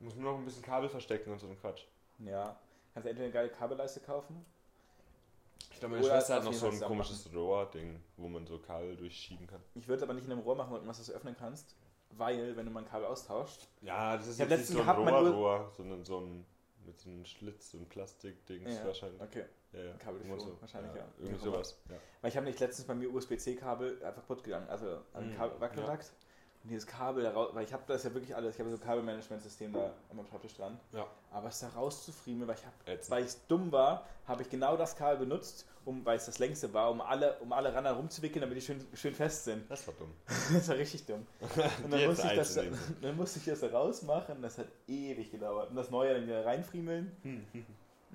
Ich 0.00 0.04
muss 0.04 0.16
nur 0.16 0.32
noch 0.32 0.38
ein 0.38 0.44
bisschen 0.44 0.62
Kabel 0.62 0.88
verstecken 0.88 1.30
und 1.30 1.38
so 1.38 1.46
ein 1.46 1.56
Quatsch. 1.60 1.84
Ja. 2.18 2.58
Kannst 2.96 3.04
du 3.04 3.10
entweder 3.10 3.24
eine 3.26 3.32
geile 3.34 3.48
Kabelleiste 3.50 4.00
kaufen? 4.00 4.42
Ich 5.70 5.80
glaube, 5.80 5.96
meine 5.96 6.06
Schwester 6.06 6.36
hat 6.36 6.44
noch 6.44 6.52
so 6.54 6.70
Fall 6.70 6.78
ein 6.82 6.88
komisches 6.88 7.28
Rohr-Ding, 7.34 8.00
wo 8.16 8.26
man 8.26 8.46
so 8.46 8.58
Kabel 8.58 8.96
durchschieben 8.96 9.46
kann. 9.46 9.60
Ich 9.74 9.86
würde 9.86 9.98
es 9.98 10.02
aber 10.02 10.14
nicht 10.14 10.24
in 10.24 10.32
einem 10.32 10.40
Rohr 10.40 10.56
machen, 10.56 10.80
was 10.86 11.04
du 11.04 11.12
öffnen 11.12 11.36
kannst. 11.38 11.76
Weil, 12.12 12.56
wenn 12.56 12.64
du 12.64 12.72
mal 12.72 12.84
ein 12.84 12.88
Kabel 12.88 13.04
austauscht, 13.06 13.68
Ja, 13.82 14.16
das 14.16 14.28
ist 14.28 14.38
jetzt 14.38 14.48
nicht 14.48 14.64
so 14.68 14.80
ein 14.80 14.88
Rohr-Rohr, 14.88 15.70
sondern 15.76 16.06
so 16.06 16.20
ein 16.20 16.46
mit 16.86 16.98
so 16.98 17.10
einem 17.10 17.26
Schlitz, 17.26 17.72
so 17.72 17.76
ein 17.78 17.86
Plastikdings 17.86 18.76
Ja, 18.76 18.86
wahrscheinlich. 18.86 19.20
okay. 19.20 19.44
Ja, 19.74 19.84
ja. 19.84 19.92
Kabelführung, 19.98 20.38
Irgendwo 20.38 20.60
wahrscheinlich, 20.62 20.94
ja. 20.94 21.04
Irgendwie 21.18 21.32
Wie 21.34 21.38
auch 21.40 21.42
immer. 21.44 21.52
sowas. 21.56 21.78
Ja. 21.90 21.96
Weil 22.22 22.30
ich 22.30 22.36
habe 22.38 22.46
nicht 22.46 22.60
letztens 22.60 22.86
bei 22.86 22.94
mir 22.94 23.12
USB-C-Kabel 23.12 24.02
einfach 24.02 24.22
kaputt 24.22 24.42
gegangen. 24.42 24.70
Also 24.70 25.02
ein 25.12 25.28
Mhm, 25.32 25.36
Kabel 25.36 25.60
Wackelkontakt. 25.60 26.12
Und 26.66 26.70
dieses 26.70 26.86
Kabel 26.88 27.22
da 27.22 27.30
raus, 27.30 27.50
weil 27.52 27.64
ich 27.64 27.72
habe 27.72 27.84
das 27.86 28.02
ja 28.02 28.12
wirklich 28.12 28.34
alles, 28.34 28.56
ich 28.56 28.60
habe 28.60 28.68
so 28.70 28.76
ein 28.76 28.82
Kabelmanagementsystem 28.82 29.72
da 29.72 29.92
an 30.10 30.16
meinem 30.16 30.26
Schreibtisch 30.26 30.56
dran. 30.56 30.76
Ja. 30.92 31.06
Aber 31.30 31.46
es 31.46 31.60
da 31.60 31.68
rauszufriemeln, 31.68 32.48
weil 32.48 32.56
ich 32.56 32.66
hab, 32.66 33.10
weil 33.10 33.24
ich 33.24 33.34
dumm 33.46 33.70
war, 33.70 34.04
habe 34.26 34.42
ich 34.42 34.50
genau 34.50 34.76
das 34.76 34.96
Kabel 34.96 35.18
benutzt, 35.18 35.64
um, 35.84 36.04
weil 36.04 36.16
es 36.16 36.26
das 36.26 36.40
längste 36.40 36.74
war, 36.74 36.90
um 36.90 37.00
alle, 37.00 37.38
um 37.38 37.52
alle 37.52 37.72
ran 37.72 37.86
rumzuwickeln, 37.86 38.40
damit 38.40 38.56
die 38.56 38.62
schön, 38.62 38.84
schön 38.94 39.14
fest 39.14 39.44
sind. 39.44 39.70
Das 39.70 39.86
war 39.86 39.94
dumm. 39.94 40.12
das 40.52 40.66
war 40.66 40.76
richtig 40.76 41.06
dumm. 41.06 41.24
Und 41.84 41.92
dann 41.92 42.04
musste, 42.04 42.26
ich 42.26 42.34
das, 42.34 42.54
dann 43.00 43.16
musste 43.16 43.38
ich 43.38 43.44
das 43.44 43.60
da 43.60 43.68
rausmachen. 43.68 44.42
Das 44.42 44.58
hat 44.58 44.66
ewig 44.88 45.30
gedauert. 45.30 45.70
Und 45.70 45.76
das 45.76 45.88
Neue 45.92 46.14
dann 46.14 46.26
wieder 46.26 46.44
reinfriemeln. 46.44 47.44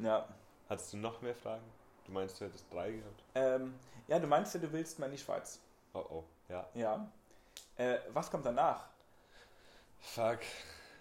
Ja. 0.03 0.27
Hattest 0.67 0.91
du 0.91 0.97
noch 0.97 1.21
mehr 1.21 1.35
Fragen? 1.35 1.63
Du 2.05 2.11
meinst, 2.11 2.41
du 2.41 2.45
hättest 2.45 2.65
drei 2.73 2.91
gehabt? 2.91 3.23
Ähm, 3.35 3.75
ja, 4.09 4.19
du 4.19 4.27
meinst 4.27 4.53
ja, 4.53 4.59
du 4.59 4.69
willst 4.73 4.99
mal 4.99 5.05
in 5.05 5.13
die 5.13 5.17
Schweiz. 5.17 5.61
Oh 5.93 6.03
oh, 6.09 6.23
ja. 6.49 6.67
Ja. 6.73 7.09
Äh, 7.77 7.97
was 8.13 8.29
kommt 8.29 8.45
danach? 8.45 8.85
Fuck, 9.99 10.39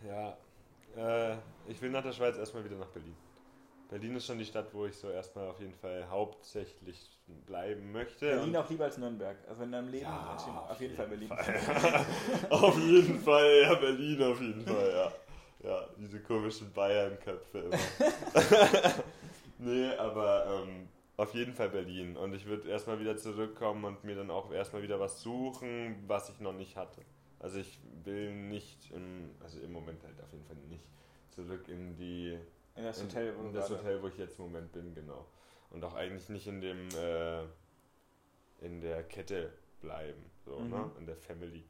ja. 0.07 0.37
Äh, 0.97 1.37
ich 1.67 1.81
will 1.81 1.91
nach 1.91 2.03
der 2.03 2.13
Schweiz 2.13 2.37
erstmal 2.37 2.65
wieder 2.65 2.77
nach 2.77 2.89
Berlin. 2.89 3.17
Berlin 3.89 4.15
ist 4.15 4.27
schon 4.27 4.39
die 4.39 4.45
Stadt, 4.45 4.73
wo 4.73 4.87
ich 4.87 4.97
so 4.97 5.11
erstmal 5.11 5.49
auf 5.49 5.59
jeden 5.59 5.75
Fall 5.75 6.07
hauptsächlich 6.09 7.11
bleiben 7.47 7.91
möchte. 7.91 8.27
Berlin 8.27 8.57
auch 8.57 8.71
lieber 8.71 8.85
als 8.85 8.99
Nürnberg. 8.99 9.37
Also 9.49 9.65
in 9.65 9.73
deinem 9.73 9.89
Leben 9.89 10.05
Ja, 10.05 10.37
auf, 10.37 10.71
auf 10.71 10.81
jeden 10.81 10.95
Fall 10.95 11.09
Berlin. 11.09 11.31
auf 12.51 12.79
jeden 12.79 13.19
Fall, 13.19 13.63
ja, 13.63 13.75
Berlin 13.75 14.23
auf 14.23 14.41
jeden 14.41 14.65
Fall, 14.65 14.93
ja. 14.95 15.13
Ja, 15.69 15.89
diese 15.99 16.21
komischen 16.21 16.73
Bayern-Köpfe 16.73 17.59
immer. 17.59 17.77
nee, 19.59 19.93
aber 19.97 20.63
ähm, 20.63 20.89
auf 21.21 21.35
jeden 21.35 21.53
Fall 21.55 21.69
Berlin. 21.69 22.17
Und 22.17 22.35
ich 22.35 22.47
würde 22.47 22.69
erstmal 22.69 22.99
wieder 23.01 23.17
zurückkommen 23.17 23.85
und 23.85 24.05
mir 24.05 24.17
dann 24.17 24.31
auch 24.31 24.51
erstmal 24.53 24.83
wieder 24.83 24.99
was 25.01 25.21
suchen, 25.23 26.03
was 26.07 26.31
ich 26.31 26.41
noch 26.41 26.53
nicht 26.55 26.77
hatte. 26.77 27.03
Also 27.39 27.59
ich 27.59 27.79
will 28.05 28.33
nicht, 28.35 28.91
im, 28.93 29.31
also 29.41 29.61
im 29.61 29.73
Moment 29.73 30.03
halt 30.05 30.21
auf 30.23 30.33
jeden 30.33 30.45
Fall 30.45 30.57
nicht 30.69 30.85
zurück 31.31 31.69
in 31.69 31.97
die 31.97 32.39
In 32.77 32.85
das 32.85 33.03
Hotel, 33.03 33.35
wo 33.37 33.47
in 33.47 33.53
das 33.53 33.71
Hotel, 33.71 34.03
wo 34.03 34.09
ich 34.09 34.17
jetzt 34.19 34.39
im 34.39 34.47
Moment 34.47 34.73
bin, 34.73 34.95
genau. 34.95 35.27
Und 35.71 35.85
auch 35.85 35.95
eigentlich 35.95 36.29
nicht 36.29 36.47
in 36.47 36.61
dem 36.61 36.89
äh, 36.97 37.43
in 38.61 38.81
der 38.81 39.03
Kette 39.05 39.53
bleiben, 39.81 40.23
so, 40.45 40.59
Mhm. 40.59 40.71
ne? 40.71 40.91
In 40.99 41.07
der 41.07 41.17
Family. 41.17 41.65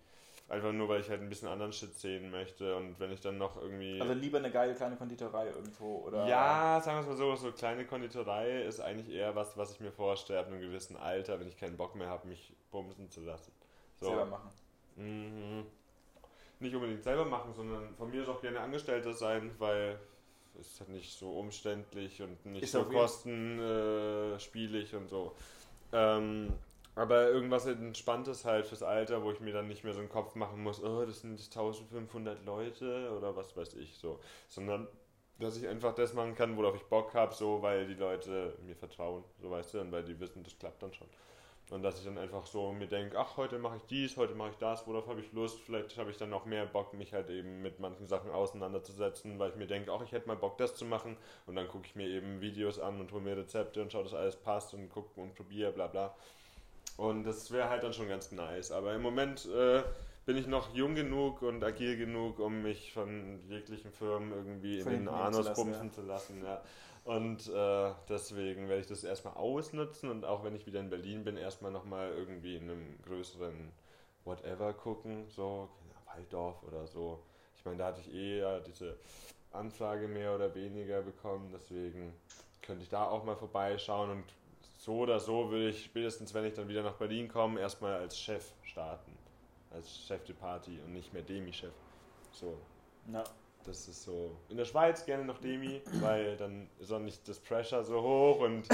Einfach 0.50 0.72
nur, 0.72 0.88
weil 0.88 1.00
ich 1.00 1.08
halt 1.08 1.20
ein 1.20 1.28
bisschen 1.28 1.46
anderen 1.46 1.72
Shit 1.72 1.94
sehen 1.94 2.32
möchte 2.32 2.74
und 2.74 2.98
wenn 2.98 3.12
ich 3.12 3.20
dann 3.20 3.38
noch 3.38 3.56
irgendwie. 3.56 4.00
Also 4.00 4.14
lieber 4.14 4.38
eine 4.38 4.50
geile 4.50 4.74
kleine 4.74 4.96
Konditorei 4.96 5.46
irgendwo 5.46 6.06
oder. 6.06 6.26
ja, 6.26 6.80
sagen 6.82 6.96
wir 6.96 7.02
es 7.02 7.06
mal 7.06 7.16
so, 7.16 7.36
so 7.36 7.52
kleine 7.52 7.86
Konditorei 7.86 8.62
ist 8.62 8.80
eigentlich 8.80 9.14
eher 9.14 9.36
was, 9.36 9.56
was 9.56 9.70
ich 9.70 9.78
mir 9.78 9.92
vorstelle 9.92 10.40
ab 10.40 10.48
einem 10.48 10.60
gewissen 10.60 10.96
Alter, 10.96 11.38
wenn 11.38 11.46
ich 11.46 11.56
keinen 11.56 11.76
Bock 11.76 11.94
mehr 11.94 12.08
habe, 12.08 12.26
mich 12.26 12.52
bumsen 12.72 13.08
zu 13.12 13.20
lassen. 13.20 13.52
So. 14.00 14.08
selber 14.08 14.26
machen. 14.26 14.50
Mhm. 14.96 15.66
Nicht 16.58 16.74
unbedingt 16.74 17.04
selber 17.04 17.26
machen, 17.26 17.54
sondern 17.54 17.94
von 17.94 18.10
mir 18.10 18.22
ist 18.22 18.28
auch 18.28 18.40
gerne 18.40 18.58
Angestellter 18.58 19.12
sein, 19.12 19.52
weil 19.58 20.00
es 20.58 20.72
ist 20.72 20.80
halt 20.80 20.90
nicht 20.90 21.16
so 21.16 21.38
umständlich 21.38 22.22
und 22.22 22.44
nicht 22.44 22.64
Ist 22.64 22.72
so 22.72 22.86
kostenspielig 22.86 24.96
und 24.96 25.08
so. 25.08 25.36
Ähm, 25.92 26.52
aber 26.94 27.30
irgendwas 27.30 27.66
Entspanntes 27.66 28.44
halt 28.44 28.66
fürs 28.66 28.82
Alter, 28.82 29.22
wo 29.22 29.30
ich 29.30 29.40
mir 29.40 29.52
dann 29.52 29.68
nicht 29.68 29.84
mehr 29.84 29.92
so 29.92 30.00
einen 30.00 30.08
Kopf 30.08 30.34
machen 30.34 30.62
muss, 30.62 30.82
oh, 30.82 31.04
das 31.04 31.20
sind 31.20 31.40
1500 31.40 32.44
Leute 32.44 33.12
oder 33.16 33.36
was 33.36 33.56
weiß 33.56 33.74
ich 33.74 33.96
so. 33.96 34.20
Sondern, 34.48 34.88
dass 35.38 35.56
ich 35.56 35.68
einfach 35.68 35.94
das 35.94 36.14
machen 36.14 36.34
kann, 36.34 36.56
worauf 36.56 36.76
ich 36.76 36.82
Bock 36.84 37.14
habe, 37.14 37.34
so, 37.34 37.62
weil 37.62 37.86
die 37.86 37.94
Leute 37.94 38.56
mir 38.66 38.76
vertrauen, 38.76 39.24
so 39.40 39.50
weißt 39.50 39.74
du, 39.74 39.80
und 39.80 39.92
weil 39.92 40.04
die 40.04 40.18
wissen, 40.20 40.42
das 40.42 40.58
klappt 40.58 40.82
dann 40.82 40.92
schon. 40.92 41.08
Und 41.70 41.84
dass 41.84 41.98
ich 41.98 42.04
dann 42.04 42.18
einfach 42.18 42.46
so 42.46 42.72
mir 42.72 42.88
denke, 42.88 43.16
ach, 43.16 43.36
heute 43.36 43.58
mache 43.60 43.76
ich 43.76 43.84
dies, 43.84 44.16
heute 44.16 44.34
mache 44.34 44.50
ich 44.50 44.56
das, 44.56 44.88
worauf 44.88 45.06
habe 45.06 45.20
ich 45.20 45.32
Lust, 45.32 45.60
vielleicht 45.60 45.96
habe 45.98 46.10
ich 46.10 46.16
dann 46.16 46.30
noch 46.30 46.44
mehr 46.44 46.66
Bock, 46.66 46.94
mich 46.94 47.14
halt 47.14 47.30
eben 47.30 47.62
mit 47.62 47.78
manchen 47.78 48.08
Sachen 48.08 48.32
auseinanderzusetzen, 48.32 49.38
weil 49.38 49.50
ich 49.50 49.56
mir 49.56 49.68
denke, 49.68 49.92
ach, 49.92 50.02
ich 50.02 50.10
hätte 50.10 50.26
mal 50.26 50.36
Bock, 50.36 50.58
das 50.58 50.74
zu 50.74 50.84
machen. 50.84 51.16
Und 51.46 51.54
dann 51.54 51.68
gucke 51.68 51.86
ich 51.86 51.94
mir 51.94 52.08
eben 52.08 52.40
Videos 52.40 52.80
an 52.80 52.98
und 52.98 53.12
hole 53.12 53.22
mir 53.22 53.36
Rezepte 53.36 53.80
und 53.80 53.92
schaue, 53.92 54.02
dass 54.02 54.14
alles 54.14 54.34
passt 54.34 54.74
und 54.74 54.88
gucke 54.88 55.20
und 55.20 55.36
probiere, 55.36 55.70
bla 55.70 55.86
bla. 55.86 56.16
Und 57.00 57.24
das 57.24 57.50
wäre 57.50 57.70
halt 57.70 57.82
dann 57.82 57.94
schon 57.94 58.08
ganz 58.08 58.30
nice. 58.30 58.72
Aber 58.72 58.92
im 58.92 59.00
Moment 59.00 59.46
äh, 59.46 59.82
bin 60.26 60.36
ich 60.36 60.46
noch 60.46 60.74
jung 60.74 60.94
genug 60.94 61.40
und 61.40 61.64
agil 61.64 61.96
genug, 61.96 62.38
um 62.38 62.60
mich 62.60 62.92
von 62.92 63.40
jeglichen 63.48 63.90
Firmen 63.90 64.32
irgendwie 64.32 64.82
Von 64.82 64.92
in 64.92 64.98
den 64.98 65.08
Anus 65.08 65.46
zu 65.46 65.54
bumsen 65.54 65.86
ja. 65.86 65.92
zu 65.92 66.02
lassen. 66.02 66.44
Ja. 66.44 66.60
Und 67.04 67.48
äh, 67.48 67.94
deswegen 68.06 68.68
werde 68.68 68.82
ich 68.82 68.86
das 68.86 69.02
erstmal 69.02 69.32
ausnutzen 69.32 70.10
und 70.10 70.26
auch 70.26 70.44
wenn 70.44 70.54
ich 70.54 70.66
wieder 70.66 70.78
in 70.78 70.90
Berlin 70.90 71.24
bin, 71.24 71.38
erstmal 71.38 71.70
nochmal 71.70 72.12
irgendwie 72.12 72.56
in 72.56 72.64
einem 72.64 72.98
größeren 73.06 73.72
Whatever 74.26 74.74
gucken, 74.74 75.24
so 75.30 75.70
Ahnung, 76.04 76.04
Waldorf 76.04 76.62
oder 76.64 76.86
so. 76.86 77.22
Ich 77.56 77.64
meine, 77.64 77.78
da 77.78 77.86
hatte 77.86 78.02
ich 78.02 78.12
eh 78.12 78.40
ja 78.40 78.60
diese 78.60 78.98
Anfrage 79.52 80.06
mehr 80.06 80.34
oder 80.34 80.54
weniger 80.54 81.00
bekommen, 81.00 81.48
deswegen 81.50 82.12
könnte 82.60 82.82
ich 82.82 82.90
da 82.90 83.06
auch 83.06 83.24
mal 83.24 83.36
vorbeischauen 83.36 84.10
und 84.10 84.24
so 84.76 84.98
oder 84.98 85.20
so 85.20 85.50
würde 85.50 85.68
ich 85.68 85.84
spätestens, 85.84 86.32
wenn 86.34 86.44
ich 86.44 86.54
dann 86.54 86.68
wieder 86.68 86.82
nach 86.82 86.94
Berlin 86.94 87.28
komme, 87.28 87.60
erstmal 87.60 87.94
als 87.94 88.18
Chef 88.18 88.44
starten. 88.62 89.12
Als 89.72 90.04
Chef 90.06 90.24
de 90.24 90.34
Party 90.34 90.78
und 90.84 90.92
nicht 90.92 91.12
mehr 91.12 91.22
Demi-Chef. 91.22 91.72
So, 92.32 92.56
Ja. 93.12 93.22
das 93.64 93.86
ist 93.88 94.02
so. 94.02 94.36
In 94.48 94.56
der 94.56 94.64
Schweiz 94.64 95.04
gerne 95.06 95.24
noch 95.24 95.38
Demi, 95.38 95.80
weil 96.00 96.36
dann 96.36 96.68
ist 96.80 96.90
auch 96.90 96.98
nicht 96.98 97.28
das 97.28 97.38
Pressure 97.38 97.84
so 97.84 98.02
hoch 98.02 98.40
und 98.40 98.66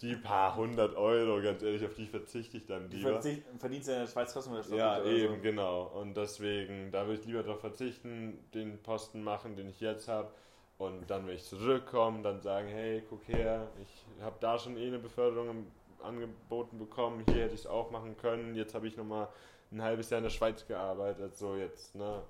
die 0.00 0.14
paar 0.14 0.54
hundert 0.54 0.94
Euro, 0.96 1.42
ganz 1.42 1.62
ehrlich, 1.62 1.84
auf 1.84 1.94
die 1.94 2.06
verzichte 2.06 2.58
ich 2.58 2.66
dann 2.66 2.88
lieber. 2.90 3.18
verzicht- 3.20 3.42
verdienst 3.58 3.88
ja 3.88 3.94
in 3.94 4.00
der 4.02 4.06
Schweiz 4.08 4.32
trotzdem 4.32 4.54
das 4.54 4.68
Ja, 4.70 5.02
eben, 5.04 5.42
genau. 5.42 5.84
Und 6.00 6.14
deswegen, 6.16 6.92
da 6.92 7.06
würde 7.06 7.20
ich 7.20 7.26
lieber 7.26 7.42
darauf 7.42 7.60
verzichten, 7.60 8.38
den 8.54 8.80
Posten 8.82 9.24
machen, 9.24 9.56
den 9.56 9.68
ich 9.68 9.80
jetzt 9.80 10.06
habe. 10.06 10.30
Und 10.78 11.08
dann, 11.08 11.26
wenn 11.26 11.36
ich 11.36 11.44
zurückkomme, 11.44 12.22
dann 12.22 12.40
sagen, 12.40 12.68
hey, 12.68 13.02
guck 13.08 13.26
her, 13.28 13.68
ich 13.80 14.04
habe 14.22 14.36
da 14.40 14.58
schon 14.58 14.76
eh 14.76 14.86
eine 14.88 14.98
Beförderung 14.98 15.66
angeboten 16.02 16.78
bekommen, 16.78 17.24
hier 17.28 17.44
hätte 17.44 17.54
ich 17.54 17.60
es 17.60 17.66
auch 17.66 17.90
machen 17.90 18.16
können, 18.16 18.54
jetzt 18.54 18.74
habe 18.74 18.86
ich 18.86 18.96
nochmal 18.96 19.28
ein 19.70 19.82
halbes 19.82 20.10
Jahr 20.10 20.18
in 20.18 20.24
der 20.24 20.30
Schweiz 20.30 20.66
gearbeitet, 20.66 21.36
so 21.36 21.56
jetzt, 21.56 21.94
ne. 21.94 22.22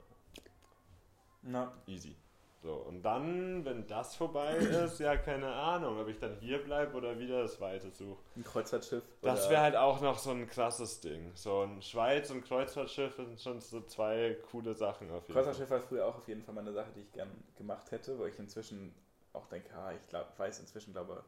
Ja. 1.42 1.72
easy. 1.86 2.16
So, 2.64 2.72
und 2.76 3.02
dann, 3.02 3.62
wenn 3.66 3.86
das 3.86 4.16
vorbei 4.16 4.54
ist, 4.56 4.98
ja, 4.98 5.18
keine 5.18 5.52
Ahnung, 5.52 6.00
ob 6.00 6.08
ich 6.08 6.18
dann 6.18 6.34
hier 6.40 6.64
bleibe 6.64 6.96
oder 6.96 7.18
wieder 7.18 7.42
das 7.42 7.60
Weite 7.60 7.90
suche. 7.90 8.18
Ein 8.36 8.42
Kreuzfahrtschiff. 8.42 9.02
Das 9.20 9.50
wäre 9.50 9.60
halt 9.60 9.76
auch 9.76 10.00
noch 10.00 10.16
so 10.18 10.30
ein 10.30 10.48
krasses 10.48 10.98
Ding. 11.00 11.30
So 11.34 11.60
ein 11.60 11.82
Schweiz- 11.82 12.30
und 12.30 12.42
Kreuzfahrtschiff 12.42 13.16
sind 13.16 13.38
schon 13.38 13.60
so 13.60 13.82
zwei 13.82 14.38
coole 14.50 14.72
Sachen 14.72 15.10
auf 15.10 15.28
jeden 15.28 15.34
Fall. 15.34 15.42
Kreuzfahrtschiff 15.42 15.70
war 15.70 15.80
früher 15.80 16.06
auch 16.06 16.16
auf 16.16 16.26
jeden 16.26 16.42
Fall 16.42 16.54
mal 16.54 16.62
eine 16.62 16.72
Sache, 16.72 16.88
die 16.96 17.00
ich 17.00 17.12
gern 17.12 17.28
gemacht 17.54 17.90
hätte, 17.90 18.18
wo 18.18 18.24
ich 18.24 18.38
inzwischen 18.38 18.94
auch 19.34 19.46
denke, 19.48 19.68
ah, 19.76 19.92
ich 19.92 20.08
glaub, 20.08 20.26
weiß 20.38 20.60
inzwischen 20.60 20.94
glaube, 20.94 21.22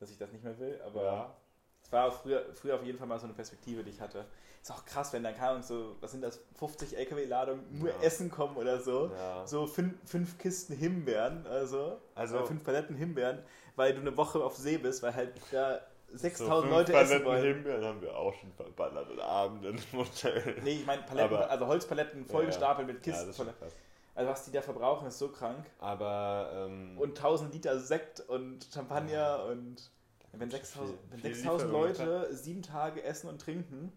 dass 0.00 0.10
ich 0.10 0.16
das 0.16 0.32
nicht 0.32 0.42
mehr 0.42 0.58
will, 0.58 0.80
aber 0.86 1.02
Ja, 1.04 1.36
es 1.82 1.92
war 1.92 2.10
früher, 2.10 2.46
früher 2.54 2.76
auf 2.76 2.82
jeden 2.82 2.96
Fall 2.96 3.08
mal 3.08 3.18
so 3.18 3.26
eine 3.26 3.34
Perspektive, 3.34 3.84
die 3.84 3.90
ich 3.90 4.00
hatte. 4.00 4.24
Ist 4.62 4.70
auch 4.70 4.84
krass, 4.84 5.12
wenn 5.12 5.24
da 5.24 5.30
Ahnung, 5.30 5.62
so, 5.62 5.96
was 6.00 6.12
sind 6.12 6.20
das, 6.22 6.38
50 6.56 6.96
LKW-Ladungen 6.96 7.64
nur 7.80 7.88
Ja. 7.88 7.94
Essen 8.00 8.30
kommen 8.30 8.56
oder 8.56 8.80
so. 8.80 9.10
ja. 9.12 9.44
So 9.44 9.66
fünf, 9.66 9.94
fünf 10.08 10.38
Kisten 10.38 10.76
Himbeeren, 10.76 11.44
also, 11.48 11.98
Also- 12.14 12.46
fünf 12.46 12.62
Paletten 12.62 12.94
Himbeeren, 12.94 13.40
weil 13.74 13.92
du 13.92 14.00
eine 14.00 14.16
Woche 14.16 14.38
auf 14.42 14.56
See 14.56 14.78
bist, 14.78 15.02
weil 15.02 15.14
halt 15.16 15.32
da 15.50 15.80
6000 16.12 16.70
so 16.70 16.76
Leute 16.76 16.92
essen 16.92 17.08
Paletten 17.08 17.24
wollen. 17.26 17.42
Himbeeren 17.54 17.84
haben 17.84 18.00
wir 18.02 18.16
auch 18.16 18.32
schon 18.34 18.52
verballert 18.52 19.10
und 19.10 19.18
Abend 19.18 19.64
im 19.64 19.98
Hotel. 19.98 20.56
Nee, 20.62 20.74
ich 20.74 20.86
meine 20.86 21.02
Paletten, 21.02 21.34
Aber- 21.36 21.50
also 21.50 21.66
Holzpaletten 21.66 22.22
Ja, 22.24 22.30
vollgestapelt 22.30 22.86
mit 22.86 23.04
Ja, 23.04 23.12
Kisten. 23.12 23.32
schon 23.34 23.46
voll- 23.46 23.54
krass. 23.58 23.72
also 24.14 24.30
was 24.30 24.44
die 24.44 24.52
da 24.52 24.62
verbrauchen, 24.62 25.08
ist 25.08 25.18
so 25.18 25.30
krank. 25.30 25.66
Aber, 25.80 26.52
ähm, 26.54 26.96
Und 26.98 27.16
1000 27.18 27.52
Liter 27.52 27.80
Sekt 27.80 28.20
und 28.20 28.64
Champagner 28.72 29.12
Ja. 29.12 29.36
und 29.42 29.90
wenn 30.34 30.50
Viel- 30.50 30.60
6000, 30.60 30.98
wenn 31.10 31.18
viel 31.18 31.34
6000 31.34 31.72
Lieferung, 31.72 31.88
Leute 31.88 32.32
sieben 32.36 32.62
Tage 32.62 33.02
essen 33.02 33.28
und 33.28 33.40
trinken, 33.40 33.92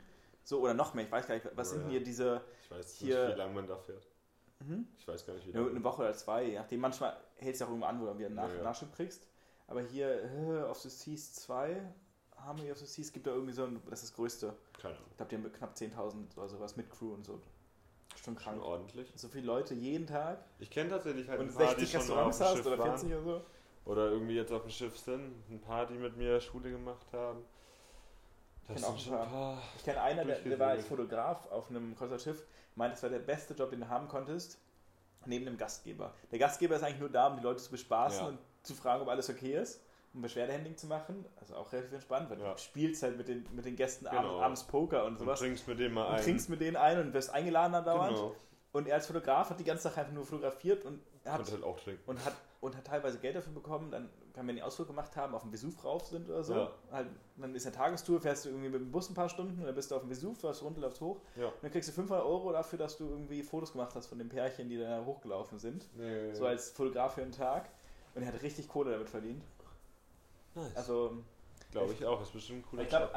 so 0.45 0.61
oder 0.61 0.73
noch 0.73 0.93
mehr, 0.93 1.03
ich 1.05 1.11
weiß 1.11 1.27
gar 1.27 1.35
nicht, 1.35 1.47
was 1.55 1.71
Oh, 1.71 1.73
sind 1.73 1.83
ja. 1.85 1.89
hier 1.89 2.03
diese, 2.03 2.41
ich 2.63 2.71
weiß 2.71 2.93
hier- 2.95 3.25
nicht, 3.25 3.35
wie 3.35 3.39
lange 3.39 3.53
man 3.53 3.67
da 3.67 3.75
fährt. 3.75 4.07
mhm. 4.59 4.87
Ich 4.97 5.05
weiß 5.07 5.25
gar 5.25 5.33
nicht, 5.33 5.45
wie 5.47 5.51
lange. 5.51 5.69
eine 5.71 5.83
Woche 5.83 6.03
oder 6.03 6.13
zwei, 6.13 6.43
je 6.45 6.55
nachdem. 6.55 6.79
Manchmal 6.79 7.17
hält 7.35 7.55
es 7.55 7.59
ja 7.59 7.65
auch 7.65 7.71
irgendwo 7.71 7.87
an, 7.87 7.99
wo 7.99 8.05
du 8.05 8.17
wieder 8.17 8.27
einen 8.27 8.35
Nach 8.35 8.47
Ja, 8.49 8.55
ja. 8.55 8.63
Nachschub 8.63 8.93
kriegst. 8.95 9.27
Aber 9.67 9.81
hier, 9.81 10.23
äh, 10.23 10.63
auf 10.63 10.79
the 10.79 10.89
Seas 10.89 11.33
2, 11.33 11.81
Harmony 12.37 12.71
of 12.71 12.77
the 12.77 12.85
Seas, 12.85 13.11
gibt 13.11 13.25
da 13.27 13.31
irgendwie 13.31 13.53
so 13.53 13.63
ein, 13.65 13.81
das 13.89 14.03
ist 14.03 14.09
das 14.11 14.15
größte. 14.15 14.53
Keine 14.79 14.95
Ahnung. 14.95 15.07
Ich 15.11 15.17
glaube, 15.17 15.29
die 15.29 15.35
haben 15.37 15.51
knapp 15.51 15.75
10.000 15.75 16.37
oder 16.37 16.47
sowas 16.47 16.75
mit 16.77 16.89
Crew 16.89 17.13
und 17.13 17.25
so. 17.25 17.33
Schon 18.15 18.23
Schon 18.23 18.35
krank. 18.35 18.61
ordentlich. 18.63 19.11
So 19.15 19.27
viele 19.27 19.45
Leute 19.47 19.73
jeden 19.73 20.05
Tag 20.07 20.37
Ich 20.59 20.69
kenne 20.69 20.89
tatsächlich 20.91 21.27
halt 21.27 21.39
und 21.41 21.49
ein 21.49 21.53
paar, 21.55 21.73
die 21.75 21.85
60 21.85 21.91
schon 21.91 21.99
Restaurants 22.01 22.41
auf 22.41 22.47
dem 22.53 22.57
hast 22.59 22.67
oder 22.67 22.77
waren. 22.79 22.97
40 22.99 23.13
oder 23.17 23.23
so. 23.23 23.41
Oder 23.85 24.09
irgendwie 24.11 24.35
jetzt 24.35 24.51
auf 24.51 24.61
dem 24.61 24.71
Schiff 24.71 24.97
sind. 24.97 25.33
Ein 25.49 25.59
paar, 25.61 25.85
die 25.85 25.95
mit 25.95 26.15
mir 26.17 26.39
Schule 26.39 26.69
gemacht 26.71 27.05
haben. 27.11 27.43
Das 28.67 28.75
kenn 28.77 28.83
auch 28.85 28.97
sind 28.99 29.13
ein 29.13 29.19
schon 29.19 29.27
ein 29.27 29.31
paar. 29.31 29.61
Ich 29.77 29.83
kenne 29.83 30.01
einen, 30.01 30.27
der, 30.27 30.39
der 30.39 30.59
war 30.59 30.69
als. 30.69 30.85
Fotograf 30.87 31.45
auf 31.51 31.69
einem 31.69 31.95
Kreuzfahrtschiff, 31.95 32.43
meint, 32.75 32.93
das 32.93 33.03
war 33.03 33.09
der 33.09 33.19
beste 33.19 33.53
Job, 33.53 33.69
den 33.69 33.81
du 33.81 33.89
haben 33.89 34.07
konntest, 34.07 34.57
neben 35.25 35.45
dem 35.45 35.57
Gastgeber. 35.57 36.13
Der 36.31 36.39
Gastgeber 36.39 36.75
ist 36.75 36.83
eigentlich 36.83 36.99
nur 36.99 37.09
da, 37.09 37.27
um 37.27 37.37
die 37.37 37.43
Leute 37.43 37.61
zu 37.61 37.71
bespaßen 37.71 38.21
Ja. 38.23 38.27
und 38.29 38.39
zu 38.63 38.73
fragen, 38.73 39.01
ob 39.03 39.07
alles 39.09 39.29
okay 39.29 39.55
ist, 39.59 39.81
um 40.13 40.21
Beschwerdehandling 40.21 40.77
zu 40.77 40.87
machen. 40.87 41.25
Also 41.39 41.55
auch 41.55 41.71
relativ 41.71 41.93
entspannt, 41.93 42.29
weil 42.29 42.39
Ja. 42.39 42.53
du 42.53 42.57
spielst 42.57 43.03
halt 43.03 43.17
mit 43.17 43.27
den, 43.27 43.45
mit 43.53 43.65
den 43.65 43.75
Gästen 43.75 44.05
Genau. 44.09 44.39
abends, 44.41 44.63
Poker 44.63 45.03
und 45.05 45.13
Und 45.13 45.19
sowas. 45.19 45.39
trinkst 45.39 45.67
mit 45.67 45.79
dem 45.79 45.93
mal 45.93 46.07
Und 46.07 46.15
ein. 46.15 46.23
trinkst 46.23 46.49
mit 46.49 46.61
denen 46.61 46.75
ein 46.77 46.99
und 46.99 47.13
wirst 47.13 47.29
eingeladen 47.31 47.75
andauernd. 47.75 48.15
Genau. 48.15 48.35
Und 48.71 48.87
er 48.87 48.95
als 48.95 49.07
Fotograf 49.07 49.49
hat 49.51 49.59
die 49.59 49.63
ganze 49.63 49.83
Sache 49.83 50.01
einfach 50.01 50.13
nur 50.13 50.25
fotografiert 50.25 50.83
und 50.85 51.01
hat, 51.25 51.39
Und 51.39 51.51
halt 51.51 51.63
auch 51.63 51.79
trinken. 51.79 52.01
und 52.09 52.23
hat, 52.25 52.33
und 52.65 52.75
hat 52.75 52.85
teilweise 52.85 53.19
Geld 53.19 53.35
dafür 53.35 53.53
bekommen. 53.53 53.91
Dann, 53.91 54.09
wenn 54.33 54.47
wir 54.47 54.53
den 54.53 54.63
Ausflug 54.63 54.87
gemacht 54.87 55.15
haben, 55.15 55.33
auf 55.33 55.43
dem 55.43 55.51
Vesuv 55.53 55.83
rauf 55.83 56.07
sind 56.07 56.29
oder 56.29 56.43
so, 56.43 56.53
Ja. 56.55 56.71
halt, 56.91 57.07
dann 57.37 57.55
ist 57.55 57.65
eine 57.65 57.75
Tagestour, 57.75 58.19
fährst 58.19 58.45
du 58.45 58.49
irgendwie 58.49 58.69
mit 58.69 58.81
dem 58.81 58.91
Bus 58.91 59.09
ein 59.09 59.13
paar 59.13 59.29
Stunden, 59.29 59.63
dann 59.63 59.73
bist 59.75 59.91
du 59.91 59.95
auf 59.95 60.01
dem 60.01 60.09
Vesuv, 60.09 60.39
fährst 60.39 60.61
runter, 60.63 60.81
läufst 60.81 60.99
hoch. 61.01 61.21
Ja. 61.35 61.47
Und 61.47 61.53
dann 61.61 61.71
kriegst 61.71 61.87
du 61.89 61.93
500 61.93 62.25
Euro 62.25 62.51
dafür, 62.51 62.77
dass 62.79 62.97
du 62.97 63.05
irgendwie 63.07 63.43
Fotos 63.43 63.71
gemacht 63.71 63.95
hast 63.95 64.07
von 64.07 64.17
den 64.17 64.29
Pärchen, 64.29 64.67
die 64.69 64.77
da 64.77 65.03
hochgelaufen 65.05 65.57
sind. 65.59 65.87
Nee. 65.95 66.33
So 66.33 66.45
als 66.45 66.71
Fotograf 66.71 67.13
für 67.15 67.21
einen 67.21 67.31
Tag. 67.31 67.69
Und 68.13 68.23
er 68.23 68.33
hat 68.33 68.41
richtig 68.41 68.67
Kohle 68.67 68.91
damit 68.91 69.09
verdient. 69.09 69.43
nice. 70.55 70.75
Also, 70.75 71.17
Glaube 71.71 71.91
ich 71.93 72.05
auch. 72.05 72.21
Ist 72.21 72.31
bestimmt 72.31 72.59
ein 72.59 72.69
cooler 72.69 72.83
ich 72.83 72.89
glaube, 72.89 73.09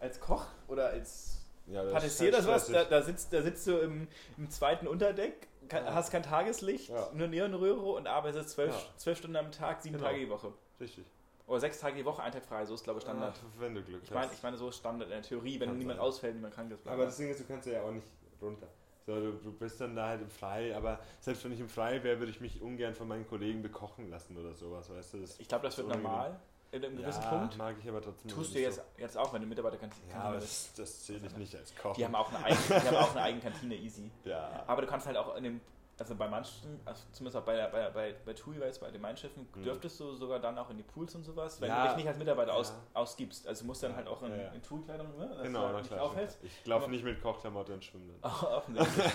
als, 0.00 0.20
Koch 0.20 0.46
oder 0.68 0.86
als 0.88 1.44
Ja, 1.66 1.82
das 1.82 1.92
Patissier 1.92 2.32
halt 2.32 2.44
sowas, 2.44 2.66
da, 2.68 2.84
da, 2.84 3.02
sitzt, 3.02 3.32
da 3.32 3.42
sitzt 3.42 3.66
du 3.66 3.78
im, 3.78 4.06
im 4.36 4.48
zweiten 4.50 4.86
Unterdeck, 4.86 5.48
kann, 5.68 5.84
Ja. 5.84 5.94
hast 5.94 6.10
kein 6.10 6.22
Tageslicht, 6.22 6.88
Ja. 6.90 7.10
nur 7.14 7.28
Neonröhre 7.28 7.92
und 7.92 8.06
arbeitest 8.06 8.50
zwölf, 8.50 8.74
zwölf 8.96 9.18
Stunden 9.18 9.36
am 9.36 9.50
Tag, 9.52 9.82
sieben 9.82 9.96
Genau. 9.96 10.08
Tage 10.08 10.20
die 10.20 10.28
Woche. 10.30 10.52
Richtig. 10.80 11.04
Oder 11.46 11.60
sechs 11.60 11.78
Tage 11.78 11.96
die 11.96 12.04
Woche, 12.04 12.22
ein 12.22 12.32
Tag 12.32 12.44
frei, 12.46 12.64
so 12.64 12.74
ist 12.74 12.84
glaube 12.84 12.98
ich 12.98 13.04
Standard. 13.04 13.34
Ach, 13.38 13.60
wenn 13.60 13.74
du 13.74 13.82
Glück 13.82 14.00
ich 14.02 14.10
meine, 14.10 14.26
hast. 14.26 14.34
ich 14.34 14.42
meine, 14.42 14.56
so 14.56 14.68
ist 14.70 14.76
Standard 14.78 15.08
in 15.08 15.14
der 15.14 15.22
Theorie, 15.22 15.60
wenn 15.60 15.76
niemand 15.76 15.98
sein. 15.98 16.06
ausfällt, 16.06 16.34
niemand 16.34 16.54
krank 16.54 16.72
ist. 16.72 16.86
Aber 16.88 17.04
das 17.04 17.16
Ding 17.18 17.28
ist, 17.30 17.40
du 17.40 17.44
kannst 17.44 17.66
ja 17.66 17.82
auch 17.82 17.90
nicht 17.90 18.06
runter. 18.40 18.66
So, 19.06 19.14
du, 19.16 19.32
du 19.32 19.52
bist 19.52 19.78
dann 19.82 19.94
da 19.94 20.08
halt 20.08 20.22
im 20.22 20.30
Frei, 20.30 20.74
aber 20.74 20.98
selbst 21.20 21.44
wenn 21.44 21.52
ich 21.52 21.60
im 21.60 21.68
Frei 21.68 22.02
wäre, 22.02 22.18
würde 22.18 22.30
ich 22.32 22.40
mich 22.40 22.62
ungern 22.62 22.94
von 22.94 23.06
meinen 23.06 23.26
Kollegen 23.28 23.60
bekochen 23.62 24.08
lassen 24.08 24.38
oder 24.38 24.54
sowas, 24.54 24.88
weißt 24.88 25.14
du? 25.14 25.18
Das 25.20 25.38
ich 25.38 25.46
glaube, 25.46 25.64
das 25.64 25.76
wird 25.76 25.88
normal 25.88 26.40
in 26.74 26.84
einem 26.84 26.96
gewissen 26.96 27.22
ja, 27.22 27.28
Punkt. 27.30 27.56
mag 27.56 27.76
ich 27.80 27.88
aber 27.88 28.02
trotzdem 28.02 28.30
Tust 28.30 28.54
du 28.54 28.58
jetzt, 28.60 28.82
jetzt 28.98 29.16
auch, 29.16 29.32
wenn 29.32 29.40
du 29.42 29.46
Mitarbeiterkantine 29.48 30.06
So. 30.10 30.16
Ja, 30.16 30.22
aber 30.24 30.34
das, 30.36 30.72
das 30.76 31.04
zähle 31.04 31.26
ich 31.26 31.36
nicht 31.36 31.54
als 31.54 31.74
Koch. 31.76 31.94
Die 31.94 32.04
haben 32.04 32.14
auch 32.14 32.28
eine 32.32 32.44
eigene, 32.44 32.80
die 32.80 32.86
haben 32.88 32.96
auch 32.96 33.10
eine 33.12 33.22
eigene 33.22 33.42
Kantine, 33.42 33.74
easy. 33.76 34.10
ja. 34.24 34.64
Aber 34.66 34.82
du 34.82 34.88
kannst 34.88 35.06
halt 35.06 35.16
auch 35.16 35.36
in 35.36 35.44
dem, 35.44 35.60
also 36.00 36.16
bei 36.16 36.26
manchen, 36.26 36.80
also 36.84 37.04
zumindest 37.12 37.36
auch 37.36 37.44
bei, 37.46 37.54
der- 37.54 37.68
bei, 37.68 37.88
bei, 37.90 38.14
bei 38.26 38.32
TUI, 38.32 38.60
weiß 38.60 38.80
bei 38.80 38.90
den 38.90 39.00
Mein 39.00 39.16
Schiffen, 39.16 39.46
Mhm. 39.54 39.62
dürftest 39.62 40.00
du 40.00 40.14
sogar 40.16 40.40
dann 40.40 40.58
auch 40.58 40.68
in 40.70 40.76
die 40.76 40.82
Pools 40.82 41.14
und 41.14 41.22
sowas, 41.22 41.60
wenn 41.60 41.68
Ja. 41.68 41.82
du 41.82 41.88
dich 41.90 41.96
nicht 41.98 42.08
als 42.08 42.18
Mitarbeiter 42.18 42.52
aus, 42.54 42.74
ausgibst. 42.94 43.46
Also 43.46 43.62
du 43.62 43.68
musst 43.68 43.82
dann 43.84 43.94
halt 43.94 44.08
auch 44.08 44.20
in, 44.24 44.30
Ja, 44.36 44.48
in 44.48 44.60
TUI-Kleidung, 44.62 45.16
ne? 45.16 45.28
dass 45.28 45.42
genau, 45.44 45.68
du 45.68 45.74
halt 45.74 45.86
klar. 45.86 46.02
aufhältst. 46.02 46.38
Ich 46.42 46.66
laufe 46.66 46.90
nicht 46.90 47.04
mit 47.04 47.22
Kochklamotten 47.22 47.74
und 47.74 47.84
schwimmen. 47.84 48.18
dann. 48.20 48.32
Offensichtlich. 48.42 49.06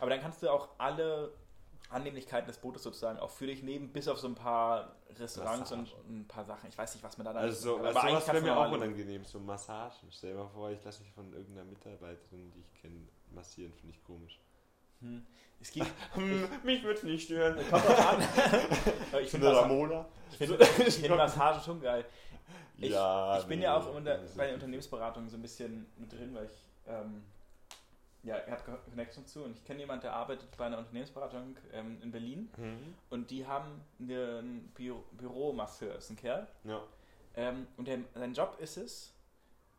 Aber 0.00 0.10
dann 0.10 0.20
kannst 0.20 0.42
du 0.42 0.50
auch 0.50 0.70
alle 0.78 1.30
Annehmlichkeiten 1.90 2.46
des 2.46 2.58
Bootes 2.58 2.82
sozusagen 2.82 3.18
auch 3.18 3.30
für 3.30 3.46
dich 3.46 3.62
nehmen, 3.62 3.92
bis 3.92 4.08
auf 4.08 4.18
so 4.18 4.26
ein 4.26 4.34
paar 4.34 4.96
Restaurants 5.18 5.70
und 5.72 5.80
Massage. 5.82 5.96
ein 6.08 6.26
paar 6.26 6.44
Sachen. 6.44 6.68
Ich 6.68 6.76
weiß 6.76 6.94
nicht, 6.94 7.04
was 7.04 7.16
man 7.18 7.24
da 7.26 7.32
dann 7.32 7.42
Also, 7.42 7.76
so, 7.76 7.78
aber 7.78 7.88
also 7.88 8.08
sowas 8.08 8.26
wäre 8.32 8.40
mir 8.42 8.56
auch 8.56 8.70
unangenehm, 8.72 9.24
so 9.24 9.38
Massagen. 9.38 10.08
Stell 10.10 10.32
dir 10.32 10.38
mal 10.38 10.48
vor, 10.48 10.70
ich 10.70 10.82
lasse 10.84 11.02
mich 11.02 11.12
von 11.12 11.32
irgendeiner 11.32 11.64
Mitarbeiterin, 11.64 12.50
die 12.52 12.60
ich 12.60 12.74
kenne, 12.80 13.06
massieren, 13.30 13.72
finde 13.74 13.94
ich 13.96 14.04
komisch. 14.04 14.40
Hm. 15.00 15.24
Es 15.60 15.70
gibt, 15.70 15.86
Hm, 16.14 16.48
mich 16.64 16.82
würde 16.82 16.98
es 16.98 17.02
nicht 17.04 17.24
stören. 17.24 17.56
kommt 17.70 17.84
drauf 17.84 18.08
an. 18.12 18.22
Aber 19.12 19.20
ich 19.20 19.30
finde 19.30 19.54
Ramona? 19.54 20.06
ich 20.30 20.36
find, 20.48 20.60
ich 20.86 20.94
find 20.96 21.16
Massagen 21.16 21.62
schon 21.62 21.80
geil. 21.80 22.04
Ich, 22.76 22.90
ja, 22.90 23.38
ich 23.38 23.44
bin 23.44 23.60
nee, 23.60 23.66
ja 23.66 23.76
auch 23.76 23.94
unter, 23.94 24.18
bei 24.36 24.46
den 24.46 24.54
Unternehmensberatungen 24.54 25.30
so 25.30 25.36
ein 25.36 25.42
bisschen 25.42 25.86
mit 25.96 26.12
drin, 26.12 26.34
weil 26.34 26.46
ich, 26.46 26.66
ähm, 26.88 27.22
ja, 28.24 28.36
er 28.36 28.52
hat 28.52 28.64
Connection 28.84 29.26
zu 29.26 29.44
und 29.44 29.56
ich 29.56 29.64
kenne 29.64 29.80
jemanden, 29.80 30.02
der 30.02 30.14
arbeitet 30.14 30.56
bei 30.56 30.66
einer 30.66 30.78
Unternehmensberatung 30.78 31.56
ähm, 31.72 32.00
in 32.02 32.10
Berlin 32.10 32.50
Mhm. 32.56 32.94
und 33.10 33.30
die 33.30 33.46
haben 33.46 33.80
einen 34.00 34.70
Büro, 34.74 35.04
Büromasseur, 35.12 35.96
ist 35.96 36.10
ein 36.10 36.16
Kerl. 36.16 36.46
Ja. 36.64 36.82
Ähm, 37.36 37.66
und 37.76 37.86
der, 37.88 37.98
sein 38.14 38.32
Job 38.34 38.56
ist 38.60 38.76
es, 38.76 39.12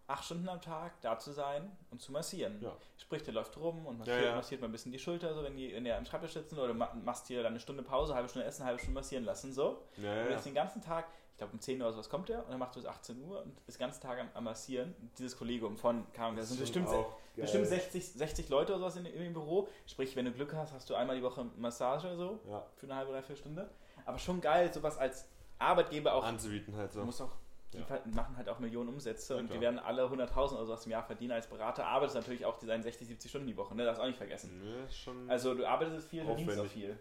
acht 0.07 0.23
Stunden 0.25 0.47
am 0.47 0.61
Tag 0.61 1.01
da 1.01 1.17
zu 1.17 1.31
sein 1.31 1.71
und 1.89 1.99
zu 2.01 2.11
massieren. 2.11 2.61
Ja. 2.61 2.75
Sprich, 2.97 3.23
der 3.23 3.33
läuft 3.33 3.57
rum 3.57 3.87
und 3.87 3.97
massiert, 3.97 4.19
Ja, 4.21 4.25
ja. 4.29 4.35
massiert 4.35 4.61
mal 4.61 4.67
ein 4.67 4.71
bisschen 4.71 4.91
die 4.91 4.99
Schulter, 4.99 5.33
so 5.33 5.41
wenn 5.43 5.55
die 5.57 5.71
in 5.71 5.83
der 5.83 5.97
am 5.97 6.05
Schreibtisch 6.05 6.33
sitzen 6.33 6.59
oder 6.59 6.73
ma- 6.75 6.93
machst 7.03 7.27
dir 7.29 7.41
dann 7.41 7.53
eine 7.53 7.59
Stunde 7.59 7.81
Pause, 7.81 8.13
halbe 8.13 8.29
Stunde 8.29 8.45
essen, 8.47 8.65
halbe 8.65 8.77
Stunde 8.79 8.99
massieren 8.99 9.25
lassen, 9.25 9.51
so. 9.51 9.81
Und 9.97 10.03
jetzt 10.29 10.45
den 10.45 10.53
ganzen 10.53 10.81
Tag, 10.81 11.05
ich 11.36 11.38
glaube 11.39 11.51
um 11.51 11.59
10 11.59 11.81
Uhr 11.81 11.88
oder 11.88 11.93
sowas 11.93 12.09
kommt 12.09 12.29
er 12.29 12.45
und 12.45 12.49
dann 12.51 12.59
macht 12.59 12.73
du 12.75 12.79
bis 12.79 12.88
18 12.88 13.21
Uhr 13.21 13.41
und 13.43 13.51
ist 13.67 13.77
den 13.77 13.81
ganzen 13.81 14.01
Tag 14.01 14.17
am, 14.19 14.29
am 14.33 14.45
Massieren. 14.45 14.95
Dieses 15.17 15.38
Kollegium 15.38 15.75
von, 15.75 16.05
Ahnung, 16.17 16.38
das 16.38 16.47
sind 16.47 16.61
bestimmt, 16.61 16.88
bestimmt 17.36 17.63
geil. 17.69 17.79
60, 17.81 18.13
60 18.13 18.47
Leute 18.47 18.71
oder 18.71 18.79
sowas 18.79 18.95
in, 18.95 19.05
in 19.05 19.19
dem 19.21 19.33
Büro. 19.33 19.67
Sprich, 19.86 20.15
wenn 20.15 20.23
du 20.23 20.31
Glück 20.31 20.53
hast, 20.53 20.71
hast 20.71 20.89
du 20.89 20.95
einmal 20.95 21.17
die 21.17 21.23
Woche 21.23 21.45
Massage 21.57 22.07
oder 22.07 22.15
so 22.15 22.39
Ja, 22.49 22.65
für 22.77 22.86
eine 22.86 22.95
halbe, 22.95 23.11
dreiviertel 23.11 23.36
Stunde. 23.36 23.69
Aber 24.05 24.17
schon 24.17 24.39
geil, 24.39 24.71
sowas 24.73 24.97
als 24.97 25.27
Arbeitgeber 25.59 26.13
auch. 26.13 26.23
anzubieten 26.23 26.73
halt 26.77 26.93
Du 26.95 26.99
so. 26.99 27.05
musst 27.05 27.21
auch, 27.21 27.33
die 27.73 27.79
Ja. 27.79 27.86
machen 28.13 28.38
halt 28.38 28.47
auch 28.47 28.59
Millionen 28.59 28.88
Umsätze 28.88 29.33
Ja, 29.33 29.39
und 29.41 29.51
die 29.51 29.59
werden 29.59 29.77
alle 29.77 30.05
100.000 30.05 30.53
oder 30.53 30.65
sowas 30.65 30.86
im 30.86 30.93
Jahr 30.93 31.03
verdienen 31.03 31.33
als 31.33 31.47
Berater. 31.47 31.86
Arbeitest 31.86 32.15
natürlich 32.15 32.45
auch 32.45 32.57
die 32.59 32.65
seinen 32.65 32.83
60, 32.83 33.09
70 33.09 33.29
Stunden 33.29 33.47
die 33.47 33.57
Woche, 33.57 33.75
ne? 33.75 33.83
Das 33.83 33.99
auch 33.99 34.05
nicht 34.07 34.15
vergessen. 34.15 34.61
Schon. 34.89 35.29
Also 35.29 35.53
du 35.53 35.67
arbeitest 35.67 36.07
viel, 36.07 36.23
verdienst 36.23 36.57
auch 36.59 36.65
viel. 36.65 36.97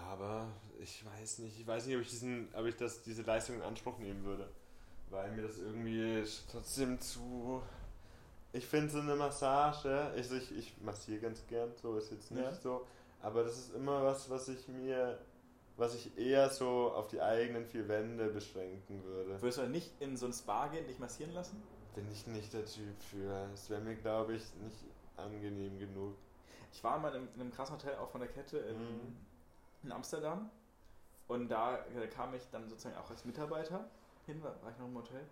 Ja, 0.00 0.06
aber 0.12 0.46
ich 0.80 1.04
weiß 1.04 1.38
nicht. 1.40 1.58
Ich 1.60 1.66
weiß 1.66 1.86
nicht, 1.86 1.96
ob 1.96 2.02
ich 2.02 2.10
diesen, 2.10 2.48
ob 2.54 2.66
ich 2.66 2.76
das, 2.76 3.02
diese 3.02 3.22
Leistung 3.22 3.56
in 3.56 3.62
Anspruch 3.62 3.98
nehmen 3.98 4.24
würde. 4.24 4.48
Weil 5.10 5.30
mir 5.32 5.42
das 5.42 5.58
irgendwie 5.58 6.24
trotzdem 6.50 7.00
zu. 7.00 7.62
Ich 8.54 8.66
finde 8.66 8.90
so 8.90 9.00
eine 9.00 9.14
Massage, 9.16 10.12
ich, 10.16 10.30
ich, 10.30 10.56
ich 10.58 10.74
massiere 10.82 11.20
ganz 11.20 11.46
gern, 11.46 11.70
so 11.80 11.96
ist 11.96 12.10
jetzt 12.10 12.30
nicht 12.30 12.42
Ja. 12.44 12.52
so. 12.52 12.86
Aber 13.22 13.44
das 13.44 13.56
ist 13.56 13.74
immer 13.74 14.02
was, 14.04 14.28
was 14.28 14.48
ich 14.48 14.68
mir, 14.68 15.18
was 15.76 15.94
ich 15.94 16.18
eher 16.18 16.50
so 16.50 16.92
auf 16.92 17.08
die 17.08 17.20
eigenen 17.20 17.64
vier 17.64 17.88
Wände 17.88 18.28
beschränken 18.28 19.02
würde. 19.04 19.40
Würdest 19.40 19.58
du 19.58 19.68
nicht 19.68 19.90
in 20.00 20.16
so 20.16 20.26
ein 20.26 20.32
Spa 20.32 20.66
gehen, 20.68 20.86
dich 20.86 20.98
massieren 20.98 21.32
lassen? 21.32 21.62
Bin 21.94 22.10
ich 22.10 22.26
nicht 22.26 22.52
der 22.52 22.64
Typ 22.66 23.00
für. 23.10 23.48
Es 23.54 23.70
wäre 23.70 23.80
mir, 23.80 23.94
glaube 23.96 24.34
ich, 24.34 24.42
nicht 24.62 24.76
angenehm 25.16 25.78
genug. 25.78 26.14
Ich 26.72 26.82
war 26.82 26.98
mal 26.98 27.08
in 27.10 27.14
einem, 27.16 27.28
in 27.34 27.40
einem 27.42 27.52
krassen 27.52 27.76
Hotel 27.76 27.96
auch 27.96 28.10
von 28.10 28.20
der 28.22 28.30
Kette 28.30 28.58
in, 28.58 28.76
Mhm. 28.78 29.16
In 29.82 29.92
Amsterdam 29.92 30.50
und 31.28 31.48
da 31.48 31.78
äh, 31.86 32.06
kam 32.08 32.34
ich 32.34 32.48
dann 32.50 32.68
sozusagen 32.68 32.96
auch 32.96 33.10
als 33.10 33.24
Mitarbeiter 33.24 33.88
hin, 34.26 34.42
war, 34.42 34.54
ich 34.70 34.78
noch 34.78 34.86
im 34.86 34.96
Hotel 34.96 35.24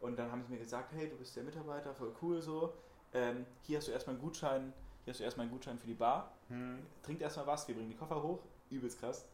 und 0.00 0.18
dann 0.18 0.30
haben 0.30 0.42
sie 0.42 0.50
mir 0.52 0.58
gesagt, 0.58 0.92
hey, 0.92 1.08
du 1.08 1.16
bist 1.16 1.36
der 1.36 1.44
Mitarbeiter, 1.44 1.94
voll 1.94 2.12
cool 2.22 2.42
so, 2.42 2.72
ähm, 3.12 3.46
hier 3.62 3.78
hast 3.78 3.88
du 3.88 3.92
erstmal 3.92 4.16
einen 4.16 4.22
Gutschein, 4.24 4.72
hier 5.04 5.12
hast 5.12 5.20
du 5.20 5.24
erstmal 5.24 5.44
einen 5.44 5.52
Gutschein 5.52 5.78
für 5.78 5.86
die 5.86 5.94
Bar, 5.94 6.32
Hm. 6.48 6.84
trinkt 7.02 7.22
erstmal 7.22 7.46
was, 7.46 7.66
wir 7.68 7.74
bringen 7.74 7.90
die 7.90 7.96
Koffer 7.96 8.22
hoch, 8.22 8.40
übelst 8.70 8.98
krass. 9.00 9.26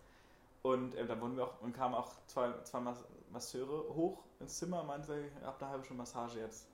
Und 0.62 0.96
ähm, 0.96 1.06
dann 1.06 1.20
wurden 1.20 1.36
wir 1.36 1.44
auch, 1.44 1.60
und 1.62 1.72
kamen 1.72 1.94
auch 1.94 2.10
zwei, 2.26 2.52
zwei 2.64 2.80
Mas 2.80 3.04
Masseure 3.30 3.94
hoch 3.94 4.24
ins 4.40 4.58
Zimmer 4.58 4.80
und 4.80 4.88
meinten, 4.88 5.06
so, 5.06 5.14
ich 5.14 5.32
hab 5.44 5.60
eine 5.62 5.70
halbe 5.70 5.84
Stunde 5.84 6.02
Massage 6.02 6.40
jetzt 6.40 6.68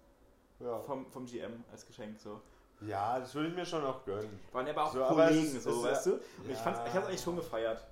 Ja. 0.58 0.80
vom, 0.80 1.10
vom 1.10 1.26
GM 1.26 1.62
als 1.70 1.84
Geschenk 1.86 2.18
so. 2.18 2.40
Ja, 2.82 3.18
das 3.18 3.34
würde 3.34 3.48
ich 3.48 3.54
mir 3.54 3.64
schon 3.66 3.84
auch 3.84 4.04
gönnen. 4.04 4.40
Waren 4.52 4.66
ja 4.66 4.72
aber 4.72 4.84
auch 4.84 4.92
So, 4.92 5.04
Kollegen, 5.04 5.60
so, 5.60 5.82
weißt 5.84 6.06
du? 6.06 6.12
Und 6.14 6.20
ich, 6.46 6.50
Ja. 6.50 6.56
fand's, 6.56 6.80
ich 6.86 6.94
hab's 6.94 7.06
eigentlich 7.06 7.20
schon 7.22 7.36
gefeiert. 7.36 7.86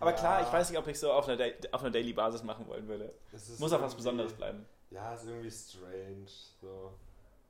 Aber 0.00 0.10
Ja. 0.10 0.16
klar, 0.16 0.42
ich 0.42 0.52
weiß 0.52 0.70
nicht, 0.70 0.78
ob 0.78 0.86
ich 0.88 0.98
so 0.98 1.10
auf 1.12 1.26
einer, 1.28 1.36
Da- 1.36 1.68
auf 1.72 1.80
einer 1.82 1.90
Daily 1.90 2.12
Basis 2.12 2.42
machen 2.42 2.66
wollen 2.68 2.86
würde. 2.86 3.12
Muss 3.58 3.72
auch 3.72 3.80
was 3.82 3.94
Besonderes 3.94 4.32
bleiben. 4.34 4.66
Ja, 4.90 5.14
ist 5.14 5.24
irgendwie 5.24 5.50
strange, 5.50 6.26
so. 6.60 6.92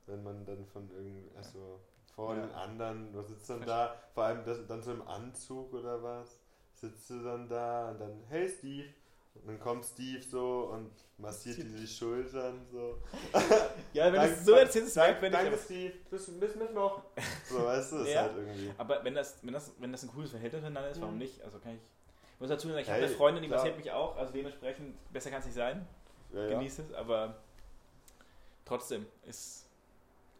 Wenn 0.05 0.23
man 0.23 0.45
dann 0.45 0.65
von 0.65 0.89
irgendwie, 0.91 1.29
also 1.35 1.79
vor 2.15 2.33
Ja. 2.35 2.41
den 2.45 2.51
anderen, 2.55 3.11
du 3.11 3.21
sitzt 3.21 3.49
dann 3.49 3.65
da, 3.65 3.95
vor 4.13 4.23
allem 4.23 4.43
das, 4.45 4.65
dann 4.67 4.81
so 4.81 4.91
im 4.91 5.05
Anzug 5.07 5.73
oder 5.73 6.01
was, 6.01 6.39
sitzt 6.73 7.09
du 7.09 7.21
dann 7.23 7.49
da 7.49 7.89
und 7.91 7.99
dann, 7.99 8.23
hey 8.29 8.47
Steve, 8.49 8.87
dann 9.45 9.59
kommt 9.59 9.85
Steve 9.85 10.21
so 10.23 10.69
und 10.73 10.91
massiert 11.17 11.57
die 11.57 11.87
Schultern 11.87 12.65
so. 12.71 13.01
Ja, 13.93 14.05
wenn 14.05 14.13
Danke- 14.15 14.33
du 14.33 14.39
es 14.39 14.45
so 14.45 14.51
erzählst, 14.53 14.87
ist 14.87 14.87
es 14.91 14.95
merkwürdig. 14.95 15.39
danke 15.39 15.57
Steve, 15.57 15.93
bis, 16.09 16.39
bis 16.39 16.55
Mittwoch. 16.55 17.01
So, 17.49 17.63
weißt 17.65 17.91
du, 17.93 17.97
ist 17.97 18.09
Ja. 18.13 18.21
halt 18.23 18.37
irgendwie. 18.37 18.71
Aber 18.77 19.03
wenn 19.03 19.15
das, 19.15 19.37
wenn, 19.41 19.53
das, 19.53 19.71
wenn 19.79 19.91
das 19.91 20.03
ein 20.03 20.09
cooles 20.09 20.31
Verhältnis 20.31 20.61
miteinander 20.61 20.89
ist, 20.89 20.99
warum 21.01 21.13
Mhm. 21.15 21.19
nicht? 21.19 21.41
Also 21.41 21.59
kann 21.59 21.73
ich. 21.75 21.81
Ich 22.35 22.39
muss 22.39 22.49
dazu 22.49 22.67
sagen, 22.67 22.79
ich 22.79 22.87
Hey, 22.87 22.95
habe 22.95 23.05
eine 23.07 23.15
Freundin, 23.15 23.41
die 23.43 23.47
klar. 23.49 23.59
massiert 23.59 23.77
mich 23.77 23.91
auch, 23.91 24.15
also 24.17 24.31
dementsprechend 24.33 24.95
besser 25.11 25.29
kann 25.31 25.39
es 25.39 25.45
nicht 25.45 25.55
sein. 25.55 25.87
Ja. 26.33 26.47
Genieße 26.49 26.81
es, 26.83 26.93
aber 26.93 27.37
trotzdem 28.65 29.05
ist. 29.25 29.65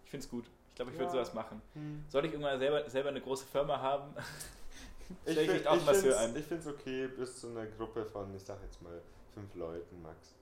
Ich 0.04 0.12
finde 0.12 0.24
es 0.26 0.30
gut. 0.30 0.46
Ich 0.70 0.76
glaube, 0.76 0.92
ich 0.92 0.98
würde 0.98 1.06
Ja. 1.08 1.12
sowas 1.14 1.34
machen. 1.34 1.62
Hm. 1.74 2.04
Sollte 2.08 2.28
ich 2.28 2.34
irgendwann 2.34 2.60
selber, 2.60 2.88
selber 2.90 3.10
eine 3.10 3.22
große 3.22 3.46
Firma 3.48 3.82
haben, 3.82 4.14
Ich, 5.26 5.36
finde 6.46 6.56
es 6.56 6.68
okay, 6.68 7.08
bis 7.08 7.40
zu 7.40 7.48
einer 7.48 7.66
Gruppe 7.66 8.06
von, 8.06 8.34
ich 8.36 8.44
sag 8.44 8.62
jetzt 8.64 8.82
mal, 8.82 9.02
fünf 9.34 9.56
Leuten 9.56 10.02
max. 10.02 10.34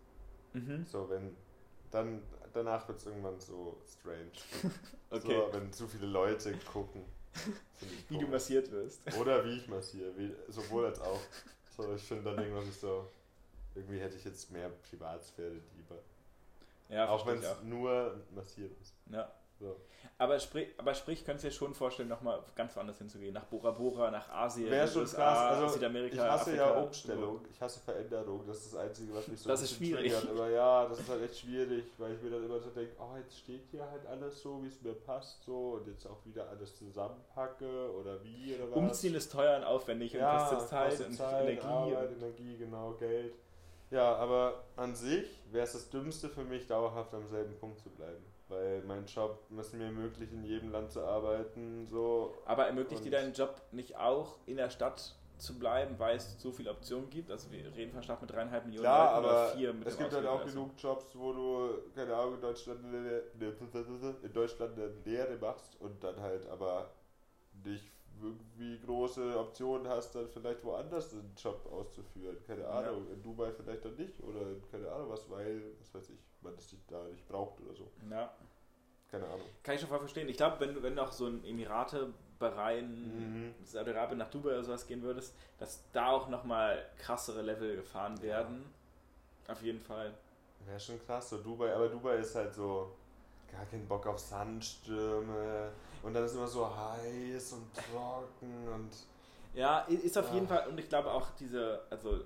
Mhm. 0.54 0.86
So, 0.86 1.10
wenn, 1.10 1.36
dann, 1.92 2.22
danach 2.54 2.88
wird 2.88 3.00
es 3.00 3.06
irgendwann 3.06 3.40
so 3.40 3.78
strange. 3.88 4.32
Okay. 5.12 5.36
So, 5.36 5.54
wenn 5.54 5.72
zu 5.72 5.88
viele 5.88 6.08
Leute 6.08 6.52
gucken. 6.72 7.06
Wie 8.10 8.18
du 8.18 8.28
massiert 8.28 8.70
wirst. 8.72 9.02
Oder 9.18 9.46
wie 9.46 9.58
ich 9.58 9.68
massiere, 9.68 10.12
wie, 10.18 10.34
sowohl 10.50 10.88
als 10.88 11.00
auch. 11.00 11.20
So, 11.78 11.94
ich 11.94 12.02
finde 12.02 12.24
dann 12.24 12.40
irgendwas 12.40 12.68
ist 12.68 12.82
so, 12.82 13.08
irgendwie 13.76 14.00
hätte 14.00 14.18
ich 14.18 14.26
jetzt 14.26 14.52
mehr 14.52 14.70
Privatsphäre 14.90 15.52
lieber. 15.76 16.00
Ja, 16.90 17.10
auch 17.10 17.26
wenn 17.28 17.38
es 17.38 17.64
nur 17.64 18.20
massiert 18.34 18.72
ist. 18.82 18.94
Ja. 19.12 19.32
So. 19.60 19.76
Aber 20.18 20.40
sprich, 20.40 20.68
aber 20.78 20.94
sprich, 20.94 21.26
könntest 21.26 21.44
du 21.44 21.50
dir 21.50 21.54
schon 21.54 21.74
vorstellen, 21.74 22.08
nochmal 22.08 22.42
ganz 22.56 22.76
woanders 22.76 22.98
hinzugehen. 22.98 23.34
Nach 23.34 23.44
Bora 23.46 23.72
Bora, 23.72 24.12
nach 24.12 24.30
Asien, 24.30 24.70
Wäre 24.70 24.88
schon 24.88 25.02
USA, 25.02 25.18
krass. 25.18 25.38
Also, 25.58 25.74
Südamerika, 25.74 26.16
ich 26.16 26.22
hasse 26.22 26.42
Afrika. 26.52 26.70
ja 26.70 26.82
Umstellung, 26.82 27.46
ich 27.52 27.62
hasse 27.62 27.80
Veränderung. 27.82 28.46
Das 28.48 28.58
ist 28.58 28.74
das 28.74 28.80
Einzige, 28.80 29.14
was 29.14 29.28
mich 29.28 29.40
so 29.42 29.50
Das 29.50 29.62
ist 29.62 29.76
schwierig. 29.76 30.14
triggert. 30.14 30.30
Aber 30.30 30.50
ja, 30.50 30.88
das 30.88 31.00
ist 31.00 31.10
halt 31.10 31.24
echt 31.24 31.40
schwierig, 31.40 31.86
weil 31.98 32.14
ich 32.14 32.22
mir 32.22 32.30
dann 32.32 32.46
immer 32.46 32.60
so 32.60 32.70
denke, 32.70 32.96
oh, 33.00 33.18
jetzt 33.18 33.38
steht 33.40 33.66
hier 33.72 33.90
halt 33.90 34.06
alles 34.06 34.42
so, 34.42 34.64
wie 34.64 34.68
es 34.68 34.82
mir 34.82 34.94
passt, 34.94 35.44
so 35.44 35.80
und 35.82 35.88
jetzt 35.88 36.06
auch 36.06 36.26
wieder 36.26 36.48
alles 36.50 36.78
zusammenpacke 36.78 37.92
oder 38.00 38.24
wie 38.24 38.56
oder 38.56 38.70
was. 38.72 38.78
Umziehen 38.78 39.16
ist 39.16 39.32
teuer 39.32 39.58
und 39.58 39.64
aufwendig 39.66 40.14
ja, 40.14 40.32
und 40.32 40.50
kostet 40.50 40.70
Zeit 40.70 41.00
und 41.08 41.14
Zeit, 41.14 41.44
Energie. 41.44 41.66
Arbeit, 41.66 42.10
und 42.12 42.18
Energie, 42.24 42.58
genau, 42.58 42.94
Geld. 42.94 43.34
Ja, 43.92 44.16
aber 44.16 44.64
an 44.78 44.96
sich 44.96 45.28
wäre 45.52 45.66
es 45.66 45.74
das 45.74 45.90
Dümmste 45.90 46.30
für 46.30 46.44
mich, 46.44 46.68
dauerhaft 46.68 47.14
am 47.14 47.28
selben 47.28 47.56
Punkt 47.58 47.80
zu 47.80 47.90
bleiben. 47.90 48.24
Weil 48.48 48.84
mein 48.84 49.06
Job 49.06 49.40
es 49.60 49.74
mir 49.74 49.86
ermöglicht, 49.86 50.32
in 50.32 50.44
jedem 50.44 50.72
Land 50.72 50.92
zu 50.92 51.04
arbeiten, 51.04 51.88
so. 51.88 52.38
aber 52.46 52.68
ermöglicht 52.68 53.04
dir 53.04 53.12
deinen 53.12 53.34
Job 53.34 53.60
nicht 53.72 53.98
auch 53.98 54.38
in 54.46 54.58
der 54.58 54.70
Stadt 54.70 55.16
zu 55.38 55.58
bleiben, 55.58 55.98
weil 56.00 56.16
es 56.18 56.40
so 56.40 56.52
viele 56.52 56.72
Optionen 56.72 57.10
gibt? 57.10 57.32
Also 57.32 57.52
wir 57.52 57.76
reden 57.76 57.92
von 57.92 58.04
Stadt 58.04 58.22
mit 58.22 58.32
dreieinhalb 58.32 58.66
Millionen 58.66 58.84
Klar, 58.84 59.22
Leuten 59.22 59.26
oder 59.26 59.38
aber 59.38 59.58
vier 59.58 59.74
mit 59.74 59.88
es 59.88 59.98
gibt 59.98 60.14
halt 60.14 60.28
auch 60.28 60.42
also. 60.42 60.54
genug 60.54 60.72
Jobs, 60.78 61.06
wo 61.16 61.34
du, 61.34 61.70
keine 61.94 62.16
Ahnung, 62.16 62.36
in 62.36 62.42
Deutschland 62.42 62.86
eine, 62.86 63.24
in 64.24 64.34
Deutschland 64.34 64.78
eine 64.78 64.88
Lehre 65.04 65.38
machst 65.38 65.80
und 65.82 66.04
dann 66.04 66.20
halt 66.20 66.48
aber 66.48 66.92
nicht 67.64 67.95
irgendwie 68.22 68.80
große 68.86 69.38
Optionen 69.40 69.88
hast, 69.88 70.16
dann 70.16 70.28
vielleicht 70.30 70.64
woanders 70.64 71.14
einen 71.14 71.34
Job 71.38 71.66
auszuführen. 71.72 72.38
Keine 72.46 72.62
Ja. 72.62 72.70
Ahnung, 72.70 73.08
in 73.12 73.22
Dubai 73.22 73.52
vielleicht 73.52 73.84
dann 73.86 73.96
nicht 73.96 74.20
oder 74.22 74.42
in 74.42 74.62
keine 74.72 74.92
Ahnung 74.92 75.10
was, 75.10 75.30
weil, 75.30 75.62
was 75.80 75.94
weiß 75.94 76.10
ich, 76.10 76.20
man 76.42 76.56
das 76.56 76.74
da 76.88 77.04
nicht 77.06 77.28
braucht 77.28 77.60
oder 77.62 77.74
so. 77.76 77.90
Ja, 78.10 78.34
Keine 79.10 79.26
Ahnung. 79.26 79.48
kann 79.64 79.76
ich 79.76 79.82
schon 79.82 79.90
voll 79.90 80.00
verstehen. 80.00 80.28
Ich 80.30 80.38
glaube, 80.38 80.60
wenn, 80.60 80.74
du- 80.74 80.82
wenn 80.84 80.98
auch 81.00 81.12
so 81.12 81.28
ein 81.28 81.44
Emirate, 81.46 82.14
Bahrain, 82.40 83.46
Mhm. 83.48 83.56
Saudi-Arabien 83.64 84.18
nach 84.18 84.30
Dubai 84.30 84.50
oder 84.50 84.64
sowas 84.64 84.86
gehen 84.88 85.02
würdest, 85.04 85.34
dass 85.58 85.84
da 85.94 86.10
auch 86.10 86.28
nochmal 86.28 86.86
krassere 86.98 87.42
Level 87.42 87.76
gefahren 87.78 88.22
werden. 88.22 88.66
Auf 89.48 89.62
jeden 89.62 89.80
Fall. 89.80 90.14
Wäre 90.66 90.80
schon 90.80 91.00
krass, 91.06 91.30
so 91.30 91.38
Dubai, 91.38 91.74
aber 91.74 91.88
Dubai 91.88 92.18
ist 92.18 92.36
halt 92.36 92.54
so 92.54 92.92
gar 93.56 93.66
kein 93.66 93.88
Bock 93.88 94.06
auf 94.08 94.20
Sandstürme 94.20 95.72
und 96.04 96.14
dann 96.14 96.24
ist 96.26 96.34
immer 96.36 96.48
so 96.48 96.70
heiß 96.76 97.54
und 97.54 97.68
trocken 97.74 98.68
und 98.74 98.90
Ja, 99.54 99.80
ist 99.82 100.18
auf 100.18 100.28
Ja. 100.28 100.34
jeden 100.34 100.48
Fall, 100.48 100.68
und 100.68 100.78
ich 100.80 100.90
glaube 100.90 101.12
auch 101.12 101.30
diese, 101.40 101.82
also 101.90 102.20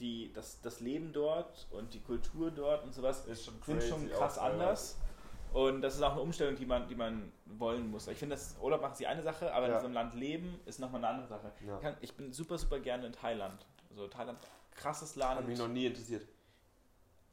die, 0.00 0.32
das, 0.32 0.60
das 0.60 0.80
Leben 0.80 1.12
dort 1.12 1.68
und 1.70 1.94
die 1.94 2.00
Kultur 2.00 2.50
dort 2.50 2.82
und 2.84 2.92
sowas 2.92 3.26
ist 3.26 3.44
schon 3.44 3.54
sind 3.64 3.82
schon 3.82 4.10
krass 4.10 4.38
auch 4.38 4.44
anders. 4.44 4.98
Und 5.52 5.82
das 5.82 5.94
ist 5.96 6.02
auch 6.02 6.12
eine 6.12 6.22
Umstellung, 6.22 6.56
die 6.56 6.64
man, 6.64 6.88
die 6.88 6.94
man 6.94 7.30
wollen 7.44 7.90
muss. 7.90 8.08
Ich 8.08 8.16
finde, 8.18 8.34
das 8.36 8.56
Urlaub 8.60 8.80
machen 8.80 8.92
ist 8.92 8.98
die 9.00 9.06
eine 9.06 9.22
Sache, 9.22 9.52
aber 9.52 9.66
in 9.66 9.72
Ja. 9.72 9.80
so 9.80 9.84
einem 9.86 9.94
Land 9.94 10.14
leben 10.14 10.58
ist 10.64 10.80
nochmal 10.80 11.04
eine 11.04 11.08
andere 11.08 11.28
Sache. 11.28 11.52
Ich, 11.60 11.80
kann, 11.82 11.94
ich 12.00 12.16
bin 12.16 12.32
super, 12.32 12.56
super 12.56 12.80
gerne 12.80 13.06
in 13.06 13.12
Thailand. 13.12 13.64
Also 13.90 14.08
Thailand, 14.08 14.38
krasses 14.74 15.10
Hat 15.10 15.36
Land. 15.36 15.46
mich 15.48 15.58
noch 15.58 15.68
nie 15.68 15.86
interessiert. 15.86 16.26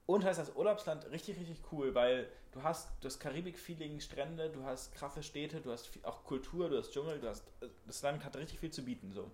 Und 0.09 0.25
heißt 0.25 0.39
das 0.39 0.55
Urlaubsland 0.55 1.05
richtig, 1.11 1.37
richtig 1.39 1.61
cool, 1.71 1.93
weil 1.93 2.27
du 2.51 2.63
hast 2.63 2.89
das 3.01 3.19
Karibik-Feeling, 3.19 3.99
Strände, 3.99 4.49
du 4.49 4.63
hast 4.63 4.91
krasse 4.95 5.21
Städte, 5.21 5.61
du 5.61 5.71
hast 5.71 5.85
viel, 5.85 6.03
auch 6.03 6.23
Kultur, 6.23 6.67
du 6.67 6.79
hast 6.79 6.91
Dschungel, 6.91 7.19
du 7.19 7.29
hast. 7.29 7.43
Das 7.85 8.01
Land 8.01 8.25
hat 8.25 8.35
richtig 8.35 8.59
viel 8.59 8.71
zu 8.71 8.83
bieten, 8.83 9.11
so. 9.13 9.29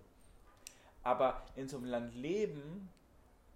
Aber 1.02 1.42
in 1.54 1.66
so 1.66 1.78
einem 1.78 1.86
Land 1.86 2.14
leben 2.14 2.90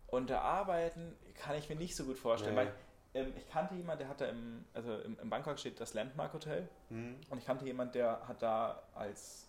und 0.07 0.31
da 0.31 0.41
arbeiten, 0.41 1.15
kann 1.35 1.57
ich 1.57 1.69
mir 1.69 1.77
nicht 1.77 1.95
so 1.95 2.05
gut 2.07 2.17
vorstellen, 2.17 2.55
Nee. 2.55 2.61
weil 2.63 2.73
ähm, 3.13 3.35
ich 3.37 3.47
kannte 3.51 3.75
jemanden, 3.75 3.99
der 3.99 4.09
hat 4.09 4.23
da 4.23 4.25
im, 4.25 4.65
also 4.73 4.97
im, 5.01 5.19
im 5.21 5.29
Bangkok 5.29 5.59
steht 5.59 5.79
das 5.79 5.93
Landmark 5.93 6.33
Hotel 6.33 6.71
Hm? 6.89 7.17
und 7.29 7.37
ich 7.37 7.45
kannte 7.45 7.67
jemanden, 7.67 7.93
der 7.93 8.27
hat 8.27 8.41
da 8.41 8.83
als 8.95 9.47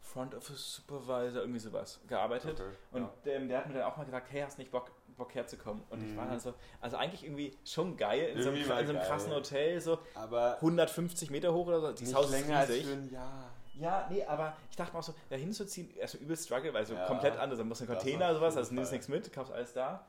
Front 0.00 0.34
Office 0.36 0.76
Supervisor 0.76 1.40
irgendwie 1.40 1.58
sowas 1.58 1.98
gearbeitet. 2.06 2.60
Okay. 2.60 2.76
Und 2.92 3.08
ähm, 3.26 3.48
der 3.48 3.58
hat 3.58 3.66
mir 3.66 3.74
dann 3.74 3.82
auch 3.84 3.96
mal 3.96 4.04
gesagt, 4.04 4.30
hey, 4.30 4.42
hast 4.42 4.58
nicht 4.58 4.70
Bock, 4.70 4.92
Bock 5.16 5.34
herzukommen. 5.34 5.82
Und 5.90 6.02
ich 6.02 6.12
Mhm. 6.12 6.16
war 6.16 6.26
dann 6.26 6.40
so, 6.40 6.54
also 6.80 6.96
eigentlich 6.96 7.24
irgendwie 7.24 7.56
schon 7.64 7.96
geil, 7.96 8.28
in 8.34 8.42
so 8.42 8.48
einem, 8.50 8.58
in 8.58 8.64
so 8.66 8.72
einem 8.72 8.92
geil. 8.94 9.02
krassen 9.06 9.32
Hotel, 9.32 9.80
so 9.80 9.98
Aber 10.14 10.56
150 10.56 11.30
Meter 11.30 11.52
hoch 11.52 11.66
oder 11.66 11.80
so. 11.80 11.92
Dieses 11.92 12.14
Haus 12.14 12.26
ist 12.26 12.30
länger 12.32 12.58
als 12.58 12.70
riesig. 12.70 12.86
für 12.86 12.92
ein 12.92 13.10
Jahr. 13.10 13.50
Ja, 13.76 14.06
nee, 14.10 14.24
aber 14.24 14.56
ich 14.70 14.76
dachte 14.76 14.92
mir 14.92 15.00
auch 15.00 15.02
so, 15.02 15.14
da 15.30 15.36
hinzuziehen, 15.36 15.90
erstmal 15.96 16.22
übel 16.22 16.36
Struggle, 16.36 16.72
weil 16.74 16.86
so 16.86 16.94
Ja, 16.94 17.06
komplett 17.06 17.36
anders. 17.36 17.58
Da 17.58 17.62
einen 17.62 17.70
das 17.70 17.84
Container 17.86 18.26
oder 18.26 18.34
sowas, 18.36 18.56
also 18.56 18.72
nimmst 18.74 18.92
nichts 18.92 19.08
mit, 19.08 19.32
kaufst 19.32 19.52
alles 19.52 19.72
da. 19.72 20.04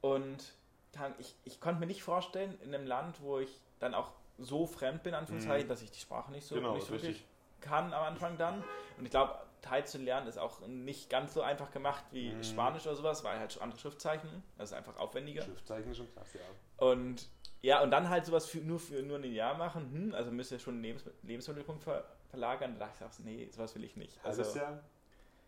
Und 0.00 0.52
dann, 0.92 1.14
ich, 1.18 1.34
ich 1.44 1.60
konnte 1.60 1.80
mir 1.80 1.86
nicht 1.86 2.02
vorstellen, 2.02 2.58
in 2.62 2.74
einem 2.74 2.86
Land, 2.86 3.20
wo 3.22 3.38
ich 3.38 3.60
dann 3.78 3.94
auch 3.94 4.12
so 4.38 4.66
fremd 4.66 5.02
bin, 5.02 5.14
Anführungszeichen, 5.14 5.66
Mhm. 5.66 5.68
dass 5.70 5.82
ich 5.82 5.90
die 5.90 6.00
Sprache 6.00 6.30
nicht 6.32 6.46
so, 6.46 6.54
Genau, 6.54 6.74
nicht 6.74 6.86
so 6.86 6.92
richtig. 6.94 7.24
kann 7.60 7.92
am 7.92 8.04
Anfang 8.04 8.36
dann. 8.38 8.62
Und 8.98 9.04
ich 9.04 9.10
glaube, 9.10 9.34
Thai 9.62 9.82
zu 9.82 9.98
lernen 9.98 10.26
ist 10.26 10.38
auch 10.38 10.66
nicht 10.66 11.10
ganz 11.10 11.34
so 11.34 11.42
einfach 11.42 11.70
gemacht 11.70 12.04
wie 12.12 12.30
Mhm. 12.30 12.42
Spanisch 12.44 12.86
oder 12.86 12.96
sowas, 12.96 13.24
weil 13.24 13.38
halt 13.38 13.52
schon 13.52 13.62
andere 13.62 13.78
Schriftzeichen, 13.78 14.42
das 14.56 14.70
ist 14.70 14.76
einfach 14.76 14.96
aufwendiger. 14.98 15.42
Schriftzeichen 15.42 15.90
ist 15.90 15.96
schon 15.98 16.12
krass, 16.14 16.34
ja. 16.34 16.40
Und 16.86 17.28
ja, 17.60 17.82
und 17.82 17.90
dann 17.90 18.08
halt 18.08 18.24
sowas 18.24 18.46
für, 18.46 18.58
nur 18.58 18.78
für 18.78 19.02
nur 19.02 19.18
ein 19.18 19.32
Jahr 19.32 19.56
machen, 19.56 19.90
hm, 19.92 20.14
also 20.14 20.30
müsst 20.30 20.52
ihr 20.52 20.58
schon 20.60 20.74
einen 20.74 20.82
Lebens 20.84 21.04
Lebensmittelpunkt 21.22 21.82
ver 21.82 22.04
verlagern. 22.30 22.76
Da 22.78 22.86
dachte 22.86 23.04
ich 23.10 23.24
nee, 23.24 23.48
sowas 23.50 23.74
will 23.74 23.84
ich 23.84 23.96
nicht. 23.96 24.18
Also, 24.22 24.42
Halbes 24.42 24.54
Jahr? 24.54 24.80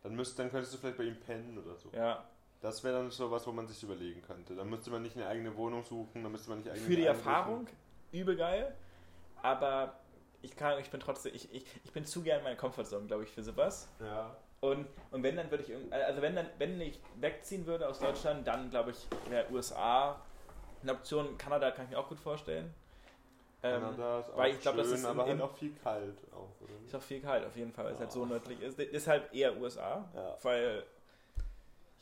Dann, 0.02 0.14
müsst, 0.16 0.38
dann 0.38 0.50
könntest 0.50 0.72
du 0.74 0.78
vielleicht 0.78 0.96
bei 0.96 1.04
ihm 1.04 1.20
pennen 1.20 1.58
oder 1.58 1.76
so. 1.76 1.90
ja, 1.92 2.24
Das 2.62 2.82
wäre 2.82 2.96
dann 2.96 3.11
so 3.11 3.30
was, 3.30 3.46
wo 3.46 3.52
man 3.52 3.68
sich 3.68 3.82
überlegen 3.82 4.22
könnte. 4.22 4.56
Dann 4.56 4.68
müsste 4.70 4.90
man 4.90 5.02
nicht 5.02 5.14
eine 5.14 5.26
eigene 5.26 5.54
Wohnung 5.56 5.84
suchen, 5.84 6.22
dann 6.22 6.32
müsste 6.32 6.48
man 6.50 6.61
nicht 6.61 6.70
eigene 6.70 6.84
für 6.86 6.96
die. 6.96 7.04
Erfahrung 7.04 7.68
übel 8.12 8.34
geil, 8.34 8.74
aber 9.42 9.99
ich 10.43 10.57
kann, 10.57 10.78
ich 10.80 10.91
bin 10.91 11.01
trotzdem, 11.01 11.34
ich, 11.34 11.53
ich, 11.53 11.64
ich 11.84 11.93
bin 11.93 12.05
zu 12.05 12.22
gern 12.22 12.38
in 12.38 12.45
meiner 12.45 12.57
Comfortzone, 12.57 13.07
glaube 13.07 13.24
ich, 13.24 13.30
für 13.30 13.43
sowas. 13.43 13.88
Ja. 14.01 14.36
Und, 14.61 14.86
und 15.11 15.22
wenn 15.22 15.36
dann 15.36 15.51
würde 15.51 15.64
ich 15.64 15.93
also 15.93 16.20
wenn 16.20 16.36
dann, 16.36 16.47
wenn 16.59 16.78
ich 16.80 16.99
wegziehen 17.18 17.64
würde 17.66 17.88
aus 17.88 17.99
Deutschland, 17.99 18.47
dann 18.47 18.68
glaube 18.70 18.91
ich, 18.91 19.07
wäre 19.30 19.51
USA 19.51 20.20
eine 20.82 20.93
Option. 20.93 21.36
Kanada 21.38 21.70
kann 21.70 21.86
ich 21.86 21.91
mir 21.93 21.99
auch 21.99 22.09
gut 22.09 22.20
vorstellen. 22.20 22.72
Ähm, 23.62 23.80
Kanada 23.82 24.20
ist 24.20 24.30
auch 24.30 24.36
weil 24.36 24.53
ich 24.55 24.61
glaub, 24.61 24.74
schön, 24.74 24.84
das 24.84 24.93
ist 24.93 25.05
aber 25.05 25.22
in- 25.24 25.30
halt 25.32 25.43
auch 25.43 25.55
viel 25.57 25.74
kalt 25.82 26.16
auch, 26.34 26.49
ist 26.86 26.95
auch 26.95 27.03
viel 27.03 27.20
kalt 27.20 27.47
auf 27.47 27.57
jeden 27.57 27.72
Fall, 27.72 27.86
weil 27.86 27.93
es 27.95 28.01
halt 28.01 28.12
so 28.12 28.22
Ja. 28.22 28.26
nördlich 28.28 28.61
ist. 28.61 28.78
Deshalb 28.78 29.34
eher 29.34 29.57
USA, 29.59 30.09
Ja. 30.14 30.36
weil, 30.43 30.84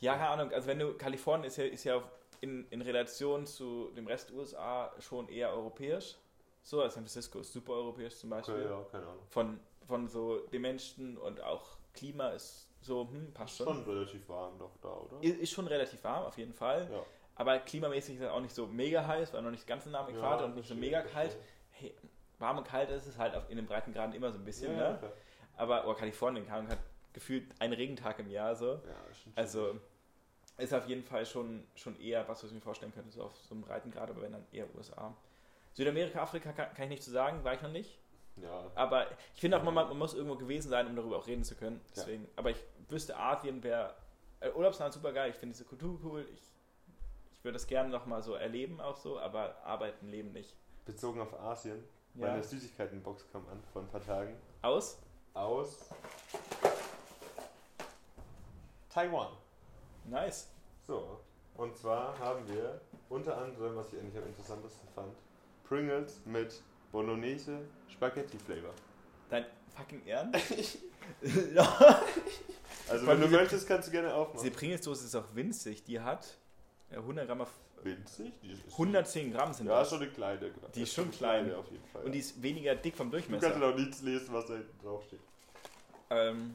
ja, 0.01 0.13
keine 0.15 0.29
Ahnung, 0.29 0.53
also 0.53 0.67
wenn 0.67 0.79
du, 0.79 0.93
Kalifornien 0.97 1.47
ist 1.47 1.57
ja, 1.57 1.65
ist 1.65 1.83
ja 1.83 2.01
in, 2.41 2.65
in 2.69 2.81
Relation 2.81 3.45
zu 3.45 3.89
dem 3.95 4.07
Rest 4.07 4.31
USA 4.31 4.91
schon 4.99 5.27
eher 5.29 5.51
europäisch. 5.51 6.15
So, 6.63 6.81
San 6.81 6.91
Francisco 6.91 7.39
ist 7.39 7.53
super 7.53 7.73
europäisch 7.73 8.15
zum 8.17 8.29
Beispiel. 8.29 8.55
Okay, 8.55 8.65
ja, 8.65 8.83
keine 8.91 9.07
Ahnung. 9.07 9.23
Von, 9.29 9.59
von 9.87 10.07
so 10.07 10.39
den 10.47 10.61
Menschen 10.61 11.17
und 11.17 11.41
auch 11.41 11.77
Klima 11.93 12.29
ist 12.29 12.67
so, 12.81 13.09
hm, 13.09 13.33
passt 13.33 13.57
schon. 13.57 13.67
Schon 13.67 13.83
relativ 13.83 14.27
warm 14.29 14.57
doch 14.57 14.77
da, 14.81 14.89
oder? 14.89 15.21
Ist 15.21 15.37
ist 15.37 15.51
schon 15.51 15.67
relativ 15.67 16.03
warm, 16.03 16.25
auf 16.25 16.37
jeden 16.37 16.53
Fall. 16.53 16.87
Ja. 16.91 17.03
Aber 17.35 17.57
klimamäßig 17.59 18.15
ist 18.15 18.21
es 18.21 18.29
auch 18.29 18.41
nicht 18.41 18.53
so 18.53 18.67
mega 18.67 19.05
heiß, 19.05 19.33
weil 19.33 19.41
noch 19.41 19.51
nicht 19.51 19.65
ganz 19.65 19.85
nah 19.85 20.01
am 20.01 20.09
Äquator 20.09 20.45
und 20.45 20.55
nicht 20.55 20.67
so 20.67 20.75
mega 20.75 21.01
kalt. 21.01 21.37
Hey, 21.71 21.95
warm 22.37 22.57
und 22.57 22.67
kalt 22.67 22.89
ist 22.89 23.07
es 23.07 23.17
halt 23.17 23.33
auf, 23.35 23.49
in 23.49 23.55
den 23.55 23.65
Breitengraden 23.65 24.13
immer 24.13 24.31
so 24.31 24.37
ein 24.37 24.45
bisschen, 24.45 24.77
Ja, 24.77 24.91
ne? 24.91 24.97
klar. 24.97 25.11
Aber 25.55 25.87
oh, 25.87 25.93
Kalifornien 25.93 26.45
kann 26.45 26.67
hat 26.67 26.79
gefühlt 27.13 27.49
einen 27.59 27.73
Regentag 27.73 28.19
im 28.19 28.29
Jahr 28.29 28.55
so. 28.55 28.73
Ja, 28.73 29.13
stimmt. 29.13 29.37
Also 29.37 29.79
ist 30.57 30.73
auf 30.73 30.87
jeden 30.87 31.03
Fall 31.03 31.25
schon, 31.25 31.65
schon 31.75 31.99
eher 31.99 32.27
was, 32.27 32.43
was 32.43 32.49
ich 32.49 32.55
mir 32.55 32.61
vorstellen 32.61 32.93
könnte, 32.93 33.11
so 33.11 33.23
auf 33.23 33.35
so 33.37 33.55
einem 33.55 33.63
Breitengrad, 33.63 34.09
aber 34.09 34.21
wenn 34.21 34.33
dann 34.33 34.45
eher 34.51 34.67
USA. 34.75 35.15
Südamerika, 35.79 36.21
Afrika 36.21 36.51
kann, 36.51 36.73
kann 36.73 36.83
ich 36.83 36.89
nicht 36.89 37.03
zu 37.03 37.11
sagen, 37.11 37.41
war 37.45 37.53
ich 37.53 37.61
noch 37.61 37.71
nicht. 37.71 37.97
Ja. 38.35 38.69
Aber 38.75 39.07
ich 39.33 39.39
finde 39.39 39.57
auch, 39.57 39.63
man, 39.63 39.73
man 39.73 39.97
muss 39.97 40.13
irgendwo 40.13 40.35
gewesen 40.35 40.69
sein, 40.69 40.85
um 40.87 40.95
darüber 40.97 41.17
auch 41.17 41.25
reden 41.25 41.45
zu 41.45 41.55
können. 41.55 41.79
Deswegen. 41.95 42.27
Aber 42.35 42.49
ich 42.49 42.61
wüsste, 42.89 43.15
Asien 43.17 43.63
wäre 43.63 43.93
äh, 44.41 44.49
Urlaubsland 44.51 44.93
super 44.93 45.13
geil. 45.13 45.29
Ich 45.29 45.37
finde 45.37 45.53
diese 45.53 45.63
Kultur 45.63 45.97
cool. 46.03 46.27
Ich, 46.33 46.41
ich 47.31 47.43
würde 47.45 47.53
das 47.53 47.65
gerne 47.65 47.87
nochmal 47.87 48.21
so 48.21 48.33
erleben, 48.33 48.81
auch 48.81 48.97
so, 48.97 49.19
aber 49.19 49.55
arbeiten, 49.63 50.09
leben 50.09 50.33
nicht. 50.33 50.53
Bezogen 50.83 51.21
auf 51.21 51.33
Asien. 51.39 51.81
Ja. 52.15 52.27
Meine 52.27 52.43
Süßigkeitenbox 52.43 53.31
kam 53.31 53.47
an 53.47 53.63
vor 53.71 53.81
ein 53.83 53.87
paar 53.87 54.03
Tagen. 54.03 54.35
Aus? 54.61 54.99
Aus 55.33 55.91
Taiwan. 58.89 59.31
Nice. 60.03 60.49
So. 60.85 61.21
Und 61.55 61.77
zwar 61.77 62.19
haben 62.19 62.45
wir 62.49 62.81
unter 63.07 63.37
anderem, 63.37 63.77
was 63.77 63.93
ich 63.93 63.99
eigentlich 63.99 64.17
am 64.17 64.27
interessantesten 64.27 64.89
fand, 64.93 65.15
Pringles 65.69 66.19
mit 66.25 66.61
Bolognese 66.91 67.59
Spaghetti 67.87 68.37
Flavor. 68.39 68.73
Dein 69.29 69.45
fucking 69.75 70.05
Ernst? 70.05 70.77
Also 72.89 73.05
wenn 73.05 73.21
du 73.21 73.27
möchtest, 73.27 73.67
kannst 73.67 73.87
du 73.87 73.91
gerne 73.91 74.11
aufmachen. 74.13 74.41
Diese 74.43 74.51
Pringles-Dose 74.55 75.05
ist 75.05 75.15
auch 75.15 75.35
winzig. 75.35 75.83
Die 75.83 75.99
hat 75.99 76.37
äh, 76.89 76.95
100 76.95 77.27
Gramm 77.27 77.41
auf 77.41 77.51
Winzig? 77.83 78.33
Die 78.41 78.51
ist 78.51 78.63
110 78.71 79.31
Gramm 79.31 79.53
sind 79.53 79.67
Ja, 79.67 79.79
das. 79.79 79.89
schon 79.89 80.01
eine 80.01 80.09
kleine. 80.11 80.51
Die 80.73 80.81
ist 80.81 80.93
schon 80.93 81.11
klein. 81.11 81.53
auf 81.53 81.69
jeden 81.71 81.85
Fall. 81.85 82.03
Und 82.03 82.11
die 82.13 82.19
ist 82.19 82.41
weniger 82.41 82.75
dick 82.75 82.95
vom 82.97 83.11
du 83.11 83.17
kannst 83.17 83.29
Durchmesser. 83.29 83.63
auch 83.63 83.75
nichts 83.75 84.01
lesen, 84.01 84.33
was 84.33 84.47
da 84.47 84.53
hinten 84.55 84.79
draufsteht. 84.83 85.19
Ähm, 86.09 86.51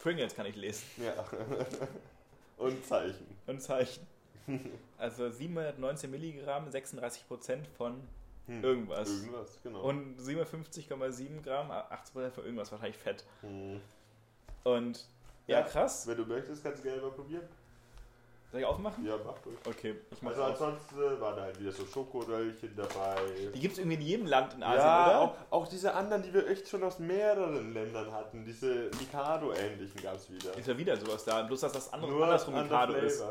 Pringles 0.00 0.34
kann 0.34 0.46
ich 0.46 0.56
lesen. 0.56 0.84
Ja. 0.98 1.24
Und 2.58 2.84
Zeichen. 2.84 3.26
Und 3.46 3.62
Zeichen. 3.62 4.06
Also 4.98 5.30
719 5.30 6.10
Milligramm, 6.10 6.68
36 6.70 7.26
Prozent 7.28 7.66
von 7.78 8.00
Hm. 8.46 8.62
irgendwas. 8.64 9.08
Irgendwas, 9.10 9.58
genau. 9.62 9.80
Und 9.82 10.18
57,7 10.20 11.42
Gramm, 11.42 11.70
80 11.70 12.12
Prozent 12.14 12.34
von 12.34 12.44
irgendwas, 12.44 12.70
wahrscheinlich 12.72 12.96
Fett. 12.96 13.24
Hm. 13.40 13.80
Und 14.64 15.04
ja, 15.46 15.60
Ja. 15.60 15.64
krass. 15.66 16.06
Wenn 16.06 16.16
du 16.16 16.24
möchtest, 16.26 16.62
kannst 16.62 16.78
du 16.80 16.82
gerne 16.88 17.02
mal 17.02 17.10
probieren. 17.10 17.42
Soll 18.52 18.60
ich 18.60 18.66
aufmachen? 18.66 19.04
Ja, 19.04 19.16
mach 19.24 19.36
durch. 19.40 19.56
Okay, 19.66 19.96
ich 20.10 20.22
mach 20.22 20.30
Also 20.30 20.42
auf. 20.44 20.50
ansonsten 20.50 21.20
waren 21.20 21.36
da 21.36 21.42
halt 21.42 21.58
wieder 21.58 21.72
so 21.72 21.84
Schokoröllchen 21.84 22.76
dabei. 22.76 23.16
Die 23.52 23.58
gibt 23.58 23.72
es 23.72 23.78
irgendwie 23.80 23.96
in 23.96 24.02
jedem 24.02 24.26
Land 24.26 24.54
in 24.54 24.62
Asien, 24.62 24.78
ja, 24.86 25.06
oder? 25.08 25.20
Auch, 25.20 25.34
auch 25.50 25.66
diese 25.68 25.92
anderen, 25.94 26.22
die 26.22 26.32
wir 26.32 26.46
echt 26.48 26.68
schon 26.68 26.84
aus 26.84 27.00
mehreren 27.00 27.74
Ländern 27.74 28.10
hatten. 28.12 28.44
Diese 28.44 28.88
Mikado-ähnlichen 29.00 30.00
gab 30.00 30.14
es 30.14 30.30
wieder. 30.30 30.56
Ist 30.56 30.68
ja 30.68 30.78
wieder 30.78 30.96
sowas 30.96 31.24
da. 31.24 31.42
Bloß, 31.42 31.60
dass 31.60 31.72
das 31.72 31.92
andere, 31.92 32.12
Nur 32.12 32.22
andersrum 32.22 32.54
Mikado 32.54 32.94
ist. 32.94 33.22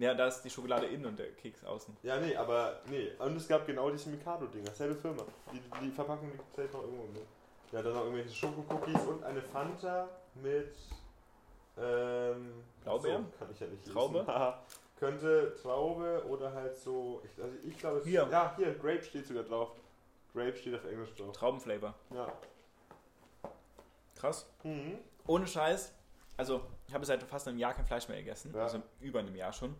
Ja, 0.00 0.14
da 0.14 0.28
ist 0.28 0.40
die 0.40 0.48
Schokolade 0.48 0.86
innen 0.86 1.04
und 1.04 1.18
der 1.18 1.30
Keks 1.32 1.62
außen. 1.62 1.94
Ja, 2.02 2.18
nee, 2.18 2.34
aber 2.34 2.80
nee. 2.88 3.12
Und 3.18 3.36
es 3.36 3.46
gab 3.46 3.66
genau 3.66 3.90
diese 3.90 4.08
Mikado-Dinger. 4.08 4.70
Selbe 4.70 4.94
Firma. 4.94 5.24
Die, 5.52 5.60
die 5.84 5.90
Verpackung 5.90 6.32
liegt 6.32 6.56
safe 6.56 6.68
noch 6.72 6.84
irgendwo 6.84 7.04
mit. 7.12 7.26
Ja, 7.70 7.82
dann 7.82 7.92
noch 7.92 8.04
irgendwelche 8.04 8.30
Schokocookies 8.30 9.02
und 9.02 9.22
eine 9.22 9.42
Fanta 9.42 10.08
mit. 10.36 10.74
Ähm, 11.78 12.64
Blaubeer? 12.82 13.18
So, 13.18 13.38
kann 13.38 13.48
ich 13.52 13.60
ja 13.60 13.66
nicht 13.66 13.86
lesen. 13.86 13.92
Traube? 13.92 14.26
Könnte 14.98 15.54
Traube 15.60 16.24
oder 16.28 16.52
halt 16.54 16.76
so. 16.78 17.22
Ich, 17.24 17.42
also 17.42 17.56
ich 17.62 17.78
glaube, 17.78 17.98
es 17.98 18.06
Hier. 18.06 18.26
Ja, 18.30 18.54
hier, 18.56 18.74
Grape 18.74 19.02
steht 19.02 19.26
sogar 19.26 19.42
drauf. 19.42 19.72
Grape 20.32 20.56
steht 20.56 20.76
auf 20.76 20.84
Englisch 20.86 21.14
drauf. 21.14 21.32
Traubenflavor. 21.32 21.94
Ja. 22.14 22.32
Krass. 24.16 24.46
Mhm. 24.62 24.98
Ohne 25.26 25.46
Scheiß. 25.46 25.92
Also, 26.38 26.62
ich 26.88 26.94
habe 26.94 27.04
seit 27.04 27.22
fast 27.22 27.46
einem 27.48 27.58
Jahr 27.58 27.74
kein 27.74 27.84
Fleisch 27.84 28.08
mehr 28.08 28.16
gegessen. 28.16 28.54
Ja. 28.54 28.62
Also 28.62 28.80
über 29.00 29.18
einem 29.18 29.36
Jahr 29.36 29.52
schon. 29.52 29.76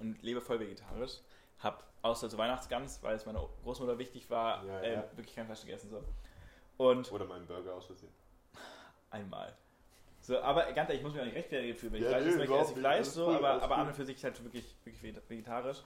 Und 0.00 0.22
lebe 0.22 0.40
voll 0.40 0.60
vegetarisch. 0.60 1.18
Hab 1.58 1.84
außer 2.02 2.28
zur 2.30 2.38
Weihnachtsgans, 2.38 3.02
weil 3.02 3.14
es 3.16 3.26
meiner 3.26 3.46
Großmutter 3.62 3.98
wichtig 3.98 4.30
war, 4.30 4.64
Ja, 4.64 4.80
äh, 4.80 4.94
ja. 4.94 5.04
wirklich 5.16 5.34
kein 5.34 5.46
Fleisch 5.46 5.60
gegessen. 5.60 5.90
So. 5.90 6.02
Und 6.78 7.12
Oder 7.12 7.26
meinen 7.26 7.46
Burger 7.46 7.74
aus 7.74 7.86
Versehen. 7.86 8.12
einmal. 9.10 9.54
So, 10.22 10.38
aber 10.40 10.64
ganz 10.72 10.88
ehrlich, 10.90 10.98
ich 10.98 11.02
muss 11.02 11.12
mich 11.12 11.20
auch 11.22 11.26
nicht 11.26 11.36
rechtfertigen 11.36 11.74
für, 11.76 11.86
wenn 11.92 11.96
ich 11.96 12.02
Ja, 12.02 12.08
Fleisch 12.18 12.26
esse, 12.26 12.44
ich 12.44 12.50
esse. 12.50 12.74
Fleisch, 12.74 13.06
so, 13.06 13.30
aber, 13.30 13.62
aber 13.62 13.76
an 13.78 13.88
und 13.88 13.94
für 13.94 14.04
sich 14.04 14.22
halt 14.22 14.42
wirklich, 14.44 14.76
wirklich 14.84 15.14
vegetarisch. 15.28 15.82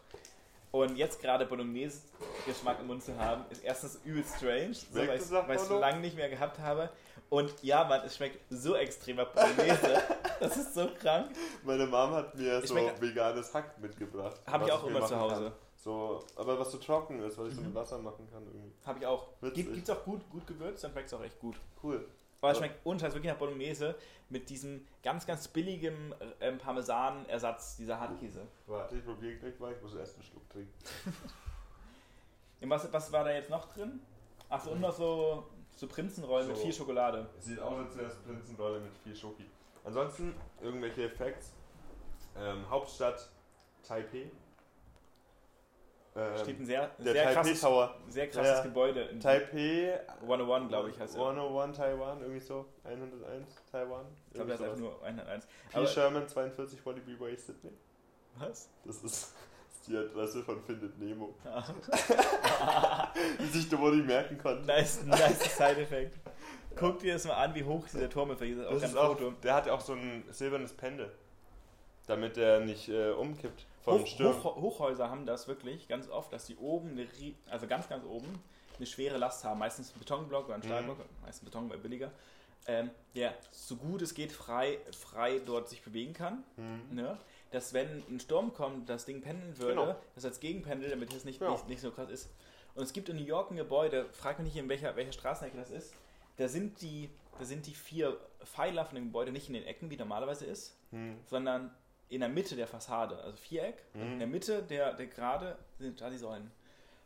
Und 0.75 0.97
jetzt 0.97 1.21
gerade 1.21 1.47
Bolognese-Geschmack 1.47 2.81
im 2.81 2.89
Mund 2.89 3.01
zu 3.05 3.17
haben, 3.17 3.45
ist 3.49 3.63
erstens 3.63 4.01
übel 4.05 4.25
strange, 4.25 4.75
so, 4.75 4.97
weil 4.97 5.15
ich 5.15 5.61
es 5.63 5.71
lange 5.71 6.01
nicht 6.01 6.17
mehr 6.17 6.29
gehabt 6.29 6.59
habe. 6.59 6.91
Und 7.31 7.55
ja, 7.63 7.85
Mann, 7.85 8.01
es 8.05 8.17
schmeckt 8.17 8.41
so 8.51 8.75
extrem 8.75 9.19
nach 9.19 9.29
Bolognese. 9.29 10.03
das 10.41 10.57
ist 10.57 10.75
so 10.75 10.89
krank. 11.01 11.31
Meine 11.63 11.87
Mom 11.87 12.11
hat 12.11 12.35
mir 12.35 12.59
Ich 12.59 12.69
so 12.69 12.75
veganes 12.75 13.55
Hack 13.55 13.79
mitgebracht. 13.79 14.41
Habe 14.49 14.65
ich 14.65 14.73
auch 14.73 14.85
immer 14.85 15.07
zu 15.07 15.17
Hause. 15.17 15.35
kann. 15.45 15.53
So, 15.77 16.25
aber 16.35 16.59
was 16.59 16.73
so 16.73 16.79
trocken 16.79 17.23
ist, 17.23 17.39
was 17.39 17.51
ich 17.51 17.55
so 17.55 17.61
Mhm. 17.61 17.69
mit 17.69 17.77
Wasser 17.77 17.99
machen 17.99 18.27
kann 18.33 18.43
irgendwie. 18.45 18.73
Habe 18.85 18.99
ich 18.99 19.07
auch. 19.07 19.29
Witzig. 19.43 19.73
Gibt 19.75 19.89
es 19.89 19.95
auch 19.97 20.03
gut, 20.03 20.29
gut 20.29 20.45
gewürzt, 20.45 20.83
dann 20.83 20.91
schmeckt 20.91 21.07
es 21.07 21.15
auch 21.15 21.23
echt 21.23 21.39
gut. 21.39 21.55
Cool. 21.85 22.05
Aber 22.45 22.53
es 22.53 22.59
Ja. 22.59 22.67
schmeckt 22.67 22.85
unscheiß 22.85 23.15
wirklich 23.15 23.33
nach 23.33 23.39
Bolognese 23.39 23.95
mit 24.29 24.51
diesem 24.51 24.87
ganz, 25.03 25.27
ganz 25.27 25.49
billigem 25.49 26.15
ähm, 26.41 26.59
Parmesan-Ersatz, 26.59 27.77
dieser 27.77 27.99
Hartkäse. 27.99 28.47
Warte, 28.67 28.97
ich 28.97 29.05
probiere 29.05 29.37
gleich 29.37 29.59
mal. 29.59 29.73
Ich 29.73 29.81
muss 29.81 29.95
erst 29.95 30.17
einen 30.17 30.25
Schluck 30.25 30.49
trinken. 30.51 30.73
Was, 32.67 32.91
was 32.93 33.13
war 33.13 33.25
da 33.25 33.31
jetzt 33.31 33.51
noch 33.51 33.71
drin? 33.73 34.01
Achso, 34.49 34.71
und 34.71 34.81
noch 34.81 34.93
so, 34.95 35.47
so 35.77 35.87
Prinzenrollen 35.87 36.49
mit 36.49 36.57
So. 36.57 36.63
viel 36.63 36.73
Schokolade. 36.73 37.29
Sieht 37.39 37.59
aus, 37.61 37.77
als 37.79 37.97
wäre 37.97 38.07
es 38.07 38.17
Prinzenrolle 38.17 38.81
mit 38.81 38.97
viel 39.03 39.15
Schoki. 39.15 39.45
Ansonsten 39.85 40.35
irgendwelche 40.63 41.11
Facts. 41.11 41.53
Ähm, 42.39 42.69
Hauptstadt 42.71 43.29
Taipei. 43.87 44.31
Ähm, 46.17 46.39
Steht 46.39 46.61
ein 46.61 46.67
sehr, 46.67 46.91
der 46.99 47.13
sehr 47.13 47.33
krasses, 47.33 47.61
Tower. 47.61 47.97
sehr 48.09 48.29
krasses 48.29 48.59
Ja. 48.59 48.63
Gebäude 48.63 49.03
in 49.03 49.19
Taipei 49.19 50.01
101, 50.23 50.69
glaube 50.69 50.91
ich, 50.91 50.99
heißt 51.01 51.17
er. 51.17 51.21
101 51.29 51.77
Taiwan, 51.77 52.21
irgendwie 52.21 52.41
so. 52.41 52.67
101 52.85 53.49
Taiwan. 53.73 54.07
Ich 54.29 54.35
glaube, 54.35 54.51
das 54.51 54.61
ist 54.61 54.67
einfach 54.67 54.79
nur 54.79 55.03
101. 55.03 55.47
P. 55.47 55.77
Aber, 55.77 55.87
Sherman 55.89 56.29
42 56.29 56.87
Wallaby 56.87 57.19
Way 57.19 57.37
Sydney. 57.37 57.73
was? 58.37 58.69
Das 58.85 59.03
ist 59.03 59.35
die 59.89 59.97
Adresse 59.97 60.45
von 60.45 60.63
Findet 60.63 60.97
Nemo. 61.01 61.35
die 63.41 63.47
sich 63.47 63.69
Dory 63.69 63.97
merken 64.03 64.39
konnte. 64.39 64.65
Nice, 64.67 65.03
nice 65.05 65.57
Side-Effekt. 65.57 66.17
Guck 66.77 67.01
dir 67.01 67.15
das 67.15 67.25
mal 67.25 67.35
an, 67.35 67.55
wie 67.57 67.65
hoch 67.65 67.85
dieser 67.93 68.09
Turm 68.09 68.31
ist. 68.31 68.41
Das 68.41 68.83
ist 68.83 68.97
auch, 68.97 69.17
der 69.43 69.55
hat 69.55 69.67
ja 69.67 69.73
auch 69.73 69.81
so 69.81 69.95
ein 69.95 70.25
silbernes 70.31 70.73
Pendel. 70.73 71.11
Damit 72.07 72.37
der 72.37 72.61
nicht 72.61 72.89
äh, 72.89 73.11
umkippt 73.11 73.67
vom 73.85 74.01
Hoch, 74.01 74.07
Sturm. 74.07 74.43
Hoch, 74.45 74.57
Hochhäuser 74.57 75.11
haben 75.11 75.27
das 75.27 75.47
wirklich 75.49 75.89
ganz 75.89 76.09
oft, 76.09 76.33
dass 76.33 76.47
die 76.47 76.57
oben, 76.57 76.91
eine, 76.93 77.07
also 77.51 77.67
ganz, 77.67 77.89
ganz 77.89 78.05
oben, 78.05 78.27
eine 78.77 78.87
schwere 78.87 79.19
Last 79.19 79.45
haben. 79.45 79.59
Meistens 79.61 79.93
ein 79.95 79.99
Betonblock 79.99 80.47
oder 80.47 80.55
ein 80.57 80.63
Stahlblock, 80.63 80.99
meistens 81.23 81.45
Beton, 81.45 81.69
weil 81.71 81.79
billiger. 81.79 82.11
Ähm, 82.67 82.91
der 83.15 83.35
so 83.51 83.77
gut 83.77 84.01
es 84.01 84.15
geht 84.15 84.33
frei, 84.33 84.79
frei 84.99 85.39
dort 85.45 85.69
sich 85.69 85.83
bewegen 85.83 86.15
kann. 86.15 86.43
Mhm. 86.57 86.97
Ne? 86.97 87.19
Dass 87.51 87.75
wenn 87.75 88.03
ein 88.09 88.19
Sturm 88.21 88.55
kommt, 88.55 88.89
das 88.89 89.05
Ding 89.05 89.21
pendeln 89.21 89.59
würde, 89.59 89.75
Genau. 89.75 89.97
das 90.15 90.25
als 90.25 90.41
Gegenpendel, 90.41 90.89
damit 90.91 91.13
es 91.13 91.27
nicht, 91.27 91.43
Ja. 91.43 91.51
nicht, 91.53 91.69
nicht 91.69 91.81
so 91.83 91.91
krass 91.91 92.09
ist. 92.09 92.31
Und 92.75 92.83
es 92.85 92.93
gibt 92.95 93.09
in 93.11 93.17
New 93.17 93.23
York 93.25 93.51
ein 93.51 93.57
Gebäude, 93.59 94.07
frag 94.13 94.39
mich 94.39 94.47
nicht, 94.47 94.57
in 94.57 94.69
welcher, 94.71 94.97
welcher 94.97 95.13
Straßenecke 95.13 95.59
das 95.59 95.71
ist. 95.71 95.95
Da 96.39 96.49
sind, 96.49 96.81
die, 96.81 97.11
da 97.39 97.45
sind 97.45 97.67
die 97.67 97.75
vier 97.75 98.17
Pfeiler 98.43 98.85
von 98.87 98.95
dem 98.97 99.05
Gebäude 99.05 99.31
nicht 99.31 99.47
in 99.47 99.55
den 99.55 99.65
Ecken, 99.65 99.91
wie 99.91 99.97
normalerweise 99.99 100.47
ist, 100.47 100.75
Mhm. 100.91 101.19
sondern 101.27 101.71
in 102.15 102.21
der 102.21 102.29
Mitte 102.29 102.57
der 102.57 102.67
Fassade, 102.67 103.17
also 103.19 103.37
Viereck. 103.37 103.83
Mhm. 103.95 104.13
In 104.13 104.19
der 104.19 104.29
Mitte 104.29 104.63
der, 104.63 104.95
der 104.95 105.07
Gerade 105.07 105.59
sind 105.79 106.01
da 106.01 106.11
die 106.11 106.19
Säulen. 106.19 106.51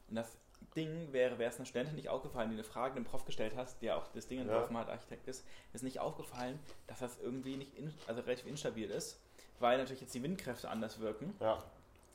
Und 0.08 0.16
das 0.16 0.36
Ding 0.76 1.12
wäre, 1.12 1.38
wäre 1.38 1.50
es 1.50 1.56
einer 1.56 1.66
Studentin 1.66 1.96
nicht 1.96 2.08
aufgefallen, 2.08 2.50
die 2.50 2.56
eine 2.56 2.64
Frage 2.64 2.94
dem 2.94 3.04
Prof 3.04 3.24
gestellt 3.24 3.54
hast, 3.56 3.80
der 3.82 3.96
auch 3.96 4.06
das 4.08 4.26
Ding 4.28 4.40
entworfen 4.40 4.76
hat, 4.76 4.88
Architekt 4.88 5.26
ist, 5.28 5.44
ist 5.72 5.82
nicht 5.82 6.00
aufgefallen, 6.00 6.58
dass 6.86 6.98
das 7.00 7.18
irgendwie 7.20 7.56
nicht 7.56 7.76
in, 7.76 7.92
also 8.06 8.20
relativ 8.22 8.46
instabil 8.46 8.90
ist, 8.90 9.20
weil 9.60 9.78
natürlich 9.78 10.02
jetzt 10.02 10.14
die 10.14 10.22
Windkräfte 10.22 10.68
anders 10.68 11.00
wirken. 11.00 11.34
Ja. 11.40 11.62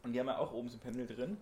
Und 0.03 0.13
die 0.13 0.19
haben 0.19 0.27
ja 0.27 0.37
auch 0.37 0.53
oben 0.53 0.69
so 0.69 0.77
ein 0.77 0.81
Pendel 0.81 1.07
drin. 1.07 1.37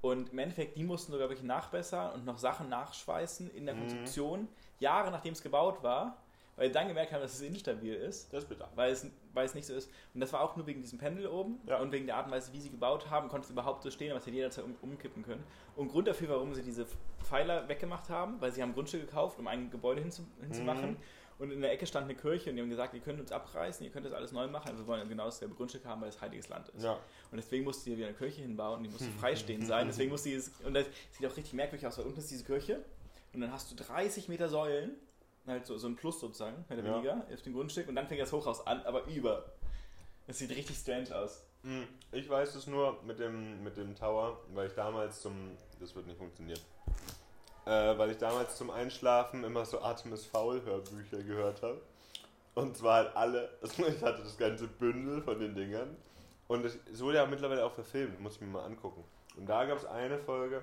Und 0.00 0.32
im 0.32 0.38
Endeffekt, 0.38 0.76
die 0.76 0.84
mussten 0.84 1.12
sogar 1.12 1.28
wirklich 1.28 1.46
nachbessern 1.46 2.12
und 2.12 2.24
noch 2.26 2.38
Sachen 2.38 2.68
nachschweißen 2.68 3.50
in 3.50 3.64
der 3.66 3.74
Mhm. 3.74 3.80
Konstruktion, 3.80 4.48
Jahre 4.78 5.10
nachdem 5.10 5.32
es 5.32 5.42
gebaut 5.42 5.82
war, 5.82 6.18
weil 6.56 6.68
die 6.68 6.72
dann 6.74 6.88
gemerkt 6.88 7.12
haben, 7.12 7.20
dass 7.20 7.34
es 7.34 7.40
instabil 7.42 7.94
ist 7.94 8.32
Das 8.32 8.44
ist 8.44 8.48
bitter. 8.48 8.68
weil 8.74 8.92
es, 8.92 9.06
weil 9.32 9.44
es 9.46 9.54
nicht 9.54 9.66
so 9.66 9.74
ist. 9.74 9.90
Und 10.14 10.20
das 10.20 10.32
war 10.32 10.40
auch 10.40 10.56
nur 10.56 10.66
wegen 10.66 10.80
diesem 10.82 10.98
Pendel 10.98 11.26
oben 11.26 11.58
Ja. 11.66 11.78
und 11.80 11.90
wegen 11.92 12.06
der 12.06 12.16
Art 12.16 12.26
und 12.26 12.32
Weise, 12.32 12.52
wie 12.52 12.60
sie 12.60 12.70
gebaut 12.70 13.10
haben, 13.10 13.28
konnte 13.28 13.46
es 13.46 13.50
überhaupt 13.50 13.82
so 13.82 13.90
stehen, 13.90 14.10
aber 14.10 14.20
es 14.20 14.26
hätte 14.26 14.36
jederzeit 14.36 14.64
um, 14.64 14.74
umkippen 14.82 15.22
können. 15.24 15.42
Und 15.76 15.88
Grund 15.88 16.06
dafür, 16.08 16.28
warum 16.28 16.54
sie 16.54 16.62
diese 16.62 16.86
Pfeiler 17.22 17.68
weggemacht 17.68 18.08
haben, 18.08 18.40
weil 18.40 18.52
sie 18.52 18.62
haben 18.62 18.72
Grundstück 18.74 19.00
gekauft, 19.06 19.38
um 19.38 19.46
ein 19.48 19.70
Gebäude 19.70 20.00
hinzu, 20.00 20.22
hinzumachen. 20.40 20.90
Mhm. 20.92 20.96
Und 21.36 21.50
in 21.50 21.60
der 21.60 21.72
Ecke 21.72 21.84
stand 21.84 22.04
eine 22.04 22.14
Kirche 22.14 22.50
und 22.50 22.54
die 22.56 22.62
haben 22.62 22.70
gesagt, 22.70 22.94
ihr 22.94 23.00
könnt 23.00 23.18
uns 23.18 23.32
abreißen, 23.32 23.84
ihr 23.84 23.90
könnt 23.90 24.06
das 24.06 24.12
alles 24.12 24.30
neu 24.30 24.46
machen, 24.46 24.68
aber 24.68 24.78
wir 24.78 24.86
wollen 24.86 25.08
genau 25.08 25.24
dasselbe 25.24 25.56
Grundstück 25.56 25.84
haben, 25.84 26.00
weil 26.00 26.08
es 26.08 26.20
heiliges 26.20 26.48
Land 26.48 26.68
ist. 26.68 26.84
Ja. 26.84 26.92
Und 26.92 27.36
deswegen 27.36 27.64
musste 27.64 27.82
sie 27.82 27.96
wieder 27.96 28.06
eine 28.06 28.16
Kirche 28.16 28.42
hinbauen, 28.42 28.84
die 28.84 28.88
musste 28.88 29.10
freistehend 29.20 29.66
sein. 29.66 29.88
Deswegen 29.88 30.12
musste 30.12 30.28
sie 30.28 30.36
es, 30.36 30.52
und 30.64 30.74
das 30.74 30.86
sieht 31.10 31.26
auch 31.28 31.36
richtig 31.36 31.52
merkwürdig 31.54 31.88
aus, 31.88 31.98
weil 31.98 32.04
unten 32.06 32.20
ist 32.20 32.30
diese 32.30 32.44
Kirche 32.44 32.84
und 33.32 33.40
dann 33.40 33.50
hast 33.50 33.68
du 33.68 33.74
30 33.74 34.28
Meter 34.28 34.48
Säulen, 34.48 34.92
halt 35.46 35.66
so, 35.66 35.76
so 35.78 35.86
ein 35.88 35.96
Plus 35.96 36.20
sozusagen, 36.20 36.64
mehr 36.68 36.78
oder 36.78 36.88
Ja. 36.88 36.94
weniger, 36.96 37.26
auf 37.32 37.42
dem 37.42 37.52
Grundstück 37.54 37.88
und 37.88 37.94
dann 37.96 38.06
fängt 38.08 38.20
das 38.20 38.32
Hochhaus 38.32 38.66
an, 38.66 38.82
aber 38.84 39.04
über. 39.06 39.44
Das 40.26 40.38
sieht 40.38 40.50
richtig 40.50 40.76
strange 40.76 41.14
aus. 41.14 41.42
Mhm. 41.62 41.86
Ich 42.12 42.28
weiß 42.28 42.54
es 42.54 42.66
nur 42.66 43.02
mit 43.02 43.18
dem, 43.18 43.62
mit 43.62 43.76
dem 43.76 43.94
Tower, 43.94 44.38
weil 44.54 44.68
ich 44.68 44.74
damals 44.74 45.20
zum. 45.20 45.34
Das 45.80 45.94
wird 45.94 46.06
nicht 46.06 46.18
funktionieren. 46.18 46.60
Äh, 47.66 47.96
weil 47.98 48.10
ich 48.10 48.18
damals 48.18 48.56
zum 48.56 48.70
Einschlafen 48.70 49.42
immer 49.44 49.64
so 49.64 49.80
Artemis 49.80 50.24
Fowl 50.26 50.62
Hörbücher 50.62 51.22
gehört 51.22 51.62
habe. 51.62 51.80
Und 52.54 52.76
zwar 52.76 53.04
halt 53.04 53.16
alle. 53.16 53.50
Also 53.62 53.86
ich 53.86 54.02
hatte 54.02 54.22
das 54.22 54.36
ganze 54.36 54.66
Bündel 54.68 55.22
von 55.22 55.38
den 55.40 55.54
Dingern. 55.54 55.96
Und 56.46 56.64
es 56.64 56.78
es 56.92 57.00
wurde 57.02 57.16
ja 57.18 57.26
mittlerweile 57.26 57.64
auch 57.64 57.72
verfilmt, 57.72 58.20
muss 58.20 58.34
ich 58.34 58.40
mir 58.42 58.48
mal 58.48 58.64
angucken. 58.64 59.02
Und 59.36 59.46
da 59.46 59.64
gab 59.64 59.78
es 59.78 59.84
eine 59.86 60.18
Folge, 60.18 60.62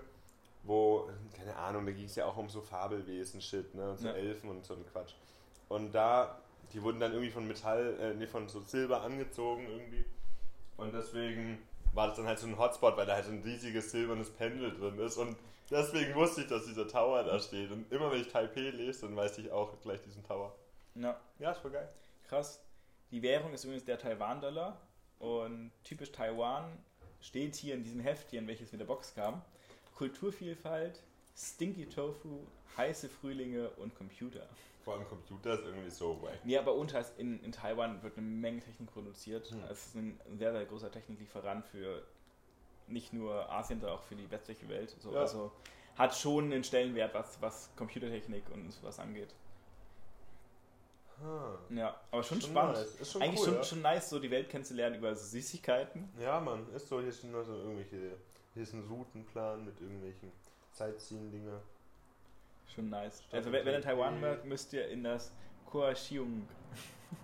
wo, 0.63 1.09
keine 1.35 1.55
Ahnung, 1.55 1.85
da 1.85 1.91
ging 1.91 2.05
es 2.05 2.15
ja 2.15 2.25
auch 2.25 2.37
um 2.37 2.49
so 2.49 2.61
Fabelwesen-Shit, 2.61 3.75
ne? 3.75 3.91
Und 3.91 3.97
so 3.99 4.07
Ja. 4.07 4.13
Elfen 4.13 4.49
und 4.49 4.65
so 4.65 4.73
ein 4.75 4.85
Quatsch. 4.91 5.13
Und 5.69 5.91
da, 5.93 6.39
die 6.73 6.81
wurden 6.83 6.99
dann 6.99 7.11
irgendwie 7.13 7.31
von 7.31 7.47
Metall, 7.47 7.97
äh, 7.99 8.13
nee, 8.13 8.27
von 8.27 8.47
so 8.47 8.59
Silber 8.61 9.01
angezogen 9.01 9.65
irgendwie. 9.67 10.05
Und 10.77 10.93
deswegen 10.93 11.59
war 11.93 12.07
das 12.07 12.17
dann 12.17 12.25
halt 12.27 12.39
so 12.39 12.47
ein 12.47 12.57
Hotspot, 12.57 12.95
weil 12.97 13.05
da 13.05 13.13
halt 13.15 13.25
so 13.25 13.31
ein 13.31 13.41
riesiges 13.43 13.91
silbernes 13.91 14.29
Pendel 14.29 14.71
drin 14.77 14.97
ist. 14.99 15.17
Und 15.17 15.35
deswegen 15.69 16.15
wusste 16.15 16.41
ich, 16.41 16.47
dass 16.47 16.65
dieser 16.65 16.87
Tower 16.87 17.23
da 17.23 17.39
steht. 17.39 17.71
Und 17.71 17.91
immer 17.91 18.11
wenn 18.11 18.21
ich 18.21 18.27
Taipei 18.27 18.69
lese, 18.69 19.07
dann 19.07 19.15
weiß 19.15 19.37
ich 19.39 19.51
auch 19.51 19.79
gleich 19.81 20.01
diesen 20.01 20.23
Tower. 20.23 20.55
Ja, 20.95 21.19
Ja, 21.39 21.51
ist 21.51 21.59
voll 21.59 21.71
geil. 21.71 21.89
krass. 22.23 22.61
Die 23.11 23.21
Währung 23.21 23.53
ist 23.53 23.63
übrigens 23.65 23.83
der 23.85 23.97
Taiwan-Dollar 23.99 24.77
und 25.19 25.71
typisch 25.83 26.11
Taiwan 26.13 26.77
steht 27.19 27.55
hier 27.55 27.75
in 27.75 27.83
diesem 27.83 27.99
Heftchen, 27.99 28.47
welches 28.47 28.71
mit 28.71 28.79
der 28.79 28.85
Box 28.85 29.13
kam. 29.13 29.41
Kulturvielfalt, 30.01 30.99
Stinky 31.37 31.85
Tofu, 31.87 32.39
heiße 32.75 33.07
Frühlinge 33.07 33.69
und 33.77 33.93
Computer. 33.93 34.47
Vor 34.83 34.95
allem 34.95 35.07
Computer 35.07 35.53
ist 35.53 35.63
irgendwie 35.63 35.91
so 35.91 36.19
wack. 36.23 36.39
Nee, 36.43 36.57
aber 36.57 36.73
unter 36.73 37.05
in, 37.19 37.39
in 37.43 37.51
Taiwan 37.51 38.01
wird 38.01 38.17
eine 38.17 38.25
Menge 38.25 38.61
Technik 38.61 38.91
produziert. 38.91 39.51
Hm. 39.51 39.59
Es 39.69 39.85
ist 39.85 39.95
ein 39.95 40.19
sehr, 40.39 40.53
sehr 40.53 40.65
großer 40.65 40.91
Techniklieferant 40.91 41.67
für 41.67 42.01
nicht 42.87 43.13
nur 43.13 43.47
Asien, 43.51 43.79
sondern 43.79 43.99
auch 43.99 44.01
für 44.01 44.15
die 44.15 44.29
westliche 44.31 44.67
Welt. 44.69 44.89
So, 44.99 45.13
Ja. 45.13 45.19
Also 45.19 45.51
hat 45.95 46.15
schon 46.15 46.45
einen 46.45 46.63
Stellenwert, 46.63 47.13
was, 47.13 47.39
was 47.39 47.69
Computertechnik 47.75 48.49
und 48.51 48.71
sowas 48.71 48.97
angeht. 48.97 49.35
Ah. 51.23 51.59
Ja, 51.69 51.95
aber 52.09 52.23
schon, 52.23 52.41
Schon 52.41 52.49
spannend. 52.49 52.77
nice. 52.77 52.95
Ist 52.95 53.11
schon 53.11 53.21
Eigentlich 53.21 53.39
cool, 53.41 53.45
schon, 53.45 53.55
ja. 53.55 53.63
schon 53.63 53.81
nice, 53.83 54.09
so 54.09 54.17
die 54.17 54.31
Welt 54.31 54.49
kennenzulernen 54.49 54.95
über 54.95 55.15
so 55.15 55.23
Süßigkeiten. 55.27 56.09
Ja, 56.19 56.39
Mann, 56.39 56.65
ist 56.73 56.87
so. 56.87 56.99
Hier 56.99 57.11
sind 57.11 57.31
nur 57.31 57.43
so 57.43 57.53
irgendwelche. 57.53 58.17
Hier 58.53 58.63
ist 58.63 58.73
ein 58.73 58.85
Routenplan 58.89 59.63
mit 59.63 59.79
irgendwelchen 59.79 60.31
Sightseeing-Dinger. 60.71 61.61
Schon 62.73 62.89
nice. 62.89 63.21
Stadt 63.23 63.33
Also 63.35 63.51
wenn, 63.51 63.65
wenn 63.65 63.75
ihr 63.75 63.81
Taiwan 63.81 64.19
mögt, 64.19 64.45
müsst 64.45 64.73
ihr 64.73 64.87
in 64.89 65.03
das 65.03 65.31
Kaohsiung 65.69 66.47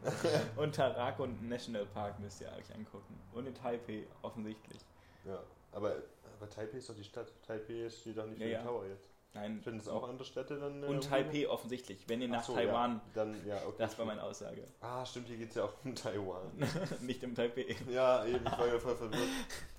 und 0.56 0.76
Tarakon 0.76 1.38
National 1.48 1.86
Park 1.86 2.20
müsst 2.20 2.42
ihr 2.42 2.48
euch 2.48 2.74
angucken. 2.74 3.20
Und 3.34 3.46
in 3.46 3.56
Taipei 3.56 4.08
offensichtlich. 4.22 4.80
Ja, 5.26 5.44
aber, 5.74 5.96
aber 6.38 6.50
Taipei 6.50 6.78
ist 6.78 6.90
doch 6.90 6.96
die 6.96 7.04
Stadt. 7.04 7.32
Taipei 7.46 7.90
steht 7.90 8.18
doch 8.18 8.26
nicht 8.26 8.38
für 8.42 8.48
ja. 8.48 8.60
den 8.60 8.66
Tower 8.68 8.86
jetzt. 8.86 9.10
Nein. 9.34 9.62
Finden 9.62 9.80
es 9.80 9.88
auch 9.88 10.08
andere 10.08 10.26
Städte 10.26 10.58
dann? 10.58 10.76
in 10.76 10.82
der 10.82 10.90
Und? 10.90 11.04
Taipei 11.04 11.48
offensichtlich. 11.48 12.08
Wenn 12.08 12.22
ihr 12.22 12.28
Ach 12.30 12.38
nach 12.38 12.44
so, 12.44 12.54
Taiwan, 12.56 12.94
Ja. 12.94 13.02
Dann, 13.14 13.46
ja, 13.46 13.58
okay. 13.66 13.76
das 13.80 13.98
war 14.00 14.06
meine 14.06 14.24
Aussage. 14.24 14.64
Ah, 14.80 15.06
stimmt, 15.06 15.28
hier 15.28 15.38
geht 15.38 15.50
es 15.50 15.56
ja 15.56 15.66
auch 15.66 15.74
um 15.84 15.94
Taiwan. 15.94 16.52
Nicht 17.02 17.22
im 17.24 17.36
Taipei. 17.36 17.76
ja, 17.90 18.26
eben, 18.26 18.46
ich 18.46 18.52
war 18.58 18.68
ja 18.68 18.80
voll 18.80 18.96
verwirrt. 18.96 19.22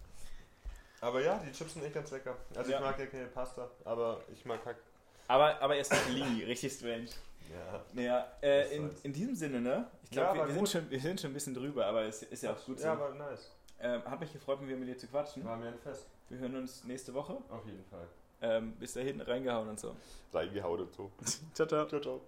Aber 1.01 1.23
ja, 1.23 1.39
die 1.39 1.53
Chips 1.53 1.75
sind 1.75 1.85
echt 1.85 1.95
ganz 1.95 2.11
lecker. 2.11 2.37
Also 2.55 2.71
Ja. 2.71 2.79
ich 2.79 2.85
mag 2.85 2.99
ja 2.99 3.07
keine 3.07 3.27
Pasta, 3.27 3.71
aber 3.85 4.21
ich 4.33 4.45
mag 4.45 4.65
Hack. 4.65 4.77
Aber, 5.29 5.61
aber 5.61 5.77
erst 5.77 5.93
Tortellini, 5.93 6.43
richtig 6.47 6.73
strange. 6.73 7.07
Ja. 7.51 7.85
Naja, 7.93 8.27
äh, 8.43 8.77
in, 8.77 8.91
in 9.03 9.13
diesem 9.13 9.35
Sinne, 9.35 9.61
ne? 9.61 9.87
Ich 10.05 10.11
Ja, 10.17 10.25
glaube, 10.25 10.35
wir, 10.35 10.41
war 10.41 10.49
wir, 10.49 10.55
sind 10.55 10.69
schon, 10.69 10.91
wir 10.91 11.01
sind 11.01 11.21
schon 11.21 11.31
ein 11.31 11.35
bisschen 11.35 11.55
drüber, 11.55 11.87
aber 11.87 12.03
es 12.03 12.23
ist 12.23 12.43
ja 12.43 12.53
auch 12.53 12.65
gut 12.65 12.79
so. 12.79 12.87
Ja, 12.87 12.93
aber 12.93 13.15
nice. 13.15 13.51
ähm, 13.81 14.03
hat 14.05 14.21
mich 14.21 14.33
gefreut, 14.33 14.61
mit 14.61 14.89
dir 14.89 14.99
zu 14.99 15.07
quatschen. 15.07 15.45
War 15.45 15.57
mir 15.57 15.69
ein 15.69 15.79
Fest. 15.79 16.07
Wir 16.29 16.39
hören 16.39 16.57
uns 16.57 16.85
nächste 16.85 17.15
Woche. 17.15 17.39
Auf 17.49 17.65
jeden 17.65 17.85
Fall. 17.85 18.07
Ähm, 18.41 18.73
bis 18.77 18.93
dahin 18.93 19.21
reingehauen 19.21 19.69
und 19.69 19.81
so. 19.81 19.97
Reingehauen 20.33 20.81
und 20.83 20.93
so. 20.93 21.11
Ciao, 21.55 21.67
ciao. 21.67 21.87
Ciao, 21.87 22.01
ciao. 22.01 22.21